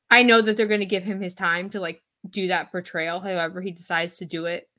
I 0.09 0.23
know 0.23 0.41
that 0.41 0.57
they're 0.57 0.67
going 0.67 0.81
to 0.81 0.85
give 0.85 1.03
him 1.03 1.21
his 1.21 1.33
time 1.33 1.69
to 1.71 1.79
like 1.79 2.01
do 2.29 2.47
that 2.47 2.71
portrayal, 2.71 3.19
however 3.19 3.61
he 3.61 3.71
decides 3.71 4.17
to 4.17 4.25
do 4.25 4.45
it. 4.45 4.69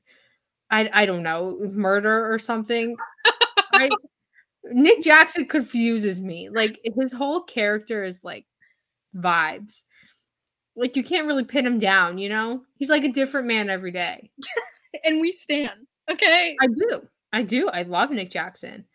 I 0.73 0.89
I 0.93 1.05
don't 1.05 1.23
know, 1.23 1.57
murder 1.71 2.31
or 2.31 2.39
something. 2.39 2.95
I, 3.73 3.89
Nick 4.65 5.01
Jackson 5.01 5.45
confuses 5.45 6.21
me. 6.21 6.49
Like 6.49 6.79
his 6.97 7.13
whole 7.13 7.41
character 7.41 8.03
is 8.03 8.19
like 8.23 8.45
vibes 9.15 9.83
like 10.75 10.95
you 10.95 11.03
can't 11.03 11.27
really 11.27 11.43
pin 11.43 11.65
him 11.65 11.79
down, 11.79 12.17
you 12.17 12.29
know? 12.29 12.63
He's 12.77 12.89
like 12.89 13.03
a 13.03 13.11
different 13.11 13.47
man 13.47 13.69
every 13.69 13.91
day. 13.91 14.31
and 15.03 15.21
we 15.21 15.33
stand. 15.33 15.87
Okay. 16.09 16.55
I 16.59 16.67
do. 16.67 17.01
I 17.31 17.43
do. 17.43 17.69
I 17.69 17.83
love 17.83 18.11
Nick 18.11 18.31
Jackson. 18.31 18.85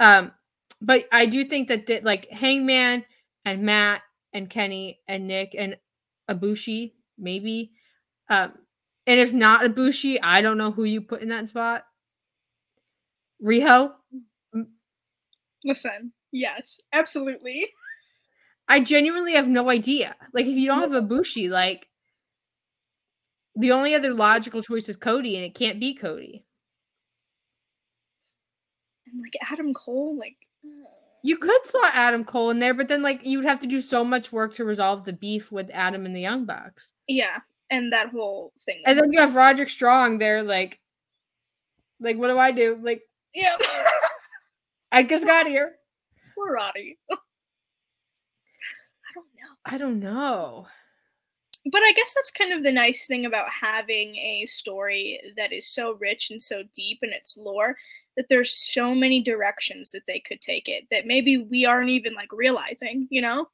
Um, 0.00 0.32
but 0.80 1.06
I 1.12 1.26
do 1.26 1.44
think 1.44 1.68
that 1.68 1.86
the, 1.86 2.00
like 2.00 2.28
Hangman 2.30 3.04
and 3.44 3.62
Matt 3.62 4.02
and 4.32 4.50
Kenny 4.50 5.00
and 5.08 5.26
Nick 5.26 5.54
and 5.56 5.76
Ibushi, 6.28 6.92
maybe. 7.16 7.72
Um, 8.28 8.52
and 9.08 9.18
if 9.18 9.32
not 9.32 9.62
Ibushi, 9.62 10.18
I 10.22 10.42
don't 10.42 10.58
know 10.58 10.70
who 10.70 10.84
you 10.84 11.00
put 11.00 11.22
in 11.22 11.30
that 11.30 11.48
spot. 11.48 11.84
Riho. 13.42 13.92
Mm. 14.54 14.66
Listen, 15.64 16.12
yes, 16.30 16.78
absolutely. 16.92 17.70
I 18.68 18.80
genuinely 18.80 19.32
have 19.32 19.48
no 19.48 19.70
idea. 19.70 20.14
Like, 20.34 20.44
if 20.44 20.54
you 20.54 20.66
don't 20.66 20.80
have 20.80 21.02
Ibushi, 21.02 21.48
like, 21.48 21.86
the 23.56 23.72
only 23.72 23.94
other 23.94 24.12
logical 24.12 24.62
choice 24.62 24.90
is 24.90 24.96
Cody, 24.96 25.36
and 25.36 25.44
it 25.44 25.54
can't 25.54 25.80
be 25.80 25.94
Cody. 25.94 26.44
And 29.06 29.22
like 29.22 29.50
Adam 29.50 29.72
Cole, 29.72 30.18
like 30.18 30.36
uh, 30.62 30.68
you 31.22 31.38
could 31.38 31.64
slot 31.66 31.92
Adam 31.94 32.24
Cole 32.24 32.50
in 32.50 32.58
there, 32.58 32.74
but 32.74 32.88
then 32.88 33.00
like 33.00 33.24
you'd 33.24 33.46
have 33.46 33.60
to 33.60 33.66
do 33.66 33.80
so 33.80 34.04
much 34.04 34.32
work 34.32 34.52
to 34.54 34.66
resolve 34.66 35.06
the 35.06 35.14
beef 35.14 35.50
with 35.50 35.70
Adam 35.72 36.04
and 36.04 36.14
the 36.14 36.20
Young 36.20 36.44
Bucks. 36.44 36.92
Yeah, 37.08 37.38
and 37.70 37.92
that 37.92 38.10
whole 38.10 38.52
thing. 38.64 38.82
And 38.86 38.98
then 38.98 39.12
you 39.12 39.20
have 39.20 39.34
Roderick 39.34 39.70
Strong 39.70 40.18
there, 40.18 40.42
like, 40.42 40.78
like 42.00 42.16
what 42.16 42.28
do 42.28 42.38
I 42.38 42.52
do? 42.52 42.78
Like, 42.82 43.02
yeah, 43.34 43.56
I 44.92 45.02
just 45.02 45.26
got 45.26 45.46
here. 45.46 45.72
Poor 46.34 46.52
Roddy. 46.52 46.98
I 47.10 47.16
don't 49.14 49.26
know. 49.36 49.56
I 49.64 49.78
don't 49.78 50.00
know. 50.00 50.66
But 51.70 51.82
I 51.82 51.92
guess 51.92 52.14
that's 52.14 52.30
kind 52.30 52.52
of 52.52 52.64
the 52.64 52.72
nice 52.72 53.06
thing 53.06 53.26
about 53.26 53.48
having 53.50 54.16
a 54.16 54.46
story 54.46 55.20
that 55.36 55.52
is 55.52 55.68
so 55.68 55.94
rich 56.00 56.30
and 56.30 56.42
so 56.42 56.62
deep 56.74 57.00
in 57.02 57.12
its 57.12 57.36
lore 57.36 57.76
that 58.16 58.26
there's 58.28 58.52
so 58.52 58.94
many 58.94 59.22
directions 59.22 59.90
that 59.90 60.02
they 60.06 60.20
could 60.20 60.40
take 60.40 60.68
it 60.68 60.84
that 60.90 61.06
maybe 61.06 61.36
we 61.36 61.66
aren't 61.66 61.90
even 61.90 62.14
like 62.14 62.32
realizing, 62.32 63.06
you 63.10 63.20
know? 63.20 63.48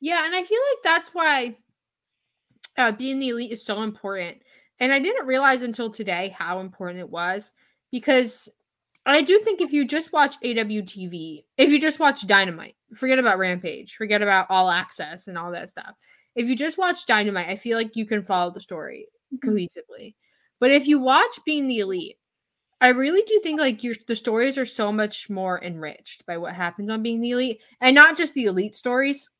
Yeah, 0.00 0.24
and 0.26 0.34
I 0.34 0.42
feel 0.42 0.58
like 0.72 0.82
that's 0.82 1.10
why 1.10 1.56
uh, 2.76 2.92
being 2.92 3.18
the 3.18 3.30
elite 3.30 3.52
is 3.52 3.64
so 3.64 3.82
important. 3.82 4.42
And 4.80 4.92
I 4.92 4.98
didn't 4.98 5.26
realize 5.26 5.62
until 5.62 5.90
today 5.90 6.34
how 6.36 6.60
important 6.60 7.00
it 7.00 7.10
was 7.10 7.52
because 7.90 8.48
I 9.04 9.22
do 9.22 9.40
think 9.40 9.60
if 9.60 9.72
you 9.72 9.86
just 9.86 10.12
watch 10.12 10.40
AWTV, 10.40 11.44
if 11.58 11.70
you 11.70 11.80
just 11.80 12.00
watch 12.00 12.26
Dynamite, 12.26 12.76
forget 12.94 13.18
about 13.18 13.38
Rampage, 13.38 13.96
forget 13.96 14.22
about 14.22 14.46
All 14.48 14.70
Access 14.70 15.26
and 15.26 15.36
all 15.36 15.52
that 15.52 15.70
stuff. 15.70 15.94
If 16.34 16.48
you 16.48 16.56
just 16.56 16.78
watch 16.78 17.06
Dynamite, 17.06 17.48
I 17.48 17.56
feel 17.56 17.76
like 17.76 17.96
you 17.96 18.06
can 18.06 18.22
follow 18.22 18.52
the 18.52 18.60
story 18.60 19.08
mm-hmm. 19.34 19.48
cohesively. 19.48 20.14
But 20.60 20.70
if 20.70 20.86
you 20.86 21.00
watch 21.00 21.40
Being 21.44 21.66
the 21.66 21.80
Elite, 21.80 22.16
I 22.80 22.88
really 22.88 23.22
do 23.26 23.40
think 23.42 23.60
like 23.60 23.84
your 23.84 23.94
the 24.08 24.16
stories 24.16 24.58
are 24.58 24.66
so 24.66 24.90
much 24.90 25.30
more 25.30 25.62
enriched 25.62 26.26
by 26.26 26.38
what 26.38 26.54
happens 26.54 26.90
on 26.90 27.02
Being 27.02 27.20
the 27.20 27.30
Elite, 27.30 27.60
and 27.80 27.94
not 27.94 28.16
just 28.16 28.34
the 28.34 28.44
elite 28.44 28.74
stories. 28.74 29.30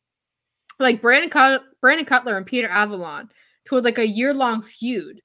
Like 0.83 1.01
Brandon 1.01 1.31
Cut- 1.31 1.65
Brandon 1.81 2.07
Cutler 2.07 2.37
and 2.37 2.47
Peter 2.47 2.69
Avalon 2.69 3.31
toward 3.65 3.85
like 3.85 3.99
a 3.99 4.07
year 4.07 4.35
long 4.35 4.63
feud, 4.63 5.21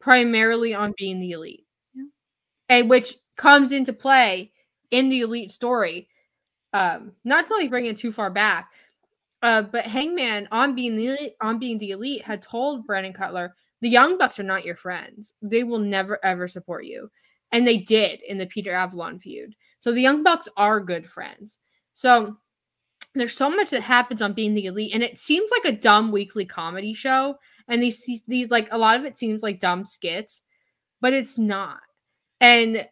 primarily 0.00 0.74
on 0.74 0.94
Being 0.96 1.20
the 1.20 1.32
Elite, 1.32 1.66
yeah. 1.94 2.04
and 2.68 2.88
which 2.88 3.14
comes 3.36 3.72
into 3.72 3.92
play 3.92 4.52
in 4.90 5.08
the 5.08 5.20
Elite 5.20 5.50
story. 5.50 6.08
Um, 6.72 7.12
not 7.24 7.46
to 7.48 7.54
like 7.54 7.70
bring 7.70 7.86
it 7.86 7.96
too 7.96 8.12
far 8.12 8.30
back, 8.30 8.70
uh, 9.42 9.62
but 9.62 9.86
Hangman 9.86 10.48
on 10.52 10.74
being 10.74 10.96
the 10.96 11.32
on 11.40 11.58
being 11.58 11.78
the 11.78 11.92
elite 11.92 12.22
had 12.22 12.42
told 12.42 12.86
Brandon 12.86 13.12
Cutler, 13.12 13.54
the 13.80 13.88
Young 13.88 14.18
Bucks 14.18 14.38
are 14.38 14.44
not 14.44 14.64
your 14.64 14.76
friends. 14.76 15.34
They 15.40 15.64
will 15.64 15.78
never 15.78 16.22
ever 16.24 16.46
support 16.46 16.84
you. 16.84 17.10
And 17.52 17.66
they 17.66 17.78
did 17.78 18.20
in 18.20 18.38
the 18.38 18.46
Peter 18.46 18.72
Avalon 18.72 19.18
feud. 19.18 19.54
So 19.80 19.92
the 19.92 20.02
Young 20.02 20.22
Bucks 20.22 20.48
are 20.56 20.80
good 20.80 21.06
friends. 21.06 21.58
So 21.94 22.36
there's 23.14 23.36
so 23.36 23.50
much 23.50 23.70
that 23.70 23.82
happens 23.82 24.22
on 24.22 24.32
being 24.32 24.54
the 24.54 24.66
elite, 24.66 24.94
and 24.94 25.02
it 25.02 25.18
seems 25.18 25.50
like 25.50 25.72
a 25.72 25.76
dumb 25.76 26.12
weekly 26.12 26.44
comedy 26.44 26.94
show. 26.94 27.36
And 27.68 27.82
these 27.82 28.04
these, 28.04 28.22
these 28.22 28.50
like 28.50 28.68
a 28.70 28.78
lot 28.78 28.98
of 28.98 29.04
it 29.04 29.18
seems 29.18 29.42
like 29.42 29.58
dumb 29.58 29.84
skits, 29.84 30.42
but 31.00 31.12
it's 31.12 31.38
not. 31.38 31.80
And 32.40 32.86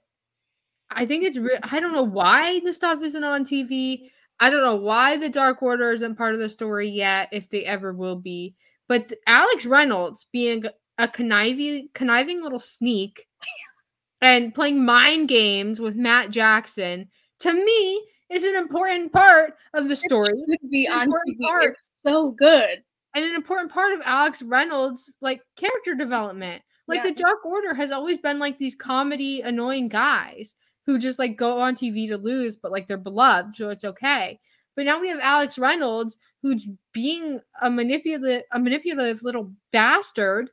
I 0.90 1.06
think 1.06 1.24
it's 1.24 1.38
re- 1.38 1.58
I 1.62 1.80
don't 1.80 1.92
know 1.92 2.02
why 2.02 2.60
the 2.60 2.72
stuff 2.72 3.02
isn't 3.02 3.24
on 3.24 3.44
TV. 3.44 4.10
I 4.40 4.50
don't 4.50 4.62
know 4.62 4.76
why 4.76 5.16
the 5.16 5.28
Dark 5.28 5.62
Order 5.62 5.92
isn't 5.92 6.16
part 6.16 6.34
of 6.34 6.40
the 6.40 6.48
story 6.48 6.88
yet, 6.88 7.28
if 7.32 7.48
they 7.48 7.64
ever 7.64 7.92
will 7.92 8.16
be. 8.16 8.54
But 8.88 9.12
Alex 9.26 9.66
Reynolds 9.66 10.26
being 10.32 10.64
a 10.96 11.08
conniving, 11.08 11.88
conniving 11.94 12.42
little 12.42 12.58
sneak 12.58 13.26
and 14.20 14.54
playing 14.54 14.84
mind 14.84 15.28
games 15.28 15.80
with 15.80 15.96
Matt 15.96 16.30
Jackson 16.30 17.08
to 17.40 17.52
me 17.52 18.04
is 18.30 18.44
an 18.44 18.56
important 18.56 19.12
part 19.12 19.54
of 19.74 19.88
the 19.88 19.96
story. 19.96 20.32
It 20.34 20.60
could 20.60 20.70
be 20.70 20.88
on 20.88 21.08
TV. 21.08 21.72
So 22.04 22.30
good. 22.30 22.82
And 23.14 23.24
an 23.24 23.34
important 23.34 23.72
part 23.72 23.92
of 23.94 24.00
Alex 24.04 24.42
Reynolds' 24.42 25.16
like 25.20 25.42
character 25.56 25.94
development. 25.94 26.62
Like 26.86 27.04
yeah. 27.04 27.10
the 27.10 27.22
Dark 27.22 27.44
Order 27.44 27.74
has 27.74 27.90
always 27.92 28.18
been 28.18 28.38
like 28.38 28.58
these 28.58 28.74
comedy 28.74 29.40
annoying 29.40 29.88
guys 29.88 30.54
who 30.86 30.98
just 30.98 31.18
like 31.18 31.36
go 31.36 31.58
on 31.58 31.74
TV 31.74 32.08
to 32.08 32.16
lose, 32.16 32.56
but 32.56 32.72
like 32.72 32.86
they're 32.86 32.96
beloved, 32.96 33.54
so 33.54 33.68
it's 33.70 33.84
okay. 33.84 34.40
But 34.74 34.86
now 34.86 35.00
we 35.00 35.08
have 35.08 35.20
Alex 35.20 35.58
Reynolds 35.58 36.16
who's 36.42 36.68
being 36.92 37.40
a 37.60 37.70
manipulative 37.70 38.42
a 38.52 38.58
manipulative 38.58 39.22
little 39.22 39.52
bastard, 39.72 40.50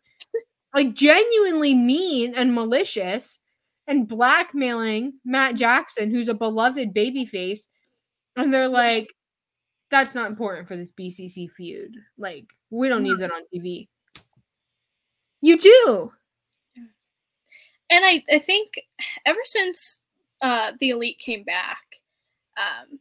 like 0.73 0.93
genuinely 0.93 1.73
mean 1.73 2.33
and 2.35 2.53
malicious 2.53 3.39
and 3.87 4.07
blackmailing 4.07 5.13
Matt 5.23 5.55
Jackson, 5.55 6.09
who's 6.09 6.27
a 6.27 6.33
beloved 6.33 6.93
babyface. 6.93 7.67
And 8.35 8.53
they're 8.53 8.67
like, 8.67 9.13
that's 9.89 10.15
not 10.15 10.29
important 10.29 10.67
for 10.67 10.75
this 10.75 10.91
BCC 10.91 11.49
feud. 11.51 11.95
Like, 12.17 12.45
we 12.69 12.89
don't 12.89 13.03
need 13.03 13.19
that 13.19 13.31
on 13.31 13.43
TV. 13.53 13.87
You 15.41 15.57
do. 15.57 16.11
And 17.89 18.03
I, 18.03 18.23
I 18.31 18.39
think 18.39 18.79
ever 19.25 19.39
since 19.43 19.99
uh, 20.41 20.71
the 20.79 20.89
Elite 20.89 21.19
came 21.19 21.43
back, 21.43 21.83
um, 22.57 22.99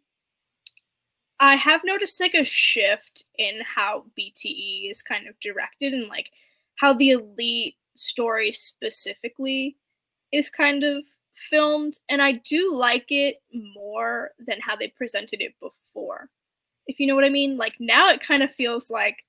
I 1.40 1.56
have 1.56 1.80
noticed 1.84 2.20
like 2.20 2.34
a 2.34 2.44
shift 2.44 3.24
in 3.38 3.60
how 3.62 4.04
BTE 4.18 4.90
is 4.90 5.02
kind 5.02 5.26
of 5.26 5.38
directed 5.40 5.92
and 5.92 6.08
like 6.08 6.30
how 6.76 6.92
the 6.92 7.10
Elite 7.10 7.76
story 7.94 8.52
specifically 8.52 9.76
is 10.34 10.50
kind 10.50 10.82
of 10.82 11.04
filmed 11.34 12.00
and 12.08 12.20
I 12.20 12.32
do 12.32 12.74
like 12.76 13.06
it 13.10 13.36
more 13.52 14.30
than 14.38 14.60
how 14.60 14.76
they 14.76 14.88
presented 14.88 15.40
it 15.40 15.54
before. 15.60 16.28
If 16.86 17.00
you 17.00 17.06
know 17.06 17.14
what 17.14 17.24
I 17.24 17.30
mean? 17.30 17.56
Like 17.56 17.74
now 17.80 18.10
it 18.10 18.20
kind 18.20 18.42
of 18.42 18.52
feels 18.52 18.90
like 18.90 19.24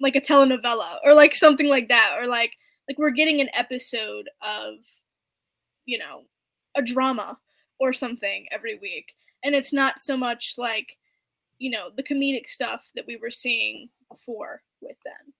like 0.00 0.16
a 0.16 0.20
telenovela 0.20 0.96
or 1.04 1.14
like 1.14 1.34
something 1.34 1.68
like 1.68 1.88
that 1.88 2.16
or 2.18 2.26
like 2.26 2.52
like 2.88 2.98
we're 2.98 3.10
getting 3.10 3.40
an 3.40 3.50
episode 3.54 4.28
of 4.42 4.74
you 5.86 5.98
know, 5.98 6.22
a 6.76 6.82
drama 6.82 7.38
or 7.78 7.92
something 7.92 8.46
every 8.50 8.78
week. 8.78 9.12
And 9.44 9.54
it's 9.54 9.72
not 9.72 10.00
so 10.00 10.16
much 10.16 10.54
like 10.56 10.96
you 11.58 11.70
know, 11.70 11.90
the 11.96 12.02
comedic 12.02 12.48
stuff 12.48 12.82
that 12.96 13.06
we 13.06 13.16
were 13.16 13.30
seeing 13.30 13.88
before 14.10 14.62
with 14.80 14.96
them. 15.04 15.32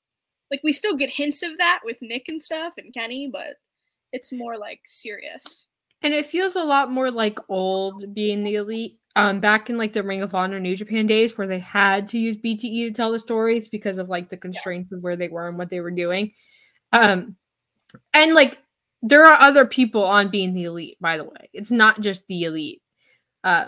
Like 0.50 0.60
we 0.62 0.72
still 0.72 0.94
get 0.94 1.10
hints 1.10 1.42
of 1.42 1.58
that 1.58 1.80
with 1.84 1.96
Nick 2.00 2.24
and 2.28 2.42
stuff 2.42 2.74
and 2.78 2.94
Kenny, 2.94 3.28
but 3.30 3.56
it's 4.14 4.32
more 4.32 4.56
like 4.56 4.80
serious. 4.86 5.66
And 6.00 6.14
it 6.14 6.26
feels 6.26 6.54
a 6.54 6.62
lot 6.62 6.92
more 6.92 7.10
like 7.10 7.38
old 7.48 8.14
being 8.14 8.44
the 8.44 8.54
elite. 8.54 8.98
Um, 9.16 9.38
back 9.38 9.70
in 9.70 9.78
like 9.78 9.92
the 9.92 10.02
Ring 10.02 10.22
of 10.22 10.34
Honor 10.34 10.58
New 10.58 10.74
Japan 10.74 11.06
days 11.06 11.38
where 11.38 11.46
they 11.46 11.60
had 11.60 12.08
to 12.08 12.18
use 12.18 12.36
BTE 12.36 12.88
to 12.88 12.90
tell 12.92 13.12
the 13.12 13.18
stories 13.18 13.68
because 13.68 13.98
of 13.98 14.08
like 14.08 14.28
the 14.28 14.36
constraints 14.36 14.90
yeah. 14.90 14.98
of 14.98 15.04
where 15.04 15.16
they 15.16 15.28
were 15.28 15.48
and 15.48 15.56
what 15.56 15.70
they 15.70 15.80
were 15.80 15.92
doing. 15.92 16.32
Um, 16.92 17.36
and 18.12 18.34
like 18.34 18.58
there 19.02 19.24
are 19.24 19.40
other 19.40 19.66
people 19.66 20.02
on 20.02 20.30
being 20.30 20.52
the 20.52 20.64
elite, 20.64 20.96
by 21.00 21.16
the 21.16 21.24
way. 21.24 21.48
It's 21.52 21.70
not 21.70 22.00
just 22.00 22.26
the 22.26 22.42
elite. 22.42 22.82
Uh, 23.44 23.66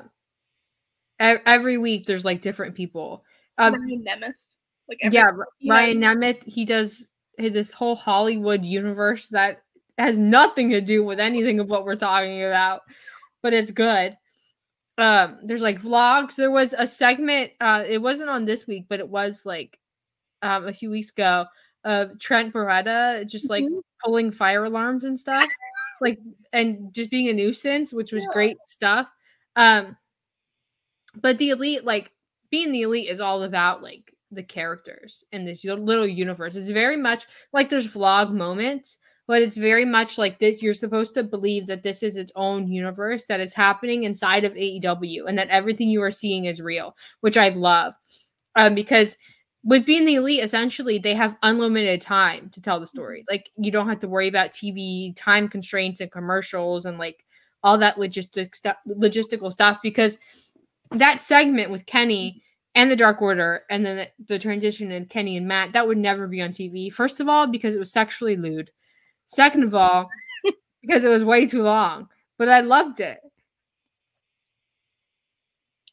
every 1.20 1.78
week 1.78 2.06
there's 2.06 2.24
like 2.24 2.40
different 2.40 2.74
people. 2.74 3.24
Um, 3.58 3.74
Ryan 3.74 4.04
Nemeth. 4.04 4.32
Like 4.88 5.12
yeah, 5.12 5.30
Ryan 5.68 6.00
Nemeth. 6.00 6.42
He 6.44 6.64
does 6.64 7.10
this 7.38 7.72
whole 7.72 7.96
Hollywood 7.96 8.64
universe 8.64 9.28
that 9.28 9.62
has 9.98 10.18
nothing 10.18 10.70
to 10.70 10.80
do 10.80 11.04
with 11.04 11.20
anything 11.20 11.60
of 11.60 11.70
what 11.70 11.84
we're 11.84 11.96
talking 11.96 12.44
about, 12.44 12.82
but 13.42 13.52
it's 13.52 13.72
good. 13.72 14.16
Um, 14.98 15.38
there's 15.42 15.62
like 15.62 15.82
vlogs. 15.82 16.36
There 16.36 16.50
was 16.50 16.74
a 16.76 16.86
segment, 16.86 17.52
uh, 17.60 17.84
it 17.86 18.00
wasn't 18.00 18.30
on 18.30 18.44
this 18.44 18.66
week, 18.66 18.86
but 18.88 19.00
it 19.00 19.08
was 19.08 19.44
like 19.44 19.78
um 20.42 20.66
a 20.66 20.72
few 20.72 20.90
weeks 20.90 21.10
ago 21.10 21.46
of 21.84 22.18
Trent 22.18 22.52
Beretta 22.52 23.26
just 23.26 23.48
like 23.48 23.64
mm-hmm. 23.64 23.78
pulling 24.04 24.30
fire 24.30 24.64
alarms 24.64 25.04
and 25.04 25.18
stuff. 25.18 25.48
like 26.00 26.18
and 26.52 26.92
just 26.92 27.10
being 27.10 27.28
a 27.28 27.32
nuisance, 27.32 27.92
which 27.92 28.12
was 28.12 28.24
yeah. 28.24 28.32
great 28.32 28.58
stuff. 28.66 29.08
Um 29.54 29.96
but 31.20 31.38
the 31.38 31.50
elite, 31.50 31.84
like 31.84 32.12
being 32.50 32.72
the 32.72 32.82
elite 32.82 33.08
is 33.08 33.20
all 33.20 33.42
about 33.42 33.82
like 33.82 34.14
the 34.30 34.42
characters 34.42 35.24
in 35.32 35.44
this 35.44 35.64
little 35.64 36.06
universe. 36.06 36.56
It's 36.56 36.70
very 36.70 36.96
much 36.96 37.24
like 37.52 37.68
there's 37.68 37.92
vlog 37.92 38.32
moments, 38.32 38.98
but 39.26 39.42
it's 39.42 39.56
very 39.56 39.84
much 39.84 40.18
like 40.18 40.38
this. 40.38 40.62
You're 40.62 40.74
supposed 40.74 41.14
to 41.14 41.22
believe 41.22 41.66
that 41.66 41.82
this 41.82 42.02
is 42.02 42.16
its 42.16 42.32
own 42.36 42.68
universe 42.68 43.26
that 43.26 43.40
is 43.40 43.54
happening 43.54 44.04
inside 44.04 44.44
of 44.44 44.54
AEW 44.54 45.28
and 45.28 45.36
that 45.38 45.48
everything 45.48 45.88
you 45.88 46.02
are 46.02 46.10
seeing 46.10 46.44
is 46.44 46.62
real, 46.62 46.96
which 47.20 47.36
I 47.36 47.50
love. 47.50 47.94
Um, 48.54 48.74
because 48.74 49.16
with 49.64 49.84
being 49.84 50.04
the 50.04 50.14
elite, 50.14 50.44
essentially 50.44 50.98
they 50.98 51.14
have 51.14 51.36
unlimited 51.42 52.00
time 52.00 52.50
to 52.50 52.60
tell 52.60 52.78
the 52.78 52.86
story. 52.86 53.24
Like 53.28 53.50
you 53.56 53.72
don't 53.72 53.88
have 53.88 53.98
to 54.00 54.08
worry 54.08 54.28
about 54.28 54.52
TV 54.52 55.14
time 55.16 55.48
constraints 55.48 56.00
and 56.00 56.10
commercials 56.10 56.86
and 56.86 56.98
like 56.98 57.24
all 57.64 57.76
that 57.78 57.96
logistic 57.96 58.54
stuff, 58.54 58.76
logistical 58.88 59.50
stuff. 59.50 59.82
Because 59.82 60.18
that 60.92 61.20
segment 61.20 61.70
with 61.70 61.86
Kenny 61.86 62.44
and 62.76 62.90
the 62.90 62.96
Dark 62.96 63.20
Order, 63.22 63.64
and 63.70 63.84
then 63.84 63.96
the, 63.96 64.34
the 64.34 64.38
transition 64.38 64.92
in 64.92 65.06
Kenny 65.06 65.36
and 65.36 65.48
Matt, 65.48 65.72
that 65.72 65.88
would 65.88 65.98
never 65.98 66.28
be 66.28 66.42
on 66.42 66.50
TV. 66.50 66.92
First 66.92 67.20
of 67.20 67.28
all, 67.28 67.46
because 67.46 67.74
it 67.74 67.78
was 67.78 67.90
sexually 67.90 68.36
lewd. 68.36 68.70
Second 69.26 69.64
of 69.64 69.74
all, 69.74 70.08
because 70.82 71.04
it 71.04 71.08
was 71.08 71.24
way 71.24 71.46
too 71.46 71.62
long, 71.62 72.08
but 72.38 72.48
I 72.48 72.60
loved 72.60 73.00
it. 73.00 73.18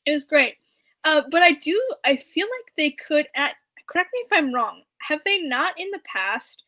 It 0.05 0.11
was 0.11 0.25
great. 0.25 0.55
Uh, 1.03 1.21
but 1.31 1.41
I 1.41 1.53
do, 1.53 1.79
I 2.05 2.15
feel 2.15 2.47
like 2.47 2.75
they 2.77 2.91
could, 2.91 3.27
at, 3.35 3.55
correct 3.87 4.09
me 4.13 4.19
if 4.25 4.31
I'm 4.31 4.53
wrong, 4.53 4.83
have 4.99 5.21
they 5.25 5.39
not 5.39 5.77
in 5.77 5.89
the 5.91 6.01
past 6.05 6.63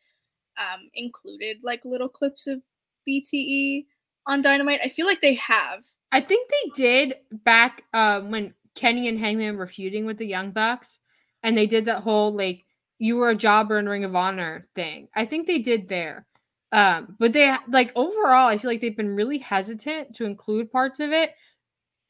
um, 0.58 0.90
included 0.94 1.58
like 1.62 1.84
little 1.84 2.08
clips 2.08 2.46
of 2.46 2.60
BTE 3.08 3.86
on 4.26 4.42
Dynamite? 4.42 4.80
I 4.82 4.88
feel 4.88 5.06
like 5.06 5.20
they 5.20 5.34
have. 5.34 5.82
I 6.12 6.20
think 6.20 6.50
they 6.50 6.70
did 6.74 7.16
back 7.44 7.84
um, 7.94 8.30
when 8.30 8.54
Kenny 8.74 9.08
and 9.08 9.18
Hangman 9.18 9.56
were 9.56 9.66
feuding 9.66 10.04
with 10.04 10.18
the 10.18 10.26
Young 10.26 10.50
Bucks, 10.50 11.00
and 11.42 11.56
they 11.56 11.66
did 11.66 11.86
that 11.86 12.02
whole 12.02 12.32
like 12.32 12.64
you 12.98 13.16
were 13.16 13.30
a 13.30 13.36
jobber 13.36 13.78
in 13.78 13.88
Ring 13.88 14.04
of 14.04 14.14
Honor 14.14 14.66
thing. 14.74 15.08
I 15.14 15.24
think 15.24 15.46
they 15.46 15.58
did 15.58 15.88
there. 15.88 16.25
Um, 16.72 17.16
but 17.18 17.32
they 17.32 17.54
like 17.68 17.92
overall, 17.94 18.48
I 18.48 18.58
feel 18.58 18.70
like 18.70 18.80
they've 18.80 18.96
been 18.96 19.14
really 19.14 19.38
hesitant 19.38 20.14
to 20.16 20.24
include 20.24 20.70
parts 20.70 21.00
of 21.00 21.12
it. 21.12 21.32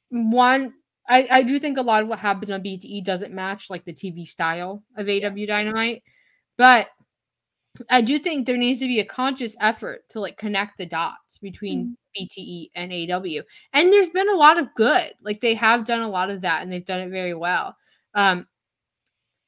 One, 0.08 0.74
I, 1.08 1.28
I 1.30 1.42
do 1.42 1.58
think 1.58 1.78
a 1.78 1.82
lot 1.82 2.02
of 2.02 2.08
what 2.08 2.18
happens 2.18 2.50
on 2.50 2.62
BTE 2.62 3.04
doesn't 3.04 3.34
match 3.34 3.70
like 3.70 3.84
the 3.84 3.92
TV 3.92 4.26
style 4.26 4.82
of 4.96 5.06
AEW 5.06 5.46
Dynamite, 5.46 6.02
but 6.56 6.88
I 7.90 8.00
do 8.00 8.18
think 8.18 8.46
there 8.46 8.56
needs 8.56 8.80
to 8.80 8.86
be 8.86 9.00
a 9.00 9.04
conscious 9.04 9.56
effort 9.60 10.08
to 10.10 10.20
like 10.20 10.38
connect 10.38 10.78
the 10.78 10.86
dots 10.86 11.38
between 11.38 11.96
mm-hmm. 12.16 12.24
BTE 12.24 12.70
and 12.74 12.90
AEW. 12.90 13.42
And 13.72 13.92
there's 13.92 14.10
been 14.10 14.30
a 14.30 14.36
lot 14.36 14.58
of 14.58 14.74
good. 14.74 15.12
Like 15.20 15.40
they 15.40 15.54
have 15.54 15.84
done 15.84 16.00
a 16.00 16.08
lot 16.08 16.30
of 16.30 16.40
that 16.42 16.62
and 16.62 16.72
they've 16.72 16.84
done 16.84 17.00
it 17.00 17.10
very 17.10 17.34
well. 17.34 17.76
Um 18.14 18.46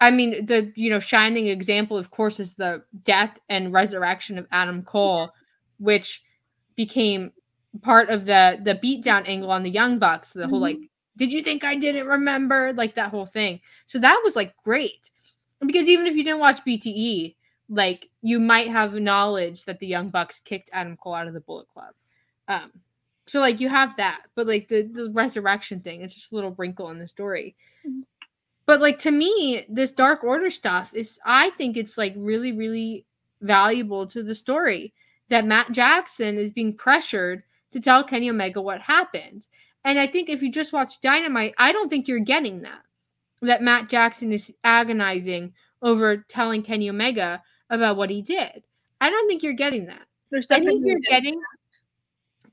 I 0.01 0.11
mean 0.11 0.47
the 0.47 0.73
you 0.75 0.91
know 0.91 1.01
shining 1.01 1.49
example 1.49 1.97
of 1.97 2.11
course 2.11 2.41
is 2.41 2.55
the 2.55 2.83
death 3.03 3.39
and 3.49 3.73
resurrection 3.73 4.39
of 4.39 4.47
Adam 4.53 4.83
Cole 4.83 5.31
which 5.79 6.23
became 6.77 7.33
part 7.83 8.11
of 8.11 8.27
the 8.27 8.59
the 8.63 8.75
beatdown 8.75 9.29
angle 9.29 9.51
on 9.51 9.63
the 9.63 9.71
Young 9.71 9.99
Bucks, 9.99 10.33
the 10.33 10.43
mm-hmm. 10.43 10.51
whole 10.51 10.61
like 10.61 10.79
did 11.17 11.33
you 11.33 11.43
think 11.43 11.65
I 11.65 11.75
didn't 11.75 12.07
remember 12.07 12.73
like 12.73 12.95
that 12.95 13.11
whole 13.11 13.27
thing. 13.27 13.61
So 13.87 13.99
that 13.99 14.21
was 14.25 14.37
like 14.37 14.55
great. 14.63 15.11
Because 15.61 15.89
even 15.89 16.07
if 16.07 16.15
you 16.15 16.23
didn't 16.23 16.39
watch 16.39 16.65
BTE, 16.65 17.35
like 17.69 18.09
you 18.23 18.39
might 18.39 18.69
have 18.69 18.95
knowledge 18.95 19.65
that 19.65 19.81
the 19.81 19.87
Young 19.89 20.11
Bucks 20.11 20.41
kicked 20.41 20.71
Adam 20.73 20.97
Cole 20.97 21.15
out 21.15 21.27
of 21.27 21.35
the 21.35 21.41
Bullet 21.41 21.67
Club. 21.69 21.95
Um, 22.47 22.71
so 23.27 23.41
like 23.41 23.61
you 23.61 23.69
have 23.69 23.97
that, 23.97 24.23
but 24.37 24.47
like 24.47 24.69
the 24.69 24.83
the 24.83 25.11
resurrection 25.11 25.81
thing, 25.81 26.03
it's 26.03 26.15
just 26.15 26.33
a 26.33 26.35
little 26.35 26.55
wrinkle 26.57 26.91
in 26.91 26.99
the 26.99 27.09
story. 27.09 27.57
Mm-hmm. 27.87 28.01
But 28.69 28.83
like 28.83 28.99
to 28.99 29.11
me, 29.11 29.64
this 29.66 29.93
Dark 29.93 30.23
Order 30.23 30.51
stuff 30.51 30.93
is 30.93 31.19
I 31.25 31.49
think 31.57 31.79
it's 31.79 31.97
like 31.97 32.12
really 32.19 32.53
really 32.53 33.07
valuable 33.41 34.07
to 34.09 34.23
the 34.23 34.35
story 34.35 34.93
that 35.31 35.47
Matt 35.47 35.73
Jackson 35.73 36.37
is 36.37 36.51
being 36.51 36.75
pressured 36.75 37.45
to 37.73 37.81
tell 37.81 38.05
Kenny 38.05 38.29
Omega 38.29 38.61
what 38.61 38.83
happened. 38.83 39.49
And 39.85 39.99
I 39.99 40.07
think 40.07 40.29
if 40.29 40.43
you 40.43 40.53
just 40.53 40.75
watch 40.75 41.01
Dynamite, 41.01 41.55
I 41.57 41.73
don't 41.73 41.89
think 41.89 42.09
you're 42.09 42.19
getting 42.19 42.61
that. 42.61 42.83
That 43.41 43.62
Matt 43.62 43.89
Jackson 43.89 44.33
is 44.33 44.53
agonizing 44.62 45.55
over 45.81 46.19
telling 46.29 46.62
Kenny 46.62 46.91
Omega 46.91 47.43
about 47.71 47.97
what 47.97 48.11
he 48.11 48.21
did. 48.21 48.64
I 49.01 49.09
don't 49.09 49.27
think 49.29 49.43
you're 49.43 49.55
getting 49.55 49.87
that. 49.87 50.03
I 50.51 50.61
think 50.61 50.85
you're 50.85 51.01
getting. 51.09 51.41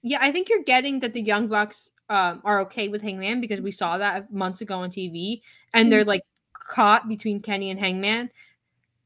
Yeah, 0.01 0.19
I 0.21 0.31
think 0.31 0.47
you're 0.47 0.63
getting 0.63 1.01
that 1.01 1.11
the 1.11 1.21
Young 1.21 1.49
Bucks 1.49 1.91
um, 2.09 2.41
are 2.43 2.61
okay 2.61 2.87
with 2.87 3.01
Hangman 3.01 3.41
because 3.41 3.61
we 3.61 3.71
saw 3.71 3.97
that 3.97 4.31
months 4.31 4.61
ago 4.61 4.79
on 4.79 4.89
TV, 4.89 5.41
and 5.73 5.91
they're 5.91 6.01
mm-hmm. 6.01 6.09
like 6.09 6.23
caught 6.53 7.07
between 7.07 7.41
Kenny 7.41 7.69
and 7.69 7.79
Hangman. 7.79 8.29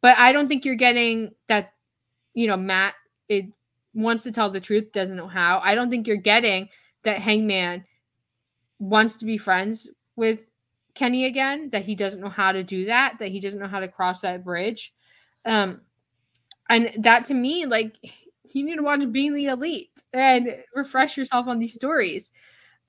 But 0.02 0.18
I 0.18 0.32
don't 0.32 0.47
think 0.47 0.66
you're 0.66 0.76
getting 0.76 1.34
that. 1.47 1.74
You 2.34 2.47
know, 2.47 2.58
Matt 2.58 2.93
it 3.28 3.45
wants 3.93 4.24
to 4.24 4.32
tell 4.32 4.50
the 4.50 4.60
truth, 4.60 4.91
doesn't 4.91 5.16
know 5.16 5.28
how. 5.28 5.62
I 5.64 5.76
don't 5.76 5.89
think 5.89 6.08
you're 6.08 6.18
getting 6.18 6.70
that 7.04 7.20
Hangman 7.20 7.86
wants 8.80 9.18
to 9.18 9.26
be 9.26 9.38
friends 9.38 9.89
with 10.16 10.50
Kenny 10.95 11.26
again, 11.26 11.70
that 11.70 11.86
he 11.86 11.95
doesn't 11.95 12.22
know 12.22 12.30
how 12.30 12.52
to 12.52 12.64
do 12.64 12.86
that, 12.86 13.18
that 13.20 13.30
he 13.30 13.39
doesn't 13.39 13.60
know 13.60 13.68
how 13.68 13.80
to 13.80 13.88
cross 13.88 14.22
that 14.22 14.43
bridge. 14.43 14.93
Um, 15.45 15.82
and 16.70 16.91
that 17.00 17.26
to 17.26 17.34
me, 17.34 17.66
like, 17.66 17.95
you 18.54 18.66
need 18.66 18.78
to 18.78 18.84
watch 18.84 19.10
Being 19.12 19.34
the 19.34 19.45
Elite 19.45 19.91
and 20.12 20.58
refresh 20.76 21.18
yourself 21.18 21.47
on 21.47 21.60
these 21.60 21.74
stories. 21.74 22.32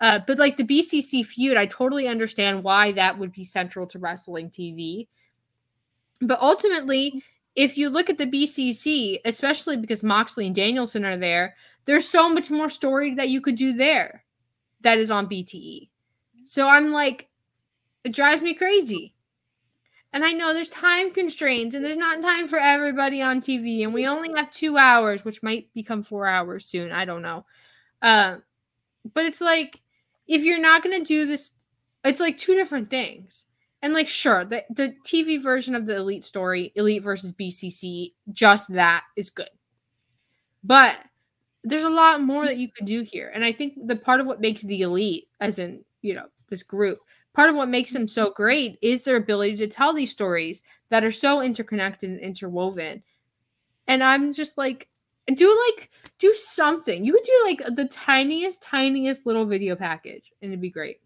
Uh, 0.01 0.19
but 0.27 0.39
like 0.39 0.57
the 0.57 0.65
BCC 0.65 1.25
feud, 1.25 1.57
I 1.57 1.67
totally 1.67 2.09
understand 2.09 2.65
why 2.65 2.93
that 2.93 3.19
would 3.19 3.33
be 3.33 3.45
central 3.45 3.87
to 3.89 3.99
wrestling 3.99 4.49
TV. 4.49 5.09
But 6.23 6.41
ultimately, 6.41 7.23
if 7.55 7.77
you 7.77 7.91
look 7.91 8.09
at 8.09 8.17
the 8.17 8.27
BCC, 8.27 9.19
especially 9.25 9.77
because 9.77 10.03
Moxley 10.03 10.47
and 10.47 10.55
Danielson 10.55 11.05
are 11.05 11.19
there, 11.19 11.57
there's 11.85 12.09
so 12.09 12.29
much 12.29 12.51
more 12.51 12.69
story 12.69 13.15
that 13.15 13.29
you 13.29 13.41
could 13.41 13.57
do 13.57 13.75
there 13.75 14.25
that 14.81 14.99
is 14.99 15.11
on 15.11 15.29
BTE. 15.29 15.89
So 16.45 16.67
I'm 16.67 16.91
like, 16.91 17.29
it 18.05 18.15
drives 18.15 18.43
me 18.43 18.55
crazy. 18.55 19.15
And 20.13 20.25
I 20.25 20.33
know 20.33 20.53
there's 20.53 20.71
time 20.71 21.13
constraints 21.13 21.75
and 21.75 21.85
there's 21.85 21.97
not 21.97 22.23
time 22.23 22.49
for 22.49 22.59
everybody 22.59 23.23
on 23.23 23.41
TV. 23.41 23.85
And 23.85 23.95
we 23.95 24.07
only 24.07 24.31
have 24.35 24.51
two 24.51 24.77
hours, 24.77 25.25
which 25.25 25.43
might 25.43 25.73
become 25.75 26.03
four 26.03 26.27
hours 26.27 26.65
soon. 26.65 26.91
I 26.91 27.05
don't 27.05 27.23
know. 27.23 27.45
Uh, 28.03 28.39
but 29.15 29.27
it's 29.27 29.41
like, 29.41 29.81
if 30.31 30.45
you're 30.45 30.61
not 30.61 30.85
going 30.85 30.97
to 30.97 31.05
do 31.05 31.27
this, 31.27 31.53
it's 32.05 32.21
like 32.21 32.39
two 32.39 32.55
different 32.55 32.89
things. 32.89 33.47
And 33.83 33.93
like, 33.93 34.09
sure, 34.09 34.45
the, 34.45 34.65
the 34.71 34.95
TV 35.05 35.43
version 35.43 35.75
of 35.75 35.87
the 35.87 35.97
Elite 35.97 36.25
story, 36.25 36.73
Elite 36.77 37.03
versus 37.03 37.33
BCC, 37.33 38.13
just 38.33 38.73
that 38.73 39.05
is 39.17 39.31
good. 39.31 39.51
But 40.63 40.99
there's 41.65 41.85
a 41.85 41.91
lot 41.91 42.23
more 42.23 42.47
that 42.47 42.59
you 42.59 42.69
could 42.69 42.87
do 42.87 43.03
here. 43.03 43.33
And 43.35 43.45
I 43.45 43.51
think 43.51 43.75
the 43.87 43.97
part 43.97 44.21
of 44.21 44.27
what 44.27 44.41
makes 44.41 44.63
the 44.63 44.83
Elite, 44.83 45.27
as 45.41 45.59
in, 45.59 45.85
you 46.01 46.15
know, 46.15 46.27
this 46.49 46.63
group, 46.63 47.01
part 47.35 47.51
of 47.51 47.57
what 47.57 47.69
makes 47.69 47.93
them 47.93 48.07
so 48.07 48.31
great 48.31 48.79
is 48.83 49.03
their 49.03 49.17
ability 49.17 49.57
to 49.57 49.67
tell 49.67 49.93
these 49.93 50.13
stories 50.13 50.63
that 50.91 51.05
are 51.05 51.11
so 51.11 51.41
interconnected 51.41 52.09
and 52.09 52.21
interwoven. 52.21 53.03
And 53.89 54.05
I'm 54.05 54.33
just 54.33 54.57
like, 54.57 54.89
do 55.35 55.59
like 55.69 55.91
do 56.19 56.33
something. 56.35 57.05
You 57.05 57.13
could 57.13 57.23
do 57.23 57.43
like 57.45 57.77
the 57.77 57.87
tiniest, 57.87 58.63
tiniest 58.63 59.27
little 59.27 59.47
video 59.47 59.77
package, 59.77 60.33
and 60.43 60.51
it'd 60.51 60.61
be 60.61 60.71
great. 60.71 61.01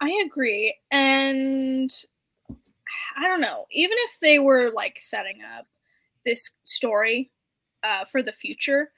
I 0.00 0.22
agree. 0.26 0.76
And 0.90 1.90
I 3.16 3.28
don't 3.28 3.40
know, 3.40 3.66
even 3.70 3.96
if 4.08 4.18
they 4.20 4.38
were 4.38 4.70
like 4.70 4.98
setting 5.00 5.38
up 5.56 5.66
this 6.24 6.50
story 6.64 7.30
uh, 7.82 8.04
for 8.04 8.22
the 8.22 8.32
future, 8.32 8.90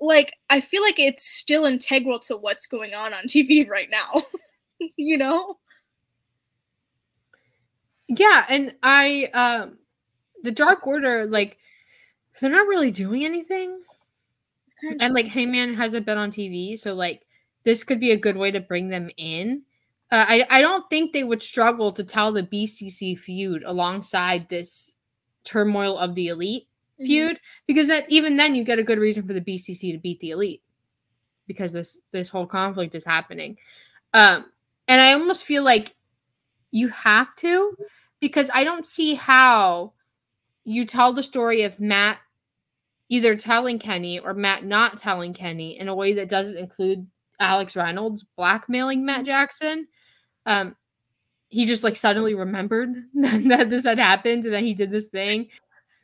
like 0.00 0.32
I 0.50 0.60
feel 0.60 0.82
like 0.82 0.98
it's 0.98 1.24
still 1.24 1.64
integral 1.64 2.18
to 2.20 2.36
what's 2.36 2.66
going 2.66 2.94
on 2.94 3.14
on 3.14 3.24
TV 3.24 3.68
right 3.68 3.88
now. 3.90 4.24
you 4.96 5.16
know? 5.16 5.58
Yeah, 8.08 8.44
and 8.48 8.74
I 8.82 9.30
um 9.32 9.78
the 10.42 10.50
Dark 10.50 10.86
Order 10.86 11.26
like 11.26 11.56
they're 12.40 12.50
not 12.50 12.68
really 12.68 12.90
doing 12.90 13.24
anything. 13.24 13.80
And 15.00 15.14
like 15.14 15.26
Hangman 15.26 15.74
hasn't 15.74 16.06
been 16.06 16.18
on 16.18 16.30
TV, 16.30 16.78
so 16.78 16.94
like 16.94 17.22
this 17.64 17.84
could 17.84 18.00
be 18.00 18.10
a 18.10 18.16
good 18.16 18.36
way 18.36 18.50
to 18.50 18.60
bring 18.60 18.88
them 18.88 19.10
in. 19.16 19.62
Uh, 20.10 20.26
I 20.28 20.46
I 20.50 20.60
don't 20.60 20.88
think 20.90 21.12
they 21.12 21.24
would 21.24 21.40
struggle 21.40 21.92
to 21.92 22.02
tell 22.02 22.32
the 22.32 22.42
BCC 22.42 23.16
feud 23.16 23.62
alongside 23.64 24.48
this 24.48 24.96
turmoil 25.44 25.96
of 25.96 26.14
the 26.14 26.28
elite 26.28 26.66
mm-hmm. 26.94 27.06
feud 27.06 27.40
because 27.66 27.86
that 27.88 28.06
even 28.08 28.36
then 28.36 28.54
you 28.54 28.64
get 28.64 28.78
a 28.78 28.84
good 28.84 28.98
reason 28.98 29.26
for 29.26 29.32
the 29.32 29.40
BCC 29.40 29.92
to 29.92 29.98
beat 29.98 30.20
the 30.20 30.30
elite 30.30 30.62
because 31.46 31.72
this 31.72 32.00
this 32.10 32.28
whole 32.28 32.46
conflict 32.46 32.94
is 32.94 33.04
happening. 33.04 33.56
Um, 34.14 34.46
and 34.88 35.00
I 35.00 35.12
almost 35.12 35.44
feel 35.44 35.62
like 35.62 35.94
you 36.70 36.88
have 36.88 37.34
to 37.36 37.76
because 38.20 38.50
I 38.52 38.64
don't 38.64 38.86
see 38.86 39.14
how 39.14 39.92
you 40.64 40.84
tell 40.84 41.12
the 41.12 41.22
story 41.22 41.62
of 41.62 41.80
Matt 41.80 42.18
either 43.08 43.36
telling 43.36 43.78
Kenny 43.78 44.18
or 44.18 44.34
Matt 44.34 44.64
not 44.64 44.98
telling 44.98 45.34
Kenny 45.34 45.78
in 45.78 45.88
a 45.88 45.94
way 45.94 46.14
that 46.14 46.28
doesn't 46.28 46.56
include 46.56 47.06
Alex 47.40 47.76
Reynolds 47.76 48.24
blackmailing 48.36 49.04
Matt 49.04 49.24
Jackson 49.24 49.88
um 50.46 50.76
he 51.48 51.66
just 51.66 51.82
like 51.82 51.96
suddenly 51.96 52.34
remembered 52.34 52.94
that 53.14 53.68
this 53.68 53.84
had 53.84 53.98
happened 53.98 54.44
and 54.44 54.54
that 54.54 54.62
he 54.62 54.72
did 54.72 54.90
this 54.90 55.06
thing 55.06 55.48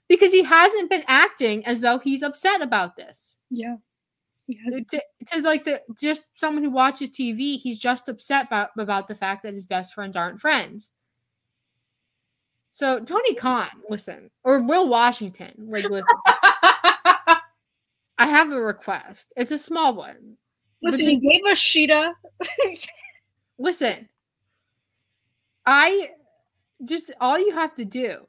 because 0.09 0.31
he 0.33 0.43
hasn't 0.43 0.91
been 0.91 1.05
acting 1.07 1.65
as 1.67 1.81
though 1.81 1.99
he's 1.99 2.23
upset 2.23 2.63
about 2.63 2.97
this. 2.97 3.37
Yeah. 3.51 3.77
To, 4.51 5.03
to, 5.27 5.43
like 5.43 5.65
the 5.65 5.83
just 6.01 6.27
someone 6.35 6.65
who 6.65 6.71
watches 6.71 7.11
TV, 7.11 7.59
he's 7.59 7.79
just 7.79 8.09
upset 8.09 8.47
about, 8.47 8.71
about 8.79 9.07
the 9.07 9.15
fact 9.15 9.43
that 9.43 9.53
his 9.53 9.67
best 9.67 9.95
friends 9.95 10.17
aren't 10.17 10.41
friends. 10.41 10.91
So 12.79 13.01
Tony 13.01 13.35
Khan, 13.35 13.67
listen, 13.89 14.31
or 14.45 14.61
Will 14.61 14.89
Washington, 14.89 15.53
like 15.69 15.91
listen. 15.91 16.07
I 16.27 17.41
have 18.21 18.53
a 18.53 18.61
request. 18.61 19.33
It's 19.37 19.51
a 19.51 19.59
small 19.59 19.97
one. 19.97 20.37
Listen, 20.81 21.09
he 21.09 21.19
gave 21.19 21.45
us 21.51 21.59
Sheeta. 21.59 22.13
listen, 23.59 24.09
I 25.67 26.11
just 26.85 27.11
all 27.21 27.37
you 27.37 27.53
have 27.53 27.75
to 27.75 27.85
do 27.85 28.25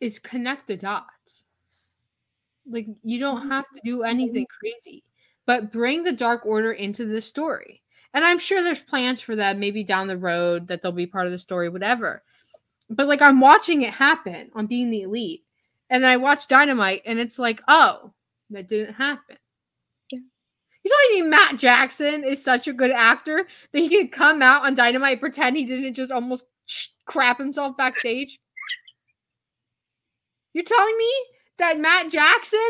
is 0.00 0.18
connect 0.18 0.66
the 0.66 0.76
dots. 0.76 1.44
Like 2.68 2.88
you 3.04 3.20
don't 3.20 3.42
mm-hmm. 3.42 3.52
have 3.52 3.70
to 3.72 3.80
do 3.84 4.02
anything 4.02 4.48
crazy, 4.50 5.04
but 5.46 5.70
bring 5.70 6.02
the 6.02 6.10
Dark 6.10 6.44
Order 6.44 6.72
into 6.72 7.04
the 7.04 7.20
story. 7.20 7.82
And 8.14 8.24
I'm 8.24 8.40
sure 8.40 8.64
there's 8.64 8.80
plans 8.80 9.20
for 9.20 9.36
that 9.36 9.58
maybe 9.58 9.84
down 9.84 10.08
the 10.08 10.18
road 10.18 10.66
that 10.66 10.82
they'll 10.82 10.90
be 10.90 11.06
part 11.06 11.26
of 11.26 11.32
the 11.32 11.38
story, 11.38 11.68
whatever. 11.68 12.24
But 12.90 13.06
like 13.06 13.22
I'm 13.22 13.40
watching 13.40 13.82
it 13.82 13.92
happen 13.92 14.50
on 14.54 14.66
being 14.66 14.90
the 14.90 15.02
elite. 15.02 15.44
And 15.90 16.02
then 16.02 16.10
I 16.10 16.16
watch 16.16 16.48
Dynamite 16.48 17.02
and 17.04 17.18
it's 17.18 17.38
like, 17.38 17.60
oh, 17.68 18.12
that 18.50 18.68
didn't 18.68 18.94
happen. 18.94 19.36
You 20.10 20.90
know 20.90 20.96
what 20.96 21.16
I 21.16 21.20
mean? 21.20 21.30
Matt 21.30 21.56
Jackson 21.58 22.24
is 22.24 22.44
such 22.44 22.68
a 22.68 22.72
good 22.72 22.90
actor 22.90 23.46
that 23.72 23.78
he 23.78 23.88
can 23.88 24.08
come 24.08 24.42
out 24.42 24.66
on 24.66 24.74
Dynamite 24.74 25.18
pretend 25.18 25.56
he 25.56 25.64
didn't 25.64 25.94
just 25.94 26.12
almost 26.12 26.44
crap 27.06 27.38
himself 27.38 27.76
backstage. 27.76 28.38
You're 30.52 30.64
telling 30.64 30.96
me 30.98 31.10
that 31.58 31.80
Matt 31.80 32.10
Jackson 32.10 32.60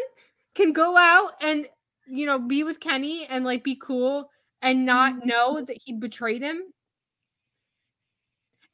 can 0.54 0.72
go 0.72 0.96
out 0.96 1.32
and 1.40 1.66
you 2.06 2.26
know 2.26 2.38
be 2.38 2.62
with 2.62 2.80
Kenny 2.80 3.26
and 3.26 3.44
like 3.44 3.64
be 3.64 3.76
cool 3.76 4.30
and 4.62 4.86
not 4.86 5.14
mm-hmm. 5.14 5.28
know 5.28 5.60
that 5.62 5.78
he 5.84 5.92
betrayed 5.92 6.42
him? 6.42 6.62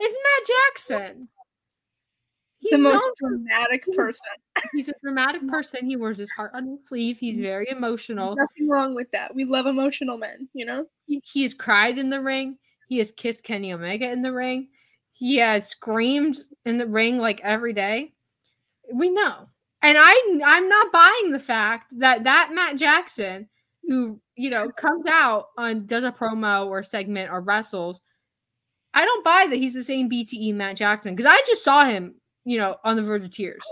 It's 0.01 0.18
Matt 0.24 0.57
Jackson. 0.57 1.28
He's 2.59 2.72
the 2.72 2.78
most 2.78 3.14
dramatic 3.18 3.84
person. 3.94 4.30
He's 4.72 4.88
a 4.88 4.94
dramatic 5.03 5.46
person. 5.48 5.86
He 5.86 5.96
wears 5.96 6.18
his 6.18 6.30
heart 6.30 6.53
on 6.55 6.66
his 6.66 6.86
sleeve. 6.86 7.18
He's 7.18 7.36
mm-hmm. 7.36 7.44
very 7.44 7.70
emotional. 7.70 8.36
Nothing 8.36 8.68
wrong 8.68 8.94
with 8.94 9.11
that. 9.12 9.34
We 9.34 9.44
love 9.44 9.66
emotional 9.66 10.18
men, 10.18 10.48
you 10.53 10.66
know? 10.66 10.86
He, 11.07 11.22
he's 11.24 11.55
cried 11.55 11.98
in 11.98 12.11
the 12.11 12.20
ring. 12.20 12.59
He 12.88 12.98
has 12.98 13.12
kissed 13.12 13.44
Kenny 13.44 13.72
Omega 13.72 14.11
in 14.11 14.22
the 14.22 14.32
ring. 14.32 14.68
He 15.12 15.36
has 15.36 15.68
screamed 15.68 16.36
in 16.64 16.78
the 16.78 16.86
ring 16.86 17.18
like 17.18 17.40
every 17.42 17.72
day. 17.72 18.12
We 18.92 19.11
know. 19.11 19.48
And 19.82 19.96
I 19.98 20.40
I'm 20.44 20.68
not 20.68 20.92
buying 20.92 21.30
the 21.30 21.38
fact 21.38 21.98
that 21.98 22.24
that 22.24 22.51
Matt 22.53 22.76
Jackson 22.76 23.48
who, 23.86 24.20
you 24.36 24.51
know, 24.51 24.68
comes 24.70 25.07
out 25.09 25.46
on 25.57 25.86
does 25.86 26.05
a 26.05 26.12
promo 26.12 26.66
or 26.66 26.82
segment 26.82 27.30
or 27.30 27.40
wrestles 27.40 28.01
I 28.95 29.05
don't 29.05 29.24
buy 29.24 29.47
that 29.49 29.57
he's 29.57 29.74
the 29.74 29.82
same 29.82 30.11
BTE 30.11 30.55
Matt 30.55 30.76
Jackson 30.76 31.14
because 31.14 31.30
I 31.30 31.41
just 31.47 31.62
saw 31.64 31.84
him 31.84 32.14
you 32.45 32.59
know, 32.59 32.76
on 32.84 32.97
the 32.97 33.03
verge 33.03 33.24
of 33.24 33.30
tears. 33.30 33.62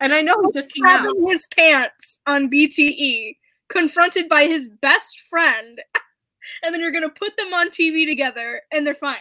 And 0.00 0.12
I 0.12 0.22
know 0.22 0.40
he 0.44 0.52
just 0.52 0.72
came 0.72 0.86
out. 0.86 1.06
his 1.26 1.46
pants 1.56 2.20
on 2.26 2.50
BTE, 2.50 3.36
confronted 3.68 4.28
by 4.28 4.44
his 4.44 4.68
best 4.80 5.18
friend, 5.28 5.78
and 6.62 6.74
then 6.74 6.80
you're 6.80 6.92
gonna 6.92 7.10
put 7.10 7.36
them 7.36 7.52
on 7.52 7.70
TV 7.70 8.06
together, 8.06 8.62
and 8.72 8.86
they're 8.86 8.94
fine. 8.94 9.18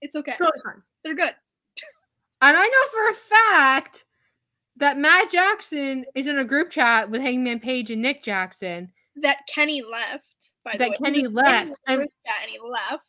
It's 0.00 0.14
okay. 0.16 0.36
Totally 0.38 0.62
fine. 0.64 0.82
They're 1.02 1.14
good. 1.14 1.34
And 2.42 2.56
I 2.56 2.66
know 2.66 2.88
for 2.90 3.08
a 3.08 3.14
fact 3.14 4.04
that 4.76 4.98
Matt 4.98 5.30
Jackson 5.30 6.04
is 6.14 6.26
in 6.26 6.38
a 6.38 6.44
group 6.44 6.70
chat 6.70 7.10
with 7.10 7.22
Hangman 7.22 7.60
Page 7.60 7.90
and 7.90 8.02
Nick 8.02 8.22
Jackson. 8.22 8.92
That 9.22 9.38
Kenny 9.52 9.82
left. 9.82 10.24
By 10.64 10.72
the 10.76 10.84
way. 10.84 10.90
that 10.90 10.98
Kenny 11.02 11.26
left. 11.26 11.72
And, 11.86 12.00
and 12.00 12.10
he 12.48 12.58
left 12.60 13.06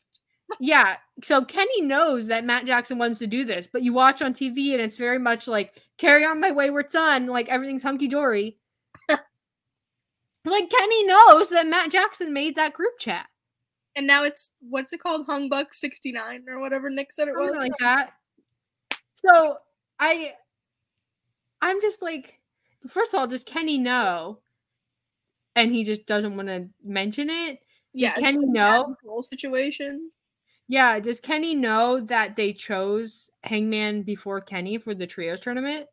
yeah. 0.60 0.98
So 1.24 1.44
Kenny 1.44 1.82
knows 1.82 2.28
that 2.28 2.46
Matt 2.46 2.66
Jackson 2.66 2.98
wants 2.98 3.20
to 3.20 3.28
do 3.28 3.46
this, 3.46 3.68
but 3.68 3.84
you 3.84 3.94
watch 3.94 4.22
on 4.22 4.34
TV 4.34 4.74
and 4.74 4.82
it's 4.82 4.98
very 4.98 5.20
much 5.20 5.48
like 5.48 5.82
carry 5.98 6.26
on 6.26 6.40
my 6.40 6.52
wayward 6.52 6.92
son, 6.92 7.28
like 7.28 7.50
everything's 7.50 7.84
hunky 7.84 8.08
dory. 8.08 8.58
like 9.10 10.70
Kenny 10.70 11.06
knows 11.06 11.50
that 11.50 11.68
Matt 11.68 11.92
Jackson 11.92 12.34
made 12.34 12.56
that 12.56 12.74
group 12.74 13.00
chat. 13.00 13.28
And 13.96 14.06
now 14.06 14.24
it's 14.24 14.52
what's 14.60 14.92
it 14.92 15.02
called? 15.02 15.28
Hungbuck 15.28 15.74
69 15.74 16.46
or 16.50 16.60
whatever 16.60 16.90
Nick 16.90 17.14
said 17.14 17.28
it 17.28 17.36
Something 17.36 17.58
was. 17.58 17.70
like 17.70 17.78
that. 17.80 18.12
So 19.16 19.58
I 20.00 20.34
I'm 21.62 21.82
just 21.82 22.02
like 22.02 22.40
first 22.88 23.14
of 23.14 23.20
all, 23.20 23.28
does 23.28 23.44
Kenny 23.44 23.78
know? 23.78 24.40
And 25.56 25.72
he 25.72 25.86
just 25.86 26.06
doesn't 26.06 26.36
want 26.36 26.50
to 26.50 26.68
mention 26.84 27.30
it. 27.30 27.60
Does 27.96 28.02
yeah, 28.02 28.14
Kenny 28.14 28.46
know? 28.46 28.96
Whole 29.06 29.24
situation. 29.24 30.12
Yeah, 30.68 31.00
does 31.00 31.20
Kenny 31.20 31.54
know 31.54 32.00
that 32.02 32.36
they 32.36 32.54
chose 32.54 33.30
Hangman 33.44 34.02
before 34.02 34.42
Kenny 34.42 34.78
for 34.78 34.96
the 34.96 35.06
trios 35.06 35.42
tournament? 35.42 35.88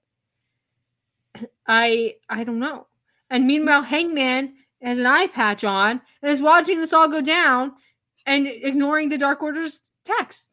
I 1.67 2.17
I 2.29 2.45
don't 2.45 2.59
know. 2.59 2.87
And 3.31 3.43
mm-hmm. 3.43 3.49
meanwhile, 3.49 3.83
Hangman 3.83 4.55
has 4.83 4.99
an 4.99 5.07
eye 5.07 5.27
patch 5.27 5.65
on 5.65 6.01
and 6.23 6.31
is 6.31 6.41
watching 6.41 6.79
this 6.81 6.93
all 6.93 7.09
go 7.09 7.21
down 7.21 7.73
and 8.27 8.47
ignoring 8.47 9.09
the 9.09 9.19
Dark 9.19 9.43
Order's 9.43 9.83
text. 10.05 10.49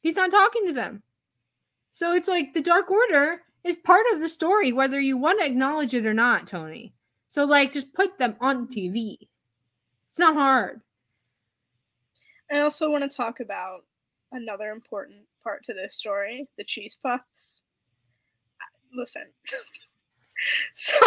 He's 0.00 0.16
not 0.16 0.30
talking 0.30 0.66
to 0.66 0.72
them. 0.72 1.02
So 1.92 2.14
it's 2.14 2.28
like 2.28 2.54
the 2.54 2.62
Dark 2.62 2.90
Order 2.90 3.42
is 3.64 3.76
part 3.76 4.06
of 4.12 4.20
the 4.20 4.28
story, 4.28 4.72
whether 4.72 5.00
you 5.00 5.16
want 5.16 5.40
to 5.40 5.46
acknowledge 5.46 5.94
it 5.94 6.06
or 6.06 6.14
not, 6.14 6.46
Tony. 6.46 6.94
So 7.28 7.44
like 7.44 7.72
just 7.72 7.92
put 7.92 8.18
them 8.18 8.36
on 8.40 8.68
TV. 8.68 9.18
It's 10.10 10.18
not 10.18 10.34
hard. 10.34 10.80
I 12.50 12.60
also 12.60 12.90
want 12.90 13.08
to 13.08 13.14
talk 13.14 13.40
about 13.40 13.80
another 14.32 14.70
important 14.70 15.22
part 15.42 15.64
to 15.64 15.74
this 15.74 15.96
story 15.96 16.48
the 16.56 16.64
cheese 16.64 16.96
puffs. 17.02 17.60
Listen. 18.94 19.24
so, 20.74 20.96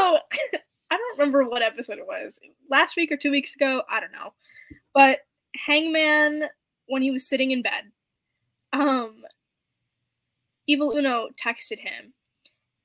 I 0.91 0.97
don't 0.97 1.17
remember 1.17 1.43
what 1.45 1.61
episode 1.61 1.97
it 1.97 2.07
was. 2.07 2.37
Last 2.69 2.97
week 2.97 3.11
or 3.11 3.17
two 3.17 3.31
weeks 3.31 3.55
ago, 3.55 3.83
I 3.89 3.99
don't 3.99 4.11
know. 4.11 4.33
But 4.93 5.19
Hangman, 5.65 6.43
when 6.87 7.01
he 7.01 7.11
was 7.11 7.27
sitting 7.27 7.51
in 7.51 7.61
bed, 7.61 7.91
um, 8.73 9.23
Evil 10.67 10.91
Uno 10.91 11.29
texted 11.43 11.79
him 11.79 12.13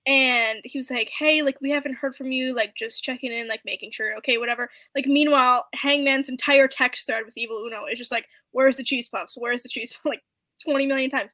and 0.06 0.60
he 0.64 0.78
was 0.78 0.90
like, 0.90 1.10
"Hey, 1.18 1.42
like 1.42 1.60
we 1.60 1.70
haven't 1.70 1.94
heard 1.94 2.16
from 2.16 2.30
you, 2.32 2.54
like 2.54 2.74
just 2.76 3.02
checking 3.02 3.32
in, 3.32 3.48
like 3.48 3.62
making 3.64 3.90
sure 3.90 4.16
okay, 4.18 4.38
whatever." 4.38 4.70
Like 4.94 5.06
meanwhile, 5.06 5.66
Hangman's 5.74 6.28
entire 6.28 6.68
text 6.68 7.06
thread 7.06 7.24
with 7.26 7.36
Evil 7.36 7.64
Uno 7.66 7.86
is 7.86 7.98
just 7.98 8.12
like, 8.12 8.26
"Where's 8.52 8.76
the 8.76 8.84
cheese 8.84 9.08
puffs? 9.08 9.36
Where's 9.36 9.62
the 9.62 9.68
cheese?" 9.68 9.92
like 10.04 10.22
20 10.64 10.86
million 10.86 11.10
times. 11.10 11.32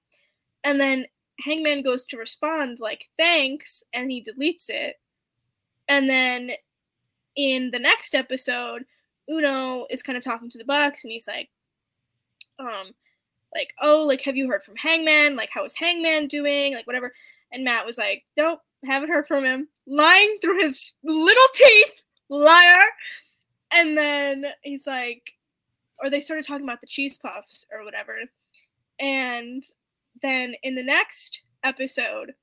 And 0.64 0.80
then 0.80 1.06
Hangman 1.40 1.82
goes 1.82 2.04
to 2.06 2.16
respond 2.16 2.78
like, 2.80 3.06
"Thanks," 3.18 3.82
and 3.92 4.10
he 4.10 4.22
deletes 4.22 4.66
it. 4.68 4.96
And 5.88 6.08
then 6.08 6.52
in 7.36 7.70
the 7.72 7.78
next 7.78 8.14
episode, 8.14 8.84
Uno 9.30 9.86
is 9.90 10.02
kind 10.02 10.16
of 10.16 10.24
talking 10.24 10.50
to 10.50 10.58
the 10.58 10.64
Bucks 10.64 11.04
and 11.04 11.12
he's 11.12 11.26
like, 11.26 11.50
um, 12.58 12.92
like, 13.54 13.74
"Oh, 13.82 14.04
like 14.04 14.22
have 14.22 14.36
you 14.36 14.48
heard 14.48 14.64
from 14.64 14.76
Hangman? 14.76 15.36
Like 15.36 15.50
how 15.52 15.64
is 15.64 15.74
Hangman 15.76 16.28
doing? 16.28 16.74
Like 16.74 16.86
whatever." 16.86 17.12
And 17.52 17.64
Matt 17.64 17.86
was 17.86 17.98
like, 17.98 18.24
Nope, 18.36 18.60
haven't 18.84 19.10
heard 19.10 19.26
from 19.26 19.44
him. 19.44 19.68
Lying 19.86 20.38
through 20.40 20.60
his 20.60 20.92
little 21.04 21.48
teeth, 21.54 21.92
liar. 22.28 22.78
And 23.72 23.96
then 23.96 24.46
he's 24.62 24.86
like, 24.86 25.32
or 26.02 26.10
they 26.10 26.20
started 26.20 26.46
talking 26.46 26.64
about 26.64 26.80
the 26.80 26.86
cheese 26.86 27.16
puffs 27.16 27.64
or 27.72 27.84
whatever. 27.84 28.16
And 29.00 29.62
then 30.20 30.54
in 30.62 30.74
the 30.74 30.82
next 30.82 31.42
episode, 31.64 32.34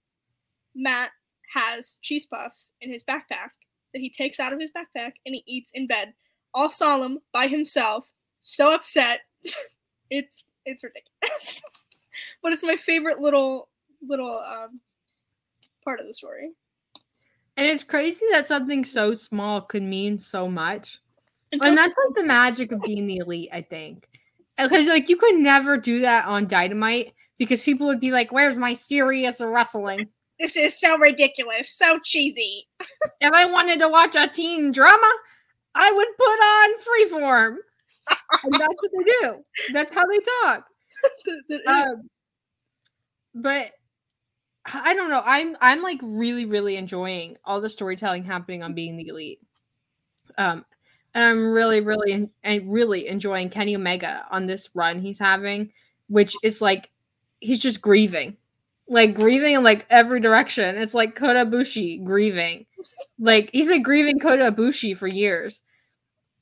Matt 0.76 1.12
has 1.54 1.98
cheese 2.02 2.26
puffs 2.26 2.72
in 2.82 2.92
his 2.92 3.04
backpack 3.04 3.52
that 3.94 4.00
he 4.00 4.10
takes 4.10 4.40
out 4.40 4.54
of 4.54 4.60
his 4.60 4.72
backpack 4.72 5.14
and 5.26 5.36
he 5.36 5.44
eats 5.46 5.72
in 5.74 5.88
bed, 5.88 6.14
all 6.54 6.70
solemn 6.70 7.20
by 7.34 7.48
himself, 7.48 8.06
so 8.42 8.72
upset. 8.72 9.22
it's 10.10 10.46
it's 10.66 10.84
ridiculous. 10.84 11.62
but 12.44 12.54
it's 12.54 12.64
my 12.64 12.76
favorite 12.76 13.20
little 13.20 13.70
little 14.08 14.40
um 14.40 14.80
part 15.90 16.00
of 16.00 16.06
the 16.06 16.14
story. 16.14 16.52
And 17.58 17.66
it's 17.66 17.84
crazy 17.84 18.26
that 18.30 18.48
something 18.48 18.86
so 18.86 19.16
small 19.16 19.62
could 19.62 19.82
mean 19.82 20.20
so 20.20 20.48
much. 20.48 21.00
And, 21.52 21.62
and 21.64 21.76
that's 21.76 21.96
like 22.06 22.16
the 22.16 22.24
magic 22.24 22.72
of 22.72 22.82
being 22.84 23.08
the 23.08 23.18
elite, 23.18 23.50
I 23.52 23.64
think. 23.64 24.08
Because 24.56 24.86
like 24.86 25.10
you 25.10 25.18
could 25.18 25.36
never 25.36 25.78
do 25.78 26.02
that 26.02 26.26
on 26.26 26.48
Dynamite 26.48 27.14
because 27.40 27.64
people 27.64 27.88
would 27.88 28.00
be 28.00 28.12
like, 28.12 28.32
"Where's 28.32 28.60
my 28.60 28.76
serious 28.76 29.42
wrestling?" 29.42 30.08
This 30.40 30.56
is 30.56 30.80
so 30.80 30.98
ridiculous, 30.98 31.76
so 31.76 32.00
cheesy. 32.04 32.68
if 33.20 33.34
I 33.34 33.46
wanted 33.46 33.80
to 33.80 33.90
watch 33.90 34.16
a 34.16 34.28
teen 34.28 34.72
drama, 34.72 35.12
I 35.74 35.92
would 35.92 36.08
put 36.18 37.20
on 37.24 37.24
Freeform, 37.50 37.56
and 38.44 38.54
that's 38.54 38.76
what 38.82 38.92
they 38.98 39.12
do. 39.22 39.44
That's 39.74 39.94
how 39.94 40.04
they 40.06 40.20
talk. 40.44 40.66
um, 41.68 42.10
but 43.34 43.72
I 44.74 44.94
don't 44.94 45.10
know. 45.10 45.22
I'm 45.26 45.58
I'm 45.62 45.82
like 45.82 46.00
really 46.04 46.46
really 46.46 46.76
enjoying 46.76 47.38
all 47.44 47.62
the 47.62 47.70
storytelling 47.70 48.24
happening 48.24 48.64
on 48.64 48.74
being 48.74 48.98
the 48.98 49.08
elite. 49.08 49.42
Um, 50.38 50.66
and 51.14 51.24
I'm 51.24 51.52
really 51.52 51.82
really 51.82 52.30
and 52.44 52.74
really 52.74 53.08
enjoying 53.08 53.50
Kenny 53.50 53.76
Omega 53.76 54.26
on 54.32 54.46
this 54.46 54.70
run 54.74 55.00
he's 55.00 55.20
having, 55.20 55.72
which 56.08 56.36
is 56.44 56.62
like 56.62 56.90
he's 57.40 57.62
just 57.62 57.82
grieving, 57.82 58.38
like 58.88 59.16
grieving 59.16 59.56
in 59.56 59.64
like 59.64 59.86
every 59.90 60.20
direction. 60.20 60.78
It's 60.78 60.94
like 60.94 61.16
Kota 61.16 61.46
Ibushi 61.46 62.04
grieving, 62.04 62.66
like 63.20 63.50
he's 63.52 63.68
been 63.68 63.84
grieving 63.84 64.20
Kota 64.20 64.52
Ibushi 64.52 64.96
for 64.96 65.08
years. 65.08 65.62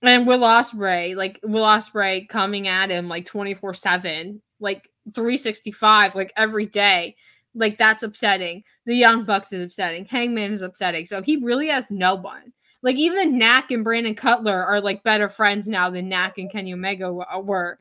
And 0.04 0.28
Will 0.28 0.42
Ospreay, 0.42 1.16
like 1.16 1.40
Will 1.44 1.64
Ospreay 1.64 2.30
coming 2.30 2.68
at 2.68 2.92
him 2.92 3.08
like 3.08 3.26
24 3.26 3.74
7, 3.74 4.42
like 4.60 4.90
365, 5.14 6.14
like 6.14 6.32
every 6.38 6.68
day 6.68 7.16
like 7.58 7.78
that's 7.78 8.04
upsetting. 8.04 8.64
The 8.86 8.96
Young 8.96 9.26
Bucks 9.26 9.52
is 9.52 9.62
upsetting. 9.62 10.06
Hangman 10.06 10.54
is 10.54 10.62
upsetting. 10.62 11.06
So 11.06 11.22
he 11.22 11.38
really 11.38 11.68
has 11.68 11.90
no 11.92 12.16
one. 12.16 12.54
Like 12.84 12.96
even 12.96 13.38
Knack 13.38 13.72
and 13.72 13.84
Brandon 13.84 14.16
Cutler 14.16 14.64
are 14.64 14.80
like 14.80 15.04
better 15.04 15.28
friends 15.28 15.68
now 15.68 15.90
than 15.90 16.08
Knack 16.08 16.38
and 16.38 16.52
Kenny 16.52 16.74
Omega 16.74 17.08
uh, 17.08 17.40
were. 17.40 17.80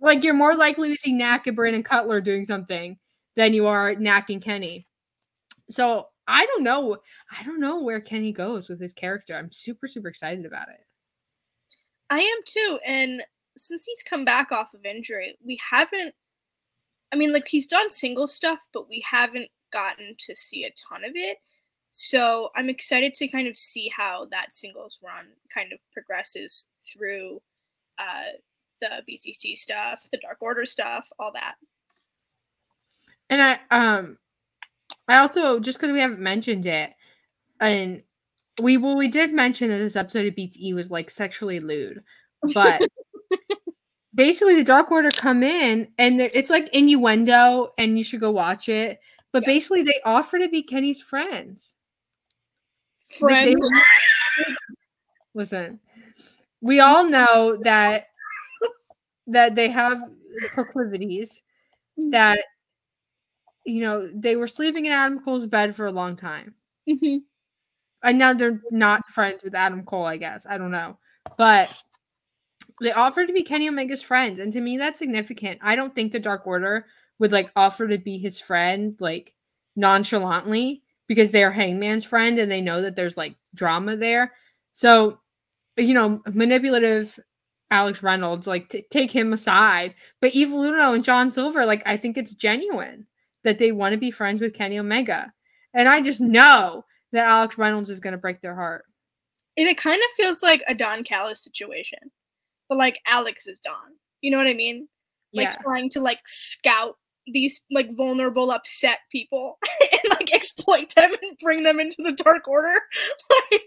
Like 0.00 0.24
you're 0.24 0.34
more 0.34 0.56
likely 0.56 0.88
to 0.88 0.96
see 0.96 1.12
Knack 1.12 1.46
and 1.46 1.54
Brandon 1.54 1.82
Cutler 1.82 2.20
doing 2.20 2.44
something 2.44 2.98
than 3.36 3.54
you 3.54 3.66
are 3.66 3.94
Knack 3.94 4.30
and 4.30 4.42
Kenny. 4.42 4.82
So 5.68 6.08
I 6.26 6.46
don't 6.46 6.64
know. 6.64 6.96
I 7.30 7.42
don't 7.44 7.60
know 7.60 7.82
where 7.82 8.00
Kenny 8.00 8.32
goes 8.32 8.68
with 8.68 8.80
his 8.80 8.92
character. 8.92 9.36
I'm 9.36 9.52
super 9.52 9.86
super 9.86 10.08
excited 10.08 10.46
about 10.46 10.68
it. 10.68 10.80
I 12.10 12.20
am 12.20 12.38
too. 12.46 12.78
And 12.86 13.22
since 13.56 13.84
he's 13.84 14.02
come 14.02 14.24
back 14.24 14.52
off 14.52 14.74
of 14.74 14.84
injury, 14.84 15.36
we 15.44 15.58
haven't 15.70 16.14
I 17.14 17.16
mean, 17.16 17.32
like 17.32 17.46
he's 17.46 17.68
done 17.68 17.90
single 17.90 18.26
stuff, 18.26 18.58
but 18.72 18.88
we 18.88 19.00
haven't 19.08 19.48
gotten 19.72 20.16
to 20.18 20.34
see 20.34 20.64
a 20.64 20.70
ton 20.70 21.04
of 21.04 21.12
it. 21.14 21.38
So 21.92 22.48
I'm 22.56 22.68
excited 22.68 23.14
to 23.14 23.28
kind 23.28 23.46
of 23.46 23.56
see 23.56 23.88
how 23.96 24.26
that 24.32 24.56
singles 24.56 24.98
run 25.00 25.26
kind 25.54 25.72
of 25.72 25.78
progresses 25.92 26.66
through 26.84 27.40
uh, 28.00 28.34
the 28.80 29.02
BCC 29.08 29.56
stuff, 29.56 30.00
the 30.10 30.18
Dark 30.18 30.38
Order 30.40 30.66
stuff, 30.66 31.06
all 31.20 31.30
that. 31.34 31.54
And 33.30 33.40
I 33.40 33.60
um 33.70 34.18
I 35.06 35.18
also 35.18 35.60
just 35.60 35.78
because 35.78 35.92
we 35.92 36.00
haven't 36.00 36.18
mentioned 36.18 36.66
it, 36.66 36.94
and 37.60 38.02
we 38.60 38.76
well 38.76 38.96
we 38.96 39.06
did 39.06 39.32
mention 39.32 39.70
that 39.70 39.78
this 39.78 39.94
episode 39.94 40.26
of 40.26 40.34
BTE 40.34 40.74
was 40.74 40.90
like 40.90 41.10
sexually 41.10 41.60
lewd, 41.60 42.02
but 42.52 42.82
basically 44.14 44.54
the 44.54 44.64
Dark 44.64 44.90
Order 44.90 45.10
come 45.10 45.42
in 45.42 45.88
and 45.98 46.20
it's 46.20 46.50
like 46.50 46.68
innuendo, 46.72 47.72
and 47.78 47.98
you 47.98 48.04
should 48.04 48.20
go 48.20 48.30
watch 48.30 48.68
it. 48.68 49.00
But 49.32 49.42
yeah. 49.42 49.48
basically, 49.48 49.82
they 49.82 50.00
offer 50.04 50.38
to 50.38 50.48
be 50.48 50.62
Kenny's 50.62 51.02
friends. 51.02 51.74
Friends. 53.18 53.68
Listen, 55.34 55.80
we 56.60 56.80
all 56.80 57.04
know 57.04 57.58
that 57.62 58.08
that 59.26 59.54
they 59.54 59.68
have 59.68 60.00
proclivities 60.52 61.42
mm-hmm. 61.98 62.10
that 62.10 62.38
you 63.64 63.80
know 63.80 64.08
they 64.14 64.36
were 64.36 64.46
sleeping 64.46 64.86
in 64.86 64.92
Adam 64.92 65.20
Cole's 65.20 65.46
bed 65.46 65.74
for 65.74 65.86
a 65.86 65.92
long 65.92 66.16
time. 66.16 66.54
Mm-hmm. 66.88 67.18
And 68.04 68.18
now 68.18 68.34
they're 68.34 68.60
not 68.70 69.00
friends 69.08 69.42
with 69.42 69.54
Adam 69.54 69.82
Cole, 69.82 70.04
I 70.04 70.18
guess. 70.18 70.46
I 70.48 70.58
don't 70.58 70.70
know. 70.70 70.98
But 71.38 71.70
they 72.80 72.92
offered 72.92 73.26
to 73.26 73.32
be 73.32 73.42
Kenny 73.42 73.68
Omega's 73.68 74.02
friends. 74.02 74.40
And 74.40 74.52
to 74.52 74.60
me, 74.60 74.76
that's 74.76 74.98
significant. 74.98 75.60
I 75.62 75.76
don't 75.76 75.94
think 75.94 76.12
the 76.12 76.18
Dark 76.18 76.46
Order 76.46 76.86
would 77.18 77.32
like 77.32 77.50
offer 77.54 77.86
to 77.86 77.98
be 77.98 78.18
his 78.18 78.40
friend 78.40 78.96
like 78.98 79.34
nonchalantly 79.76 80.82
because 81.06 81.30
they're 81.30 81.52
Hangman's 81.52 82.04
friend 82.04 82.38
and 82.38 82.50
they 82.50 82.60
know 82.60 82.82
that 82.82 82.96
there's 82.96 83.16
like 83.16 83.36
drama 83.54 83.96
there. 83.96 84.32
So, 84.72 85.20
you 85.76 85.94
know, 85.94 86.22
manipulative 86.32 87.18
Alex 87.70 88.02
Reynolds, 88.02 88.46
like 88.46 88.68
t- 88.68 88.84
take 88.90 89.10
him 89.10 89.32
aside. 89.32 89.94
But 90.20 90.34
Evil 90.34 90.62
Uno 90.62 90.92
and 90.92 91.04
John 91.04 91.30
Silver, 91.30 91.64
like 91.64 91.82
I 91.86 91.96
think 91.96 92.16
it's 92.16 92.34
genuine 92.34 93.06
that 93.44 93.58
they 93.58 93.72
want 93.72 93.92
to 93.92 93.98
be 93.98 94.10
friends 94.10 94.40
with 94.40 94.54
Kenny 94.54 94.78
Omega. 94.78 95.32
And 95.74 95.88
I 95.88 96.00
just 96.00 96.20
know 96.20 96.84
that 97.12 97.28
Alex 97.28 97.58
Reynolds 97.58 97.90
is 97.90 98.00
going 98.00 98.12
to 98.12 98.18
break 98.18 98.40
their 98.40 98.54
heart. 98.54 98.84
And 99.56 99.68
it 99.68 99.78
kind 99.78 100.00
of 100.00 100.16
feels 100.16 100.42
like 100.42 100.62
a 100.66 100.74
Don 100.74 101.04
Callis 101.04 101.42
situation, 101.42 102.10
but 102.68 102.78
like 102.78 102.98
Alex 103.06 103.46
is 103.46 103.60
Don. 103.60 103.74
You 104.20 104.30
know 104.30 104.38
what 104.38 104.46
I 104.46 104.54
mean? 104.54 104.88
Like 105.32 105.48
yeah. 105.48 105.56
trying 105.62 105.90
to 105.90 106.00
like 106.00 106.20
scout 106.26 106.96
these 107.26 107.60
like 107.70 107.94
vulnerable, 107.96 108.50
upset 108.50 108.98
people 109.10 109.58
and 109.92 110.02
like 110.10 110.32
exploit 110.34 110.94
them 110.96 111.12
and 111.22 111.38
bring 111.42 111.62
them 111.62 111.80
into 111.80 111.96
the 111.98 112.12
Dark 112.12 112.46
Order. 112.46 112.74
like, 113.52 113.62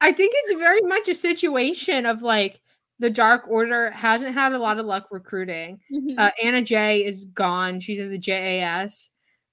I 0.00 0.12
think 0.12 0.34
it's 0.36 0.58
very 0.58 0.80
much 0.82 1.08
a 1.08 1.14
situation 1.14 2.06
of 2.06 2.22
like 2.22 2.60
the 2.98 3.10
Dark 3.10 3.44
Order 3.48 3.90
hasn't 3.90 4.34
had 4.34 4.52
a 4.52 4.58
lot 4.58 4.78
of 4.78 4.86
luck 4.86 5.08
recruiting. 5.10 5.80
Mm-hmm. 5.92 6.18
Uh, 6.18 6.30
Anna 6.42 6.62
Jay 6.62 7.04
is 7.04 7.24
gone. 7.26 7.80
She's 7.80 7.98
in 7.98 8.10
the 8.10 8.18
JAS. 8.18 9.10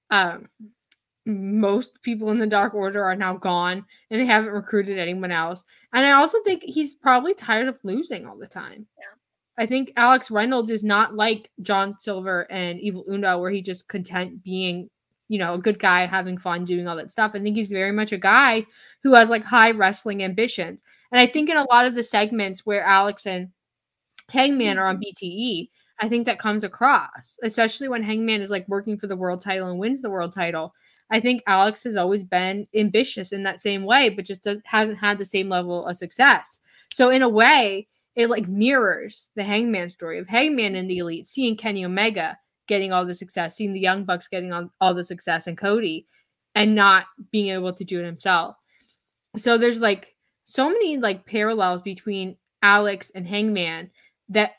Um, 0.09 0.47
most 1.25 2.01
people 2.01 2.31
in 2.31 2.39
the 2.39 2.47
Dark 2.47 2.73
Order 2.73 3.03
are 3.03 3.15
now 3.15 3.35
gone, 3.35 3.85
and 4.09 4.19
they 4.19 4.25
haven't 4.25 4.53
recruited 4.53 4.97
anyone 4.97 5.31
else. 5.31 5.63
And 5.93 6.05
I 6.05 6.11
also 6.11 6.41
think 6.43 6.63
he's 6.63 6.95
probably 6.95 7.33
tired 7.33 7.67
of 7.67 7.79
losing 7.83 8.25
all 8.25 8.37
the 8.37 8.47
time. 8.47 8.87
Yeah. 8.97 9.05
I 9.57 9.65
think 9.65 9.93
Alex 9.95 10.31
Reynolds 10.31 10.71
is 10.71 10.83
not 10.83 11.15
like 11.15 11.51
John 11.61 11.99
Silver 11.99 12.51
and 12.51 12.79
Evil 12.79 13.05
Uno, 13.07 13.39
where 13.39 13.51
he 13.51 13.61
just 13.61 13.87
content 13.87 14.43
being, 14.43 14.89
you 15.27 15.37
know, 15.37 15.53
a 15.53 15.59
good 15.59 15.77
guy, 15.77 16.05
having 16.05 16.37
fun, 16.37 16.65
doing 16.65 16.87
all 16.87 16.95
that 16.95 17.11
stuff. 17.11 17.31
I 17.35 17.39
think 17.39 17.55
he's 17.55 17.71
very 17.71 17.91
much 17.91 18.11
a 18.11 18.17
guy 18.17 18.65
who 19.03 19.13
has 19.13 19.29
like 19.29 19.43
high 19.43 19.71
wrestling 19.71 20.23
ambitions. 20.23 20.81
And 21.11 21.19
I 21.19 21.27
think 21.27 21.49
in 21.49 21.57
a 21.57 21.67
lot 21.69 21.85
of 21.85 21.93
the 21.93 22.03
segments 22.03 22.65
where 22.65 22.83
Alex 22.83 23.27
and 23.27 23.49
Hangman 24.29 24.79
are 24.79 24.87
on 24.87 24.97
mm-hmm. 24.97 25.25
BTE, 25.25 25.69
I 25.99 26.09
think 26.09 26.25
that 26.25 26.39
comes 26.39 26.63
across, 26.63 27.37
especially 27.43 27.87
when 27.87 28.01
Hangman 28.01 28.41
is 28.41 28.49
like 28.49 28.67
working 28.67 28.97
for 28.97 29.05
the 29.05 29.15
world 29.15 29.41
title 29.41 29.69
and 29.69 29.77
wins 29.77 30.01
the 30.01 30.09
world 30.09 30.33
title. 30.33 30.73
I 31.11 31.19
think 31.19 31.43
Alex 31.45 31.83
has 31.83 31.97
always 31.97 32.23
been 32.23 32.67
ambitious 32.73 33.33
in 33.33 33.43
that 33.43 33.61
same 33.61 33.83
way, 33.83 34.09
but 34.09 34.25
just 34.25 34.43
does 34.43 34.61
hasn't 34.65 34.97
had 34.97 35.17
the 35.17 35.25
same 35.25 35.49
level 35.49 35.85
of 35.85 35.97
success. 35.97 36.61
So 36.93 37.09
in 37.09 37.21
a 37.21 37.29
way, 37.29 37.87
it 38.15 38.29
like 38.29 38.47
mirrors 38.47 39.29
the 39.35 39.43
Hangman 39.43 39.89
story 39.89 40.19
of 40.19 40.27
Hangman 40.27 40.75
and 40.75 40.89
the 40.89 40.99
Elite, 40.99 41.27
seeing 41.27 41.55
Kenny 41.57 41.85
Omega 41.85 42.37
getting 42.67 42.93
all 42.93 43.05
the 43.05 43.13
success, 43.13 43.55
seeing 43.55 43.73
the 43.73 43.79
Young 43.79 44.05
Bucks 44.05 44.27
getting 44.29 44.53
all, 44.53 44.71
all 44.79 44.93
the 44.93 45.03
success, 45.03 45.47
and 45.47 45.57
Cody, 45.57 46.07
and 46.55 46.75
not 46.75 47.05
being 47.31 47.49
able 47.49 47.73
to 47.73 47.83
do 47.83 47.99
it 47.99 48.05
himself. 48.05 48.55
So 49.37 49.57
there's 49.57 49.79
like 49.79 50.15
so 50.45 50.69
many 50.69 50.97
like 50.97 51.25
parallels 51.25 51.81
between 51.81 52.37
Alex 52.61 53.11
and 53.15 53.27
Hangman 53.27 53.89
that 54.29 54.53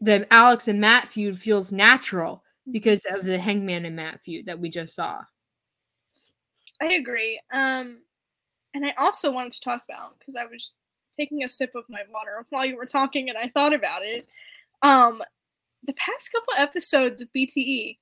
the 0.00 0.26
Alex 0.32 0.68
and 0.68 0.80
Matt 0.80 1.08
feud 1.08 1.38
feels 1.38 1.72
natural 1.72 2.36
mm-hmm. 2.36 2.72
because 2.72 3.04
of 3.10 3.24
the 3.24 3.38
Hangman 3.38 3.84
and 3.84 3.96
Matt 3.96 4.22
feud 4.22 4.46
that 4.46 4.58
we 4.58 4.70
just 4.70 4.94
saw. 4.94 5.20
I 6.80 6.94
agree. 6.94 7.40
Um, 7.52 7.98
and 8.74 8.84
I 8.84 8.94
also 8.98 9.30
wanted 9.32 9.52
to 9.52 9.60
talk 9.60 9.82
about 9.88 10.18
because 10.18 10.34
I 10.36 10.44
was 10.44 10.72
taking 11.18 11.42
a 11.42 11.48
sip 11.48 11.72
of 11.74 11.84
my 11.88 12.02
water 12.12 12.46
while 12.50 12.64
you 12.64 12.76
were 12.76 12.86
talking, 12.86 13.28
and 13.28 13.38
I 13.38 13.48
thought 13.48 13.72
about 13.72 14.02
it. 14.02 14.28
Um, 14.82 15.22
the 15.84 15.94
past 15.94 16.30
couple 16.32 16.52
episodes 16.56 17.22
of 17.22 17.28
BTE, 17.36 17.98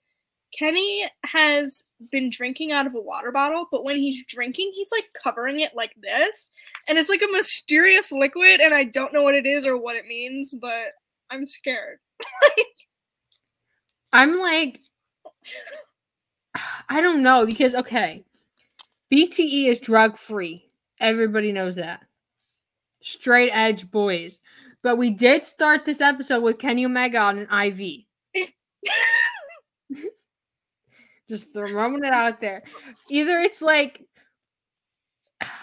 Kenny 0.59 1.09
has 1.25 1.85
been 2.11 2.31
drinking 2.31 2.73
out 2.73 2.87
of 2.87 2.95
a 2.95 3.01
water 3.01 3.33
bottle, 3.33 3.67
but 3.71 3.85
when 3.85 3.97
he's 3.97 4.25
drinking, 4.27 4.73
he's 4.75 4.91
like 4.93 5.07
covering 5.23 5.61
it 5.61 5.73
like 5.75 5.93
this, 6.03 6.51
and 6.89 6.99
it's 6.99 7.11
like 7.11 7.23
a 7.23 7.33
mysterious 7.33 8.13
liquid, 8.13 8.61
and 8.61 8.75
I 8.75 8.85
don't 8.85 9.13
know 9.13 9.23
what 9.23 9.35
it 9.35 9.47
is 9.47 9.67
or 9.67 9.77
what 9.77 9.97
it 9.97 10.07
means, 10.07 10.55
but 10.61 10.93
I'm 11.31 11.47
scared. 11.47 11.99
I'm 14.13 14.39
like, 14.39 14.79
I 16.89 17.01
don't 17.01 17.23
know 17.23 17.47
because 17.47 17.75
okay, 17.75 18.25
BTE 19.13 19.67
is 19.69 19.81
drug 19.81 20.17
free. 20.17 20.69
Everybody 21.01 21.53
knows 21.53 21.77
that 21.77 22.07
straight 23.07 23.51
edge 23.51 23.91
boys. 23.91 24.41
But 24.83 24.97
we 24.97 25.11
did 25.11 25.45
start 25.45 25.85
this 25.85 26.01
episode 26.01 26.43
with 26.43 26.59
Kenny 26.59 26.85
Omega 26.85 27.19
on 27.19 27.39
an 27.39 27.49
IV. 27.51 28.05
Just 31.29 31.53
throwing 31.53 32.05
it 32.05 32.13
out 32.13 32.41
there. 32.41 32.63
Either 33.11 33.41
it's 33.41 33.63
like 33.63 34.03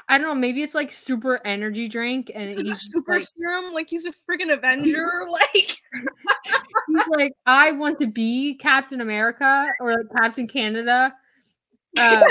I 0.08 0.18
don't 0.18 0.28
know, 0.28 0.36
maybe 0.36 0.62
it's 0.62 0.76
like 0.76 0.92
super 0.92 1.40
energy 1.46 1.88
drink 1.88 2.32
and 2.36 2.50
it's 2.50 2.62
he's 2.62 2.92
super 2.92 3.16
like, 3.16 3.24
serum, 3.24 3.74
like 3.74 3.88
he's 3.90 4.06
a 4.06 4.12
freaking 4.30 4.54
Avenger. 4.54 5.26
like 5.32 5.54
he's 5.54 7.08
like, 7.10 7.34
I 7.46 7.72
want 7.72 7.98
to 8.00 8.08
be 8.08 8.56
Captain 8.56 9.02
America 9.02 9.70
or 9.80 9.94
like 9.94 10.06
Captain 10.16 10.48
Canada. 10.48 11.14
Uh, 11.98 12.24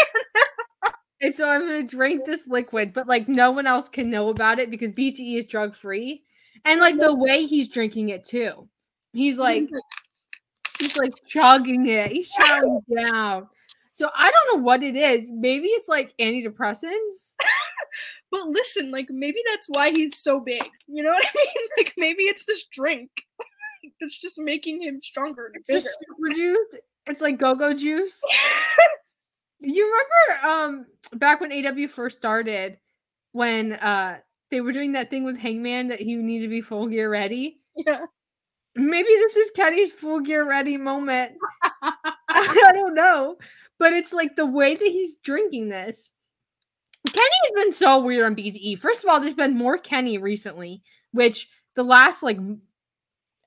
and 1.20 1.34
so 1.34 1.48
I'm 1.48 1.62
gonna 1.62 1.82
drink 1.82 2.24
this 2.24 2.46
liquid, 2.46 2.92
but 2.92 3.06
like 3.06 3.28
no 3.28 3.50
one 3.50 3.66
else 3.66 3.88
can 3.88 4.10
know 4.10 4.28
about 4.28 4.58
it 4.58 4.70
because 4.70 4.92
BTE 4.92 5.38
is 5.38 5.46
drug 5.46 5.74
free. 5.74 6.24
And 6.64 6.80
like 6.80 6.98
the 6.98 7.14
way 7.14 7.46
he's 7.46 7.68
drinking 7.68 8.10
it 8.10 8.24
too. 8.24 8.68
He's 9.12 9.38
like 9.38 9.66
he's 10.78 10.96
like 10.96 11.14
chugging 11.26 11.86
it. 11.86 12.12
He's 12.12 12.30
chugging 12.30 12.80
down. 12.94 13.48
So 14.00 14.08
I 14.14 14.30
don't 14.30 14.56
know 14.56 14.64
what 14.64 14.82
it 14.82 14.96
is. 14.96 15.30
Maybe 15.30 15.68
it's 15.68 15.88
like 15.88 16.14
antidepressants. 16.18 17.34
but 18.30 18.46
listen, 18.46 18.90
like 18.90 19.08
maybe 19.10 19.40
that's 19.50 19.66
why 19.68 19.90
he's 19.90 20.18
so 20.18 20.40
big. 20.40 20.62
You 20.86 21.02
know 21.02 21.10
what 21.10 21.26
I 21.26 21.30
mean? 21.36 21.66
Like 21.76 21.92
maybe 21.96 22.22
it's 22.24 22.44
this 22.44 22.64
drink 22.64 23.10
that's 24.00 24.18
just 24.18 24.38
making 24.38 24.82
him 24.82 25.00
stronger. 25.02 25.50
it's 25.54 25.68
bigger. 25.68 25.80
super 25.80 26.34
juice. 26.34 26.76
It's 27.06 27.20
like 27.20 27.38
go-go 27.38 27.74
juice. 27.74 28.20
You 29.62 29.84
remember 29.84 30.48
um 30.48 30.86
back 31.18 31.40
when 31.40 31.50
AEW 31.50 31.90
first 31.90 32.16
started 32.16 32.78
when 33.32 33.74
uh 33.74 34.18
they 34.50 34.60
were 34.60 34.72
doing 34.72 34.92
that 34.92 35.10
thing 35.10 35.22
with 35.22 35.38
Hangman 35.38 35.88
that 35.88 36.00
he 36.00 36.16
needed 36.16 36.46
to 36.46 36.50
be 36.50 36.62
full 36.62 36.86
gear 36.86 37.10
ready? 37.10 37.58
Yeah. 37.76 38.06
Maybe 38.74 39.08
this 39.08 39.36
is 39.36 39.50
Kenny's 39.50 39.92
full 39.92 40.20
gear 40.20 40.48
ready 40.48 40.76
moment. 40.76 41.32
I 42.28 42.70
don't 42.72 42.94
know. 42.94 43.36
But 43.78 43.92
it's 43.92 44.12
like 44.12 44.36
the 44.36 44.46
way 44.46 44.74
that 44.74 44.82
he's 44.82 45.16
drinking 45.16 45.68
this. 45.68 46.12
Kenny's 47.06 47.52
been 47.64 47.72
so 47.72 48.02
weird 48.02 48.24
on 48.24 48.36
BTE. 48.36 48.78
First 48.78 49.04
of 49.04 49.10
all, 49.10 49.20
there's 49.20 49.34
been 49.34 49.56
more 49.56 49.78
Kenny 49.78 50.18
recently, 50.18 50.82
which 51.12 51.48
the 51.74 51.82
last 51.82 52.22
like 52.22 52.38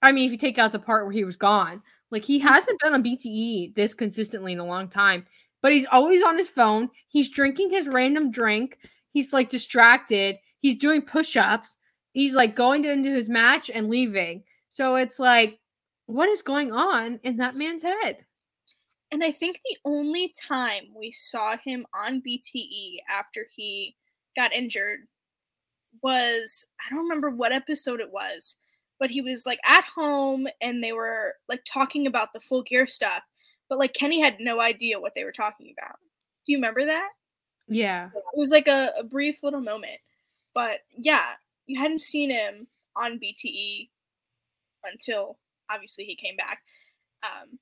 I 0.01 0.11
mean, 0.11 0.25
if 0.25 0.31
you 0.31 0.37
take 0.37 0.57
out 0.57 0.71
the 0.71 0.79
part 0.79 1.05
where 1.05 1.13
he 1.13 1.23
was 1.23 1.37
gone, 1.37 1.81
like 2.13 2.23
he 2.23 2.39
hasn't 2.39 2.79
been 2.79 2.93
on 2.93 3.03
BTE 3.03 3.75
this 3.75 3.93
consistently 3.93 4.53
in 4.53 4.59
a 4.59 4.65
long 4.65 4.87
time 4.87 5.25
but 5.63 5.71
he's 5.71 5.87
always 5.91 6.21
on 6.21 6.37
his 6.37 6.49
phone. 6.49 6.89
He's 7.07 7.31
drinking 7.31 7.71
his 7.71 7.87
random 7.87 8.29
drink. 8.29 8.77
He's 9.11 9.33
like 9.33 9.49
distracted. 9.49 10.35
He's 10.59 10.77
doing 10.77 11.01
push 11.01 11.35
ups. 11.37 11.77
He's 12.11 12.35
like 12.35 12.53
going 12.53 12.83
to, 12.83 12.91
into 12.91 13.09
his 13.09 13.29
match 13.29 13.71
and 13.73 13.89
leaving. 13.89 14.43
So 14.69 14.95
it's 14.95 15.19
like, 15.19 15.57
what 16.05 16.27
is 16.27 16.41
going 16.41 16.73
on 16.73 17.19
in 17.23 17.37
that 17.37 17.55
man's 17.55 17.81
head? 17.81 18.17
And 19.11 19.23
I 19.23 19.31
think 19.31 19.61
the 19.63 19.77
only 19.85 20.33
time 20.37 20.83
we 20.95 21.11
saw 21.11 21.55
him 21.63 21.85
on 21.95 22.21
BTE 22.21 22.97
after 23.09 23.47
he 23.55 23.95
got 24.35 24.51
injured 24.51 25.07
was 26.01 26.65
I 26.81 26.93
don't 26.93 27.03
remember 27.03 27.29
what 27.29 27.53
episode 27.53 28.01
it 28.01 28.11
was, 28.11 28.57
but 28.99 29.09
he 29.09 29.21
was 29.21 29.45
like 29.45 29.59
at 29.65 29.83
home 29.95 30.47
and 30.61 30.83
they 30.83 30.93
were 30.93 31.35
like 31.49 31.63
talking 31.65 32.07
about 32.07 32.33
the 32.33 32.39
full 32.39 32.63
gear 32.63 32.87
stuff, 32.87 33.21
but 33.69 33.79
like 33.79 33.93
Kenny 33.93 34.21
had 34.21 34.37
no 34.39 34.59
idea 34.59 34.99
what 34.99 35.13
they 35.15 35.23
were 35.23 35.31
talking 35.31 35.73
about. 35.77 35.97
Do 36.45 36.51
you 36.51 36.57
remember 36.57 36.85
that? 36.85 37.09
Yeah. 37.67 38.09
It 38.13 38.37
was 38.37 38.51
like 38.51 38.67
a, 38.67 38.91
a 38.97 39.03
brief 39.03 39.37
little 39.43 39.61
moment. 39.61 39.99
But 40.53 40.79
yeah, 40.95 41.31
you 41.65 41.79
hadn't 41.79 42.01
seen 42.01 42.29
him 42.29 42.67
on 42.95 43.19
BTE 43.19 43.89
until 44.83 45.37
obviously 45.71 46.05
he 46.05 46.15
came 46.15 46.35
back. 46.35 46.61
Um, 47.23 47.57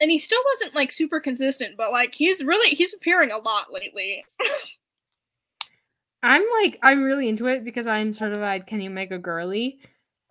and 0.00 0.10
he 0.10 0.18
still 0.18 0.40
wasn't 0.52 0.74
like 0.74 0.92
super 0.92 1.20
consistent, 1.20 1.76
but 1.76 1.92
like 1.92 2.14
he's 2.14 2.42
really 2.42 2.74
he's 2.74 2.94
appearing 2.94 3.30
a 3.30 3.38
lot 3.38 3.72
lately. 3.72 4.24
I'm 6.22 6.44
like 6.62 6.78
I'm 6.82 7.02
really 7.02 7.28
into 7.28 7.46
it 7.46 7.64
because 7.64 7.86
I'm 7.86 8.12
sort 8.12 8.32
of 8.32 8.36
certified 8.36 8.66
Kenny 8.66 8.88
Omega 8.88 9.18
girly. 9.18 9.80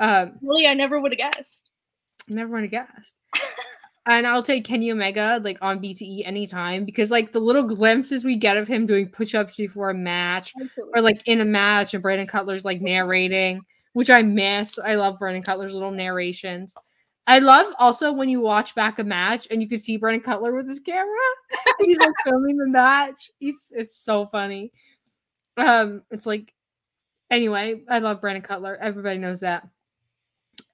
Um, 0.01 0.39
really, 0.41 0.65
I 0.65 0.73
never 0.73 0.99
would 0.99 1.11
have 1.11 1.33
guessed. 1.33 1.69
Never 2.27 2.53
would 2.53 2.63
have 2.63 2.71
guessed. 2.71 3.15
and 4.07 4.25
I'll 4.25 4.41
take 4.41 4.65
Kenny 4.65 4.91
Omega 4.91 5.39
like 5.43 5.59
on 5.61 5.79
BTE 5.79 6.25
anytime 6.25 6.85
because 6.85 7.11
like 7.11 7.31
the 7.31 7.39
little 7.39 7.63
glimpses 7.63 8.25
we 8.25 8.35
get 8.35 8.57
of 8.57 8.67
him 8.67 8.87
doing 8.87 9.07
push-ups 9.07 9.55
before 9.55 9.91
a 9.91 9.93
match 9.93 10.53
Absolutely. 10.59 10.91
or 10.95 11.01
like 11.03 11.21
in 11.27 11.41
a 11.41 11.45
match 11.45 11.93
and 11.93 12.01
Brandon 12.01 12.25
Cutler's 12.25 12.65
like 12.65 12.81
narrating, 12.81 13.61
which 13.93 14.09
I 14.09 14.23
miss. 14.23 14.79
I 14.79 14.95
love 14.95 15.19
Brandon 15.19 15.43
Cutler's 15.43 15.75
little 15.75 15.91
narrations. 15.91 16.75
I 17.27 17.37
love 17.37 17.71
also 17.77 18.11
when 18.11 18.27
you 18.27 18.41
watch 18.41 18.73
back 18.73 18.97
a 18.97 19.03
match 19.03 19.47
and 19.51 19.61
you 19.61 19.69
can 19.69 19.77
see 19.77 19.97
Brandon 19.97 20.23
Cutler 20.23 20.55
with 20.55 20.67
his 20.67 20.79
camera. 20.79 21.15
he's 21.79 21.99
like 21.99 22.09
filming 22.23 22.57
the 22.57 22.67
match. 22.67 23.29
He's 23.37 23.71
it's 23.75 24.03
so 24.03 24.25
funny. 24.25 24.71
Um, 25.57 26.01
it's 26.09 26.25
like 26.25 26.51
anyway, 27.29 27.83
I 27.87 27.99
love 27.99 28.19
Brandon 28.19 28.41
Cutler. 28.41 28.75
Everybody 28.81 29.19
knows 29.19 29.41
that. 29.41 29.67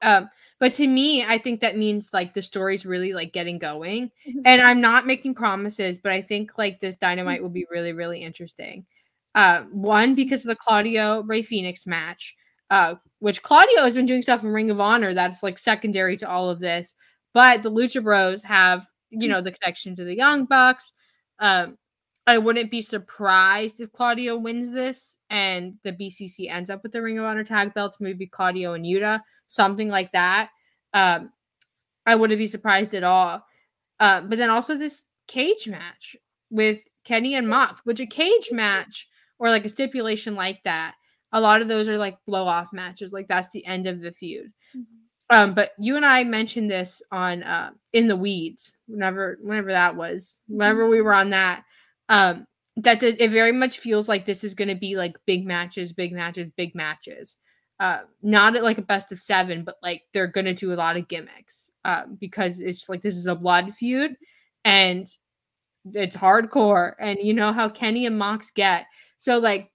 Um, 0.02 0.30
but 0.60 0.74
to 0.74 0.88
me, 0.88 1.24
I 1.24 1.38
think 1.38 1.60
that 1.62 1.78
means 1.78 2.10
like 2.14 2.34
the 2.34 2.42
story's 2.42 2.86
really 2.86 3.14
like 3.14 3.32
getting 3.32 3.60
going. 3.60 4.12
Mm-hmm. 4.28 4.40
And 4.46 4.62
I'm 4.62 4.82
not 4.82 5.06
making 5.06 5.36
promises, 5.36 5.98
but 5.98 6.12
I 6.12 6.22
think 6.22 6.58
like 6.58 6.80
this 6.80 6.96
dynamite 6.96 7.42
will 7.42 7.50
be 7.50 7.68
really, 7.70 7.94
really 7.94 8.24
interesting. 8.24 8.86
Uh, 9.36 9.64
one 9.72 10.16
because 10.16 10.42
of 10.42 10.50
the 10.50 10.56
Claudio 10.56 11.22
Rey 11.22 11.44
Fenix 11.44 11.86
match 11.86 12.36
uh, 12.70 12.96
which 13.20 13.44
Claudio 13.44 13.84
has 13.84 13.94
been 13.94 14.06
doing 14.06 14.22
stuff 14.22 14.44
in 14.44 14.50
Ring 14.50 14.70
of 14.70 14.80
Honor 14.80 15.14
that's 15.14 15.44
like 15.44 15.58
secondary 15.58 16.18
to 16.18 16.30
all 16.30 16.50
of 16.50 16.60
this. 16.60 16.94
But 17.34 17.64
the 17.64 17.72
Lucha 17.72 18.04
Bros 18.04 18.44
have, 18.44 18.86
you 19.10 19.28
know, 19.28 19.42
the 19.42 19.52
connection 19.52 19.96
to 19.96 20.04
the 20.04 20.16
Young 20.16 20.46
Bucks. 20.46 20.92
Um, 21.40 21.78
I 22.26 22.38
wouldn't 22.40 22.72
be 22.72 22.82
surprised 22.82 23.80
if 23.80 23.94
Claudio 23.94 24.38
wins 24.38 24.72
this 24.72 25.18
and 25.30 25.76
the 25.84 25.94
BCC 25.94 26.52
ends 26.52 26.70
up 26.70 26.84
with 26.84 26.92
the 26.92 27.02
Ring 27.02 27.18
of 27.20 27.26
Honor 27.26 27.44
tag 27.44 27.74
belts, 27.74 27.98
maybe 28.02 28.28
Claudio 28.28 28.74
and 28.74 28.86
Yuta, 28.86 29.22
something 29.48 29.90
like 29.90 30.12
that. 30.12 30.50
Um, 30.94 31.32
I 32.06 32.16
wouldn't 32.16 32.40
be 32.40 32.48
surprised 32.48 32.94
at 32.94 33.04
all. 33.04 33.44
Uh, 34.00 34.22
but 34.22 34.38
then 34.38 34.50
also 34.50 34.78
this 34.78 35.04
cage 35.28 35.68
match 35.68 36.16
with 36.50 36.84
Kenny 37.04 37.36
and 37.36 37.50
Mox, 37.50 37.82
which 37.84 38.00
a 38.00 38.06
cage 38.06 38.50
match 38.52 39.08
or 39.40 39.50
like 39.50 39.66
a 39.66 39.70
stipulation 39.70 40.36
like 40.36 40.62
that 40.64 40.96
a 41.32 41.42
lot 41.42 41.62
of 41.62 41.68
those 41.68 41.90
are 41.90 41.98
like 41.98 42.18
blow 42.26 42.46
off 42.46 42.74
matches. 42.74 43.14
Like 43.14 43.28
that's 43.28 43.52
the 43.52 43.66
end 43.66 43.88
of 43.88 44.00
the 44.00 44.12
feud. 44.12 44.52
Mm-hmm. 44.76 44.84
Um, 45.30 45.54
but 45.54 45.72
you 45.78 45.98
and 45.98 46.06
I 46.06 46.24
mentioned 46.24 46.72
this 46.72 47.02
on 47.12 47.44
uh, 47.44 47.72
in 47.92 48.08
the 48.08 48.16
weeds 48.16 48.78
whenever 48.88 49.38
whenever 49.42 49.72
that 49.72 49.96
was 49.96 50.40
whenever 50.48 50.88
we 50.88 51.02
were 51.02 51.14
on 51.14 51.32
that. 51.32 51.64
Um, 52.10 52.48
that 52.78 53.00
the, 53.00 53.22
it 53.22 53.32
very 53.32 53.52
much 53.52 53.80
feels 53.80 54.08
like 54.08 54.26
this 54.26 54.44
is 54.44 54.54
going 54.54 54.70
to 54.70 54.76
be 54.76 54.96
like 54.96 55.18
big 55.26 55.46
matches, 55.46 55.92
big 55.92 56.14
matches, 56.14 56.52
big 56.52 56.76
matches. 56.76 57.38
Uh, 57.80 58.00
not 58.24 58.56
at 58.56 58.64
like 58.64 58.80
a 58.80 58.82
best 58.82 59.12
of 59.12 59.22
seven, 59.22 59.64
but 59.64 59.76
like 59.84 60.04
they're 60.14 60.28
going 60.28 60.46
to 60.46 60.54
do 60.54 60.74
a 60.74 60.76
lot 60.76 60.98
of 60.98 61.08
gimmicks 61.08 61.70
uh, 61.86 62.04
because 62.20 62.60
it's 62.60 62.90
like 62.90 63.02
this 63.02 63.16
is 63.16 63.28
a 63.28 63.36
blood 63.36 63.72
feud 63.74 64.16
and 64.66 65.08
it's 65.94 66.18
hardcore, 66.18 66.94
and 67.00 67.20
you 67.22 67.34
know 67.34 67.54
how 67.54 67.70
Kenny 67.70 68.06
and 68.06 68.18
Mox 68.18 68.52
get. 68.52 68.86
So 69.20 69.38
like 69.38 69.72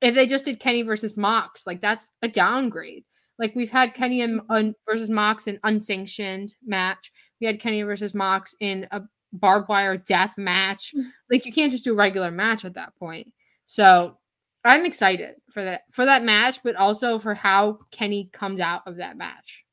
if 0.00 0.14
they 0.14 0.26
just 0.26 0.44
did 0.44 0.60
Kenny 0.60 0.82
versus 0.82 1.16
Mox, 1.16 1.66
like 1.66 1.80
that's 1.80 2.10
a 2.22 2.28
downgrade. 2.28 3.04
Like 3.38 3.54
we've 3.54 3.70
had 3.70 3.94
Kenny 3.94 4.22
and 4.22 4.40
un- 4.50 4.74
versus 4.86 5.10
Mox 5.10 5.46
in 5.46 5.60
unsanctioned 5.64 6.54
match. 6.64 7.12
We 7.40 7.46
had 7.46 7.60
Kenny 7.60 7.82
versus 7.82 8.14
Mox 8.14 8.54
in 8.60 8.86
a 8.90 9.02
barbed 9.32 9.68
wire 9.68 9.96
death 9.96 10.36
match. 10.38 10.92
Mm. 10.96 11.10
Like 11.30 11.46
you 11.46 11.52
can't 11.52 11.72
just 11.72 11.84
do 11.84 11.92
a 11.92 11.96
regular 11.96 12.30
match 12.30 12.64
at 12.64 12.74
that 12.74 12.96
point. 12.96 13.32
So 13.66 14.18
I'm 14.64 14.84
excited 14.84 15.36
for 15.50 15.64
that 15.64 15.82
for 15.90 16.04
that 16.04 16.24
match, 16.24 16.60
but 16.62 16.76
also 16.76 17.18
for 17.18 17.34
how 17.34 17.78
Kenny 17.90 18.28
comes 18.32 18.60
out 18.60 18.82
of 18.86 18.96
that 18.96 19.16
match. 19.16 19.64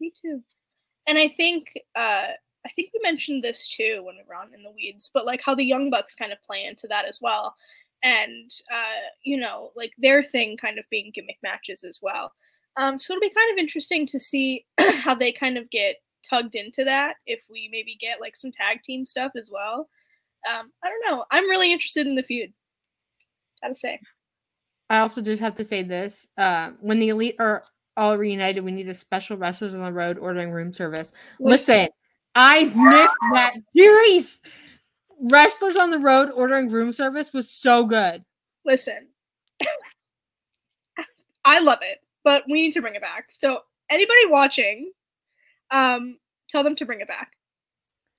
Me 0.00 0.12
too. 0.14 0.42
And 1.06 1.18
I 1.18 1.28
think 1.28 1.72
uh 1.94 2.28
I 2.64 2.68
think 2.74 2.90
we 2.92 3.00
mentioned 3.02 3.44
this 3.44 3.68
too 3.68 4.02
when 4.02 4.16
we 4.16 4.22
were 4.28 4.34
on 4.34 4.52
in 4.52 4.62
the 4.62 4.72
weeds, 4.72 5.10
but 5.14 5.24
like 5.24 5.40
how 5.40 5.54
the 5.54 5.64
Young 5.64 5.88
Bucks 5.88 6.16
kind 6.16 6.32
of 6.32 6.42
play 6.42 6.64
into 6.64 6.88
that 6.88 7.04
as 7.04 7.20
well 7.22 7.54
and 8.02 8.50
uh, 8.70 9.10
you 9.22 9.36
know, 9.36 9.72
like 9.74 9.92
their 9.98 10.22
thing 10.22 10.56
kind 10.56 10.78
of 10.78 10.84
being 10.90 11.10
gimmick 11.14 11.38
matches 11.42 11.84
as 11.84 12.00
well. 12.02 12.32
Um, 12.76 13.00
so 13.00 13.12
it'll 13.12 13.20
be 13.20 13.34
kind 13.34 13.52
of 13.52 13.58
interesting 13.58 14.06
to 14.06 14.20
see 14.20 14.64
how 14.78 15.14
they 15.14 15.32
kind 15.32 15.56
of 15.56 15.70
get 15.70 15.96
tugged 16.28 16.54
into 16.54 16.84
that. 16.84 17.16
If 17.26 17.42
we 17.50 17.68
maybe 17.72 17.96
get 18.00 18.20
like 18.20 18.36
some 18.36 18.52
tag 18.52 18.82
team 18.82 19.06
stuff 19.06 19.32
as 19.36 19.50
well. 19.52 19.88
Um, 20.48 20.70
I 20.84 20.88
don't 20.88 21.10
know. 21.10 21.24
I'm 21.30 21.48
really 21.48 21.72
interested 21.72 22.06
in 22.06 22.14
the 22.14 22.22
feud. 22.22 22.52
Gotta 23.62 23.74
say. 23.74 24.00
I 24.88 24.98
also 24.98 25.20
just 25.20 25.40
have 25.40 25.54
to 25.54 25.64
say 25.64 25.82
this: 25.82 26.28
uh, 26.38 26.70
when 26.80 26.98
the 26.98 27.08
elite 27.08 27.36
are 27.38 27.64
all 27.96 28.16
reunited, 28.16 28.64
we 28.64 28.72
need 28.72 28.88
a 28.88 28.94
special 28.94 29.36
wrestlers 29.36 29.74
on 29.74 29.80
the 29.80 29.92
road 29.92 30.18
ordering 30.18 30.50
room 30.50 30.72
service. 30.72 31.12
Listen, 31.40 31.88
I 32.34 32.64
missed 32.64 33.16
that 33.32 33.54
series. 33.72 34.40
Wrestlers 35.18 35.76
on 35.76 35.90
the 35.90 35.98
Road 35.98 36.30
ordering 36.30 36.68
room 36.68 36.92
service 36.92 37.32
was 37.32 37.50
so 37.50 37.84
good. 37.84 38.22
Listen, 38.64 39.08
I 41.44 41.60
love 41.60 41.78
it, 41.80 42.00
but 42.22 42.44
we 42.46 42.60
need 42.60 42.72
to 42.72 42.82
bring 42.82 42.94
it 42.94 43.00
back. 43.00 43.28
So 43.30 43.60
anybody 43.90 44.26
watching, 44.28 44.90
um, 45.70 46.18
tell 46.50 46.62
them 46.62 46.76
to 46.76 46.84
bring 46.84 47.00
it 47.00 47.08
back, 47.08 47.32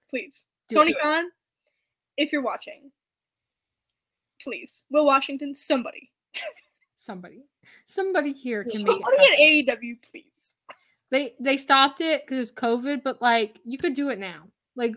please. 0.09 0.45
Do 0.69 0.77
Tony. 0.77 0.95
Khan, 1.01 1.25
if 2.17 2.31
you're 2.31 2.41
watching, 2.41 2.91
please, 4.47 4.85
Will 4.89 5.05
Washington, 5.05 5.53
somebody, 5.53 6.09
somebody, 6.95 7.43
somebody 7.85 8.31
here 8.31 8.63
can 8.63 8.71
somebody 8.71 8.99
make 8.99 9.67
it 9.67 9.69
at 9.69 9.79
AEW, 9.79 9.97
please. 10.09 10.53
They 11.09 11.33
they 11.39 11.57
stopped 11.57 11.99
it 11.99 12.25
because 12.25 12.49
it's 12.49 12.59
COVID, 12.59 13.03
but 13.03 13.21
like 13.21 13.59
you 13.65 13.77
could 13.77 13.93
do 13.93 14.09
it 14.09 14.19
now. 14.19 14.43
Like 14.75 14.95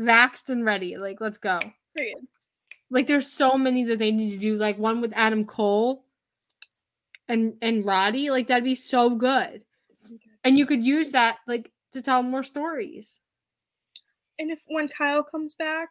vaxxed 0.00 0.48
and 0.48 0.64
ready. 0.64 0.96
Like, 0.96 1.20
let's 1.20 1.38
go. 1.38 1.60
Period. 1.96 2.18
Like, 2.90 3.06
there's 3.06 3.30
so 3.30 3.58
many 3.58 3.84
that 3.84 3.98
they 3.98 4.10
need 4.10 4.30
to 4.30 4.38
do. 4.38 4.56
Like 4.56 4.78
one 4.78 5.00
with 5.00 5.12
Adam 5.14 5.44
Cole 5.44 6.04
and 7.28 7.54
and 7.62 7.84
Roddy. 7.84 8.30
Like 8.30 8.48
that'd 8.48 8.64
be 8.64 8.74
so 8.74 9.10
good. 9.10 9.62
And 10.44 10.58
you 10.58 10.66
could 10.66 10.84
use 10.84 11.10
that 11.10 11.38
like 11.46 11.70
to 11.92 12.02
tell 12.02 12.22
more 12.22 12.42
stories. 12.42 13.20
And 14.38 14.50
if 14.50 14.60
when 14.66 14.88
Kyle 14.88 15.22
comes 15.22 15.54
back, 15.54 15.88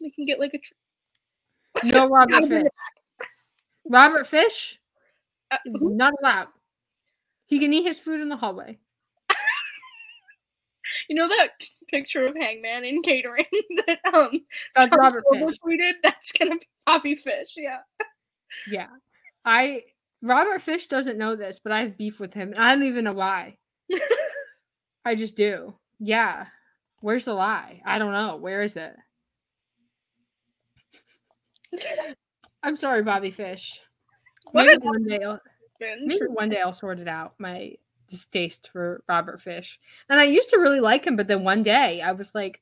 we 0.00 0.10
can 0.10 0.24
get 0.24 0.38
like 0.38 0.54
a. 0.54 0.58
Tr- 0.58 0.74
no 1.84 2.08
Robert 2.08 2.46
Fish. 2.46 2.66
Robert 3.88 4.26
Fish 4.26 4.78
is 5.66 5.82
not 5.82 6.12
allowed. 6.20 6.48
He 7.46 7.58
can 7.58 7.72
eat 7.72 7.84
his 7.84 7.98
food 7.98 8.20
in 8.20 8.28
the 8.28 8.36
hallway. 8.36 8.78
you 11.08 11.16
know 11.16 11.28
that 11.28 11.50
picture 11.88 12.26
of 12.26 12.36
Hangman 12.36 12.84
in 12.84 13.02
catering 13.02 13.46
that 13.86 13.98
um 14.12 14.40
that's 14.74 14.94
Robert 14.96 15.24
Fish. 15.32 15.56
tweeted. 15.64 15.92
That's 16.02 16.32
gonna 16.32 16.56
be 16.56 16.68
Bobby 16.86 17.16
Fish. 17.16 17.54
Yeah. 17.56 17.78
Yeah, 18.70 18.86
I 19.44 19.82
Robert 20.22 20.62
Fish 20.62 20.86
doesn't 20.86 21.18
know 21.18 21.36
this, 21.36 21.60
but 21.60 21.70
I 21.70 21.82
have 21.82 21.98
beef 21.98 22.18
with 22.18 22.32
him. 22.32 22.54
I 22.56 22.74
don't 22.74 22.84
even 22.84 23.04
know 23.04 23.12
why. 23.12 23.58
I 25.04 25.14
just 25.14 25.36
do. 25.36 25.74
Yeah. 25.98 26.46
Where's 27.00 27.26
the 27.26 27.34
lie? 27.34 27.82
I 27.84 27.98
don't 27.98 28.12
know. 28.12 28.36
Where 28.36 28.62
is 28.62 28.76
it? 28.76 28.96
I'm 32.62 32.76
sorry, 32.76 33.02
Bobby 33.02 33.30
Fish. 33.30 33.80
Maybe 34.52 34.76
one 34.80 35.04
day, 35.04 35.20
I'll, 35.24 35.40
maybe 36.04 36.26
one 36.26 36.48
day 36.48 36.60
I'll 36.60 36.72
sort 36.72 36.98
it 36.98 37.08
out. 37.08 37.34
My 37.38 37.74
distaste 38.08 38.70
for 38.72 39.02
Robert 39.08 39.40
Fish. 39.40 39.78
And 40.08 40.18
I 40.18 40.24
used 40.24 40.50
to 40.50 40.58
really 40.58 40.80
like 40.80 41.06
him, 41.06 41.16
but 41.16 41.28
then 41.28 41.44
one 41.44 41.62
day 41.62 42.00
I 42.00 42.12
was 42.12 42.34
like, 42.34 42.60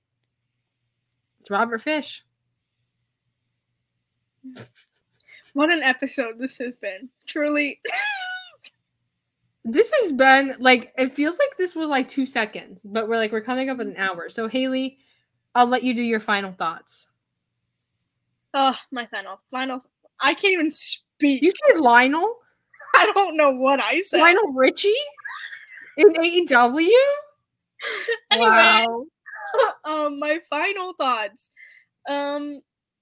it's 1.40 1.50
Robert 1.50 1.80
Fish. 1.80 2.24
What 5.54 5.72
an 5.72 5.82
episode 5.82 6.38
this 6.38 6.58
has 6.58 6.74
been. 6.74 7.08
Truly. 7.26 7.80
this 9.64 9.90
has 10.02 10.12
been 10.12 10.54
like, 10.58 10.92
it 10.98 11.12
feels 11.12 11.38
like 11.38 11.56
this 11.56 11.74
was 11.74 11.88
like 11.88 12.08
two 12.08 12.26
seconds, 12.26 12.82
but 12.84 13.08
we're 13.08 13.16
like, 13.16 13.32
we're 13.32 13.40
coming 13.40 13.70
up 13.70 13.80
in 13.80 13.88
an 13.88 13.96
hour. 13.96 14.28
So, 14.28 14.48
Haley, 14.48 14.98
I'll 15.54 15.66
let 15.66 15.82
you 15.82 15.94
do 15.94 16.02
your 16.02 16.20
final 16.20 16.52
thoughts. 16.52 17.06
Oh, 18.58 18.74
my 18.90 19.04
final, 19.06 19.38
final. 19.50 19.84
I 20.18 20.32
can't 20.32 20.54
even 20.54 20.72
speak. 20.72 21.42
You 21.42 21.52
said 21.68 21.78
Lionel? 21.78 22.36
I 22.96 23.12
don't 23.14 23.36
know 23.36 23.50
what 23.50 23.80
I 23.80 24.00
said. 24.00 24.20
Lionel 24.20 24.54
Richie 24.54 24.94
in 25.98 26.12
AEW? 26.14 26.88
Anyway, 28.32 28.48
Wow. 28.48 29.04
um, 29.84 30.18
my 30.18 30.40
final 30.48 30.94
thoughts. 30.94 31.50
Um, 32.08 32.58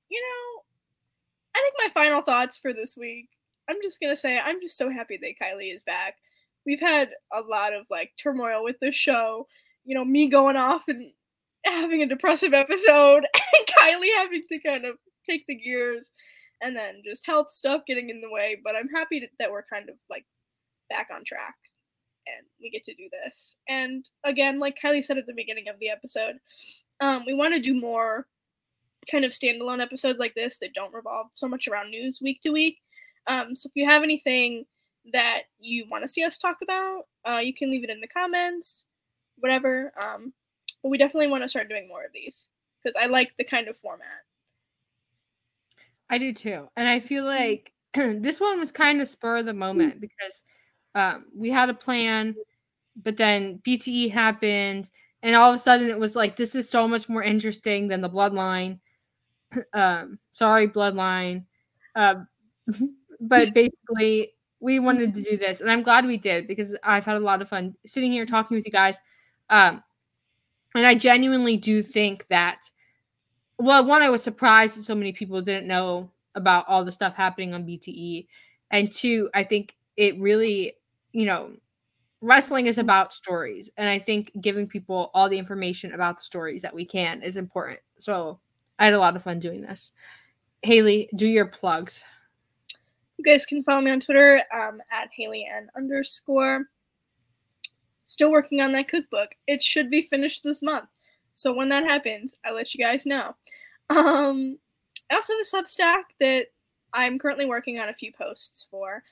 you 0.09 0.20
know, 0.20 0.62
I 1.57 1.62
think 1.62 1.74
my 1.78 2.02
final 2.02 2.22
thoughts 2.22 2.59
for 2.59 2.72
this 2.72 2.96
week. 2.96 3.28
I'm 3.70 3.76
just 3.82 4.00
gonna 4.00 4.16
say 4.16 4.36
I'm 4.36 4.61
just 4.61 4.76
so 4.76 4.90
happy 4.90 5.18
that 5.22 5.38
Kiley 5.40 5.74
is 5.74 5.84
back. 5.84 6.16
We've 6.66 6.80
had 6.80 7.11
a 7.32 7.40
lot 7.40 7.72
of 7.72 7.86
like 7.88 8.11
turmoil 8.18 8.64
with 8.64 8.76
this 8.80 8.96
show. 8.96 9.46
You 9.84 9.94
know, 9.94 10.05
me 10.05 10.26
going 10.26 10.57
off 10.57 10.88
and 10.88 11.12
having 11.64 12.02
a 12.02 12.07
depressive 12.07 12.52
episode, 12.52 13.24
and 13.34 13.66
Kiley 13.78 14.09
having 14.16 14.42
to 14.50 14.59
kind 14.59 14.84
of 14.84 14.96
take 15.25 15.47
the 15.47 15.55
gears, 15.55 16.12
and 16.62 16.77
then 16.77 17.03
just 17.05 17.27
health 17.27 17.53
stuff 17.53 17.83
getting 17.87 18.11
in 18.11 18.20
the 18.20 18.31
way. 18.31 18.59
But 18.62 18.77
I'm 18.77 18.89
happy 18.89 19.29
that 19.39 19.51
we're 19.51 19.64
kind 19.64 19.89
of 19.89 19.97
like 20.09 20.25
back 20.89 21.09
on 21.14 21.25
track 21.25 21.55
and 22.27 22.47
we 22.61 22.70
get 22.70 22.85
to 22.85 22.95
do 22.95 23.09
this. 23.11 23.57
And 23.68 24.09
again, 24.25 24.59
like 24.59 24.79
Kiley 24.83 25.05
said 25.05 25.18
at 25.18 25.27
the 25.27 25.35
beginning 25.35 25.68
of 25.68 25.79
the 25.79 25.91
episode, 25.91 26.37
um, 27.01 27.25
we 27.27 27.35
want 27.35 27.55
to 27.55 27.61
do 27.61 27.79
more 27.79 28.27
kind 29.11 29.25
of 29.25 29.33
standalone 29.33 29.83
episodes 29.83 30.18
like 30.18 30.35
this 30.35 30.59
that 30.59 30.75
don't 30.75 30.95
revolve 30.95 31.27
so 31.35 31.49
much 31.49 31.68
around 31.68 31.91
news 31.91 32.20
week 32.22 32.41
to 32.43 32.51
week. 32.51 32.79
Um, 33.27 33.55
so 33.55 33.68
if 33.68 33.72
you 33.75 33.89
have 33.89 34.03
anything 34.03 34.64
that 35.12 35.43
you 35.59 35.87
want 35.91 36.03
to 36.03 36.09
see 36.09 36.25
us 36.25 36.39
talk 36.39 36.57
about, 36.62 37.05
uh, 37.29 37.39
you 37.39 37.53
can 37.53 37.70
leave 37.70 37.85
it 37.85 37.91
in 37.91 38.01
the 38.01 38.09
comments, 38.09 38.85
whatever. 39.39 39.93
Um, 40.01 40.33
but 40.83 40.89
we 40.89 40.99
definitely 40.99 41.29
want 41.29 41.43
to 41.43 41.49
start 41.49 41.68
doing 41.68 41.89
more 41.89 42.05
of 42.05 42.12
these 42.12 42.47
because 42.83 42.97
I 43.01 43.07
like 43.07 43.33
the 43.37 43.45
kind 43.45 43.68
of 43.68 43.77
format. 43.79 44.25
I 46.11 46.18
do 46.18 46.32
too. 46.32 46.68
And 46.76 46.88
I 46.88 47.00
feel 47.00 47.24
like 47.24 47.72
this 47.94 48.40
one 48.40 48.59
was 48.59 48.72
kind 48.72 49.00
of 49.00 49.09
spur 49.09 49.38
of 49.38 49.46
the 49.46 49.55
moment 49.55 50.00
because 50.00 50.42
um, 50.94 51.26
we 51.34 51.50
had 51.50 51.70
a 51.70 51.74
plan, 51.74 52.34
but 53.02 53.16
then 53.16 53.61
BTE 53.66 54.11
happened, 54.11 54.90
and 55.22 55.34
all 55.34 55.50
of 55.50 55.55
a 55.55 55.59
sudden 55.59 55.88
it 55.88 55.98
was 55.98 56.14
like, 56.14 56.36
this 56.36 56.55
is 56.55 56.68
so 56.68 56.86
much 56.86 57.09
more 57.09 57.22
interesting 57.22 57.88
than 57.88 58.00
the 58.00 58.11
bloodline. 58.11 58.78
um, 59.72 60.18
sorry, 60.32 60.68
bloodline. 60.68 61.44
Um, 61.94 62.28
but 63.20 63.48
basically, 63.55 64.32
we 64.61 64.78
wanted 64.78 65.14
to 65.14 65.22
do 65.22 65.36
this, 65.36 65.61
and 65.61 65.70
I'm 65.70 65.82
glad 65.82 66.07
we 66.07 66.16
did 66.16 66.46
because 66.46 66.76
I've 66.82 67.05
had 67.05 67.16
a 67.16 67.20
lot 67.20 67.42
of 67.42 67.48
fun 67.48 67.74
sitting 67.86 68.12
here 68.12 68.26
talking 68.26 68.57
with 68.57 68.66
you 68.66 68.72
guys. 68.72 69.00
Um, 69.50 69.82
and 70.74 70.86
I 70.86 70.94
genuinely 70.94 71.57
do 71.57 71.82
think 71.82 72.26
that 72.28 72.68
well, 73.59 73.86
one, 73.86 74.02
I 74.02 74.11
was 74.11 74.22
surprised 74.22 74.76
that 74.76 74.82
so 74.82 74.94
many 74.94 75.12
people 75.12 75.40
didn't 75.40 75.66
know 75.66 76.11
about 76.34 76.66
all 76.68 76.84
the 76.84 76.92
stuff 76.92 77.14
happening 77.14 77.55
on 77.55 77.66
BTE. 77.66 78.26
And 78.70 78.90
two, 78.90 79.30
I 79.34 79.44
think 79.44 79.76
it 79.96 80.18
really, 80.18 80.74
you 81.12 81.26
know, 81.26 81.52
wrestling 82.20 82.66
is 82.66 82.78
about 82.78 83.12
stories. 83.12 83.70
And 83.76 83.88
I 83.88 83.98
think 83.98 84.32
giving 84.40 84.66
people 84.66 85.11
all 85.14 85.28
the 85.28 85.38
information 85.38 85.92
about 85.92 86.16
the 86.16 86.24
stories 86.24 86.62
that 86.62 86.74
we 86.74 86.84
can 86.84 87.22
is 87.22 87.36
important. 87.36 87.78
So 87.98 88.40
I 88.78 88.86
had 88.86 88.94
a 88.94 88.98
lot 88.98 89.14
of 89.14 89.22
fun 89.22 89.38
doing 89.38 89.61
this. 89.61 89.92
Haley, 90.62 91.09
do 91.14 91.28
your 91.28 91.46
plugs. 91.46 92.05
You 93.18 93.24
guys 93.24 93.46
can 93.46 93.62
follow 93.62 93.82
me 93.82 93.90
on 93.90 94.00
Twitter 94.00 94.42
um, 94.52 94.80
at 94.90 95.11
Haley 95.14 95.46
underscore. 95.76 96.66
Still 98.07 98.32
working 98.32 98.61
on 98.61 98.72
that 98.72 98.88
cookbook. 98.88 99.30
It 99.46 99.62
should 99.62 99.90
be 99.90 100.02
finished 100.02 100.42
this 100.42 100.62
month. 100.62 100.88
So 101.35 101.53
when 101.53 101.68
that 101.70 101.85
happens, 101.85 102.35
I'll 102.45 102.55
let 102.55 102.74
you 102.74 102.85
guys 102.85 103.05
know. 103.05 103.35
Um, 103.91 104.59
I 105.11 105.16
also 105.16 105.35
have 105.35 105.41
a 105.41 105.57
Substack 105.57 106.03
that 106.20 106.47
I'm 106.93 107.18
currently 107.18 107.45
working 107.45 107.78
on 107.78 107.89
a 107.89 107.95
few 107.95 108.12
posts 108.12 108.66
for. 108.70 109.03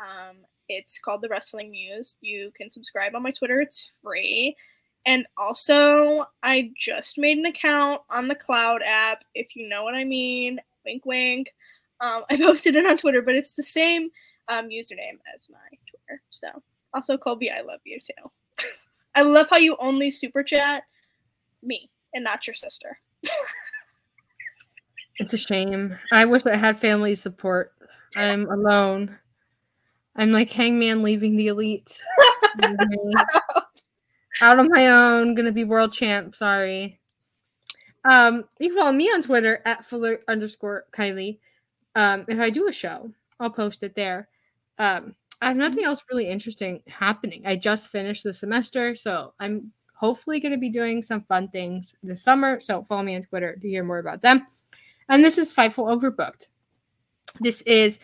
Um, 0.00 0.38
it's 0.68 0.98
called 0.98 1.22
The 1.22 1.28
Wrestling 1.28 1.70
Muse. 1.70 2.16
You 2.20 2.50
can 2.56 2.70
subscribe 2.70 3.14
on 3.14 3.22
my 3.22 3.30
Twitter, 3.30 3.60
it's 3.60 3.90
free. 4.02 4.56
And 5.04 5.24
also, 5.38 6.26
I 6.42 6.72
just 6.76 7.16
made 7.16 7.38
an 7.38 7.46
account 7.46 8.00
on 8.10 8.26
the 8.26 8.34
Cloud 8.34 8.82
app, 8.84 9.22
if 9.36 9.54
you 9.54 9.68
know 9.68 9.84
what 9.84 9.94
I 9.94 10.02
mean. 10.02 10.58
Wink, 10.84 11.06
wink. 11.06 11.54
Um, 12.00 12.24
I 12.28 12.36
posted 12.40 12.74
it 12.74 12.86
on 12.86 12.96
Twitter, 12.96 13.22
but 13.22 13.36
it's 13.36 13.52
the 13.52 13.62
same 13.62 14.10
um, 14.48 14.68
username 14.68 15.18
as 15.32 15.48
my 15.48 15.58
Twitter. 15.88 16.20
So, 16.30 16.48
also, 16.92 17.16
Colby, 17.16 17.50
I 17.50 17.60
love 17.60 17.80
you 17.84 18.00
too. 18.00 18.66
I 19.14 19.22
love 19.22 19.46
how 19.48 19.58
you 19.58 19.76
only 19.78 20.10
super 20.10 20.42
chat 20.42 20.82
me 21.62 21.90
and 22.14 22.24
not 22.24 22.46
your 22.46 22.54
sister. 22.54 22.98
It's 25.18 25.32
a 25.32 25.38
shame. 25.38 25.96
I 26.12 26.24
wish 26.26 26.44
I 26.44 26.56
had 26.56 26.78
family 26.78 27.14
support. 27.14 27.72
I'm 28.16 28.48
alone. 28.50 29.16
I'm 30.14 30.32
like 30.32 30.50
Hangman 30.50 31.02
leaving 31.02 31.36
the 31.36 31.48
elite. 31.48 32.02
Out 34.42 34.58
on 34.58 34.68
my 34.68 34.88
own, 34.88 35.34
gonna 35.34 35.52
be 35.52 35.64
world 35.64 35.92
champ. 35.92 36.34
Sorry. 36.34 37.00
Um, 38.04 38.44
you 38.58 38.68
can 38.68 38.78
follow 38.78 38.92
me 38.92 39.10
on 39.10 39.22
Twitter 39.22 39.62
at 39.64 39.84
fuller 39.84 40.20
underscore 40.28 40.84
Kiley. 40.92 41.38
Um, 41.94 42.24
if 42.28 42.38
I 42.38 42.50
do 42.50 42.68
a 42.68 42.72
show, 42.72 43.10
I'll 43.40 43.50
post 43.50 43.82
it 43.82 43.94
there. 43.94 44.28
Um, 44.78 45.16
I 45.40 45.46
have 45.48 45.56
nothing 45.56 45.84
else 45.84 46.04
really 46.10 46.28
interesting 46.28 46.82
happening. 46.86 47.42
I 47.46 47.56
just 47.56 47.88
finished 47.88 48.22
the 48.22 48.32
semester, 48.32 48.94
so 48.94 49.34
I'm 49.40 49.72
hopefully 49.96 50.40
going 50.40 50.52
to 50.52 50.58
be 50.58 50.70
doing 50.70 51.02
some 51.02 51.22
fun 51.22 51.48
things 51.48 51.96
this 52.02 52.22
summer. 52.22 52.60
So 52.60 52.82
follow 52.82 53.02
me 53.02 53.16
on 53.16 53.22
Twitter 53.22 53.56
to 53.56 53.68
hear 53.68 53.82
more 53.82 53.98
about 53.98 54.22
them. 54.22 54.46
And 55.08 55.24
this 55.24 55.38
is 55.38 55.52
Fightful 55.52 55.88
Overbooked. 55.88 56.46
This 57.40 57.62
is 57.62 57.98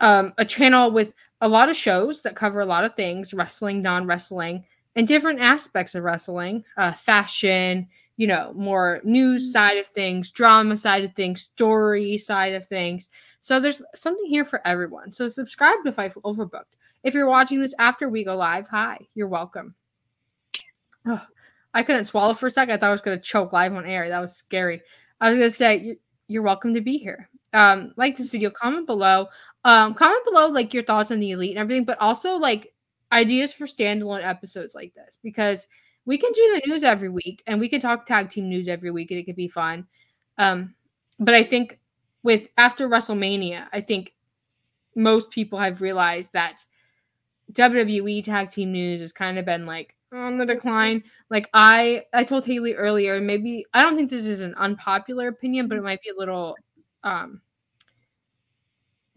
um, 0.00 0.32
a 0.38 0.44
channel 0.44 0.90
with 0.90 1.14
a 1.40 1.48
lot 1.48 1.68
of 1.68 1.76
shows 1.76 2.22
that 2.22 2.36
cover 2.36 2.60
a 2.60 2.66
lot 2.66 2.84
of 2.84 2.94
things 2.94 3.34
wrestling, 3.34 3.82
non 3.82 4.06
wrestling, 4.06 4.64
and 4.94 5.08
different 5.08 5.40
aspects 5.40 5.94
of 5.94 6.04
wrestling 6.04 6.64
uh, 6.76 6.92
fashion, 6.92 7.88
you 8.16 8.26
know, 8.26 8.52
more 8.54 9.00
news 9.04 9.52
side 9.52 9.78
of 9.78 9.86
things, 9.86 10.30
drama 10.30 10.76
side 10.76 11.04
of 11.04 11.14
things, 11.14 11.42
story 11.42 12.18
side 12.18 12.54
of 12.54 12.66
things. 12.68 13.08
So 13.40 13.58
there's 13.58 13.82
something 13.94 14.26
here 14.26 14.44
for 14.44 14.66
everyone. 14.66 15.12
So 15.12 15.28
subscribe 15.28 15.78
to 15.84 15.92
Fightful 15.92 16.22
Overbooked. 16.22 16.76
If 17.02 17.14
you're 17.14 17.26
watching 17.26 17.60
this 17.60 17.74
after 17.78 18.08
we 18.08 18.22
go 18.22 18.36
live, 18.36 18.68
hi, 18.68 18.98
you're 19.14 19.28
welcome. 19.28 19.74
Oh, 21.06 21.24
I 21.74 21.82
couldn't 21.82 22.04
swallow 22.04 22.34
for 22.34 22.46
a 22.46 22.50
second. 22.50 22.74
I 22.74 22.76
thought 22.78 22.88
I 22.88 22.92
was 22.92 23.00
going 23.00 23.18
to 23.18 23.22
choke 23.22 23.52
live 23.52 23.74
on 23.74 23.86
air. 23.86 24.08
That 24.08 24.20
was 24.20 24.36
scary. 24.36 24.82
I 25.20 25.28
was 25.28 25.38
going 25.38 25.50
to 25.50 25.54
say, 25.54 25.96
you're 26.28 26.42
welcome 26.42 26.74
to 26.74 26.80
be 26.80 26.98
here. 26.98 27.28
Um, 27.52 27.92
like 27.96 28.16
this 28.16 28.30
video, 28.30 28.50
comment 28.50 28.86
below. 28.86 29.26
Um, 29.64 29.94
comment 29.94 30.24
below 30.24 30.48
like 30.48 30.72
your 30.72 30.82
thoughts 30.82 31.10
on 31.10 31.20
the 31.20 31.32
elite 31.32 31.50
and 31.50 31.58
everything, 31.58 31.84
but 31.84 32.00
also 32.00 32.34
like 32.36 32.72
ideas 33.12 33.52
for 33.52 33.66
standalone 33.66 34.26
episodes 34.26 34.74
like 34.74 34.94
this 34.94 35.18
because 35.22 35.68
we 36.06 36.18
can 36.18 36.32
do 36.32 36.60
the 36.64 36.70
news 36.70 36.82
every 36.82 37.10
week 37.10 37.42
and 37.46 37.60
we 37.60 37.68
can 37.68 37.80
talk 37.80 38.06
tag 38.06 38.28
team 38.28 38.48
news 38.48 38.68
every 38.68 38.90
week 38.90 39.10
and 39.10 39.20
it 39.20 39.24
could 39.24 39.36
be 39.36 39.48
fun. 39.48 39.86
Um, 40.38 40.74
but 41.20 41.34
I 41.34 41.42
think 41.42 41.78
with 42.22 42.48
after 42.56 42.88
WrestleMania, 42.88 43.66
I 43.72 43.80
think 43.80 44.14
most 44.96 45.30
people 45.30 45.58
have 45.58 45.82
realized 45.82 46.32
that 46.32 46.64
WWE 47.52 48.24
tag 48.24 48.50
team 48.50 48.72
news 48.72 49.00
has 49.00 49.12
kind 49.12 49.38
of 49.38 49.44
been 49.44 49.66
like 49.66 49.94
on 50.12 50.38
the 50.38 50.46
decline. 50.46 51.04
Like 51.30 51.48
I 51.54 52.04
I 52.12 52.24
told 52.24 52.44
Haley 52.44 52.74
earlier, 52.74 53.20
maybe 53.20 53.66
I 53.72 53.82
don't 53.82 53.96
think 53.96 54.10
this 54.10 54.26
is 54.26 54.40
an 54.40 54.54
unpopular 54.56 55.28
opinion, 55.28 55.68
but 55.68 55.78
it 55.78 55.82
might 55.82 56.02
be 56.02 56.10
a 56.10 56.18
little 56.18 56.56
um 57.02 57.40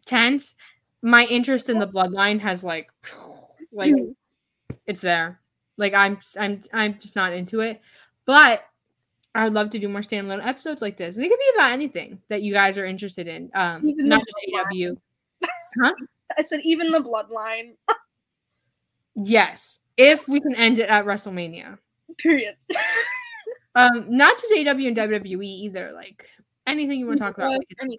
tense. 0.05 0.55
My 1.01 1.25
interest 1.25 1.69
in 1.69 1.79
the 1.79 1.87
bloodline 1.87 2.39
has 2.39 2.63
like 2.63 2.89
like 3.71 3.93
it's 4.85 5.01
there. 5.01 5.39
Like 5.77 5.93
I'm 5.93 6.19
I'm 6.39 6.61
I'm 6.73 6.99
just 6.99 7.15
not 7.15 7.33
into 7.33 7.59
it. 7.61 7.81
But 8.25 8.63
I 9.33 9.43
would 9.43 9.53
love 9.53 9.69
to 9.71 9.79
do 9.79 9.89
more 9.89 10.01
standalone 10.01 10.45
episodes 10.45 10.81
like 10.81 10.97
this. 10.97 11.17
And 11.17 11.25
it 11.25 11.29
could 11.29 11.39
be 11.39 11.51
about 11.55 11.71
anything 11.71 12.21
that 12.29 12.41
you 12.41 12.53
guys 12.53 12.77
are 12.77 12.85
interested 12.85 13.27
in. 13.27 13.51
Um 13.53 13.87
Even 13.87 14.07
not 14.07 14.21
just 14.21 14.71
AEW. 14.73 14.97
Huh? 15.83 15.93
I 16.37 16.43
said 16.45 16.61
even 16.63 16.91
the 16.91 17.01
bloodline. 17.01 17.75
Yes. 19.17 19.79
If 19.97 20.27
we 20.27 20.39
can 20.39 20.55
end 20.55 20.79
it 20.79 20.89
at 20.89 21.05
WrestleMania. 21.05 21.77
Period. 22.17 22.55
Um, 23.75 24.05
not 24.07 24.39
just 24.39 24.53
AEW 24.53 24.87
and 24.87 24.97
WWE 24.97 25.43
either. 25.43 25.91
Like 25.93 26.29
anything 26.65 26.99
you 26.99 27.07
want 27.07 27.17
to 27.17 27.23
talk 27.25 27.37
about. 27.37 27.59
Anything. 27.81 27.97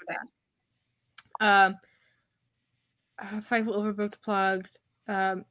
about. 1.39 1.67
Um, 1.67 1.77
uh, 3.19 3.41
Fightful 3.41 3.77
Overbooked 3.77 4.23
plugged. 4.23 4.79
Um, 5.07 5.45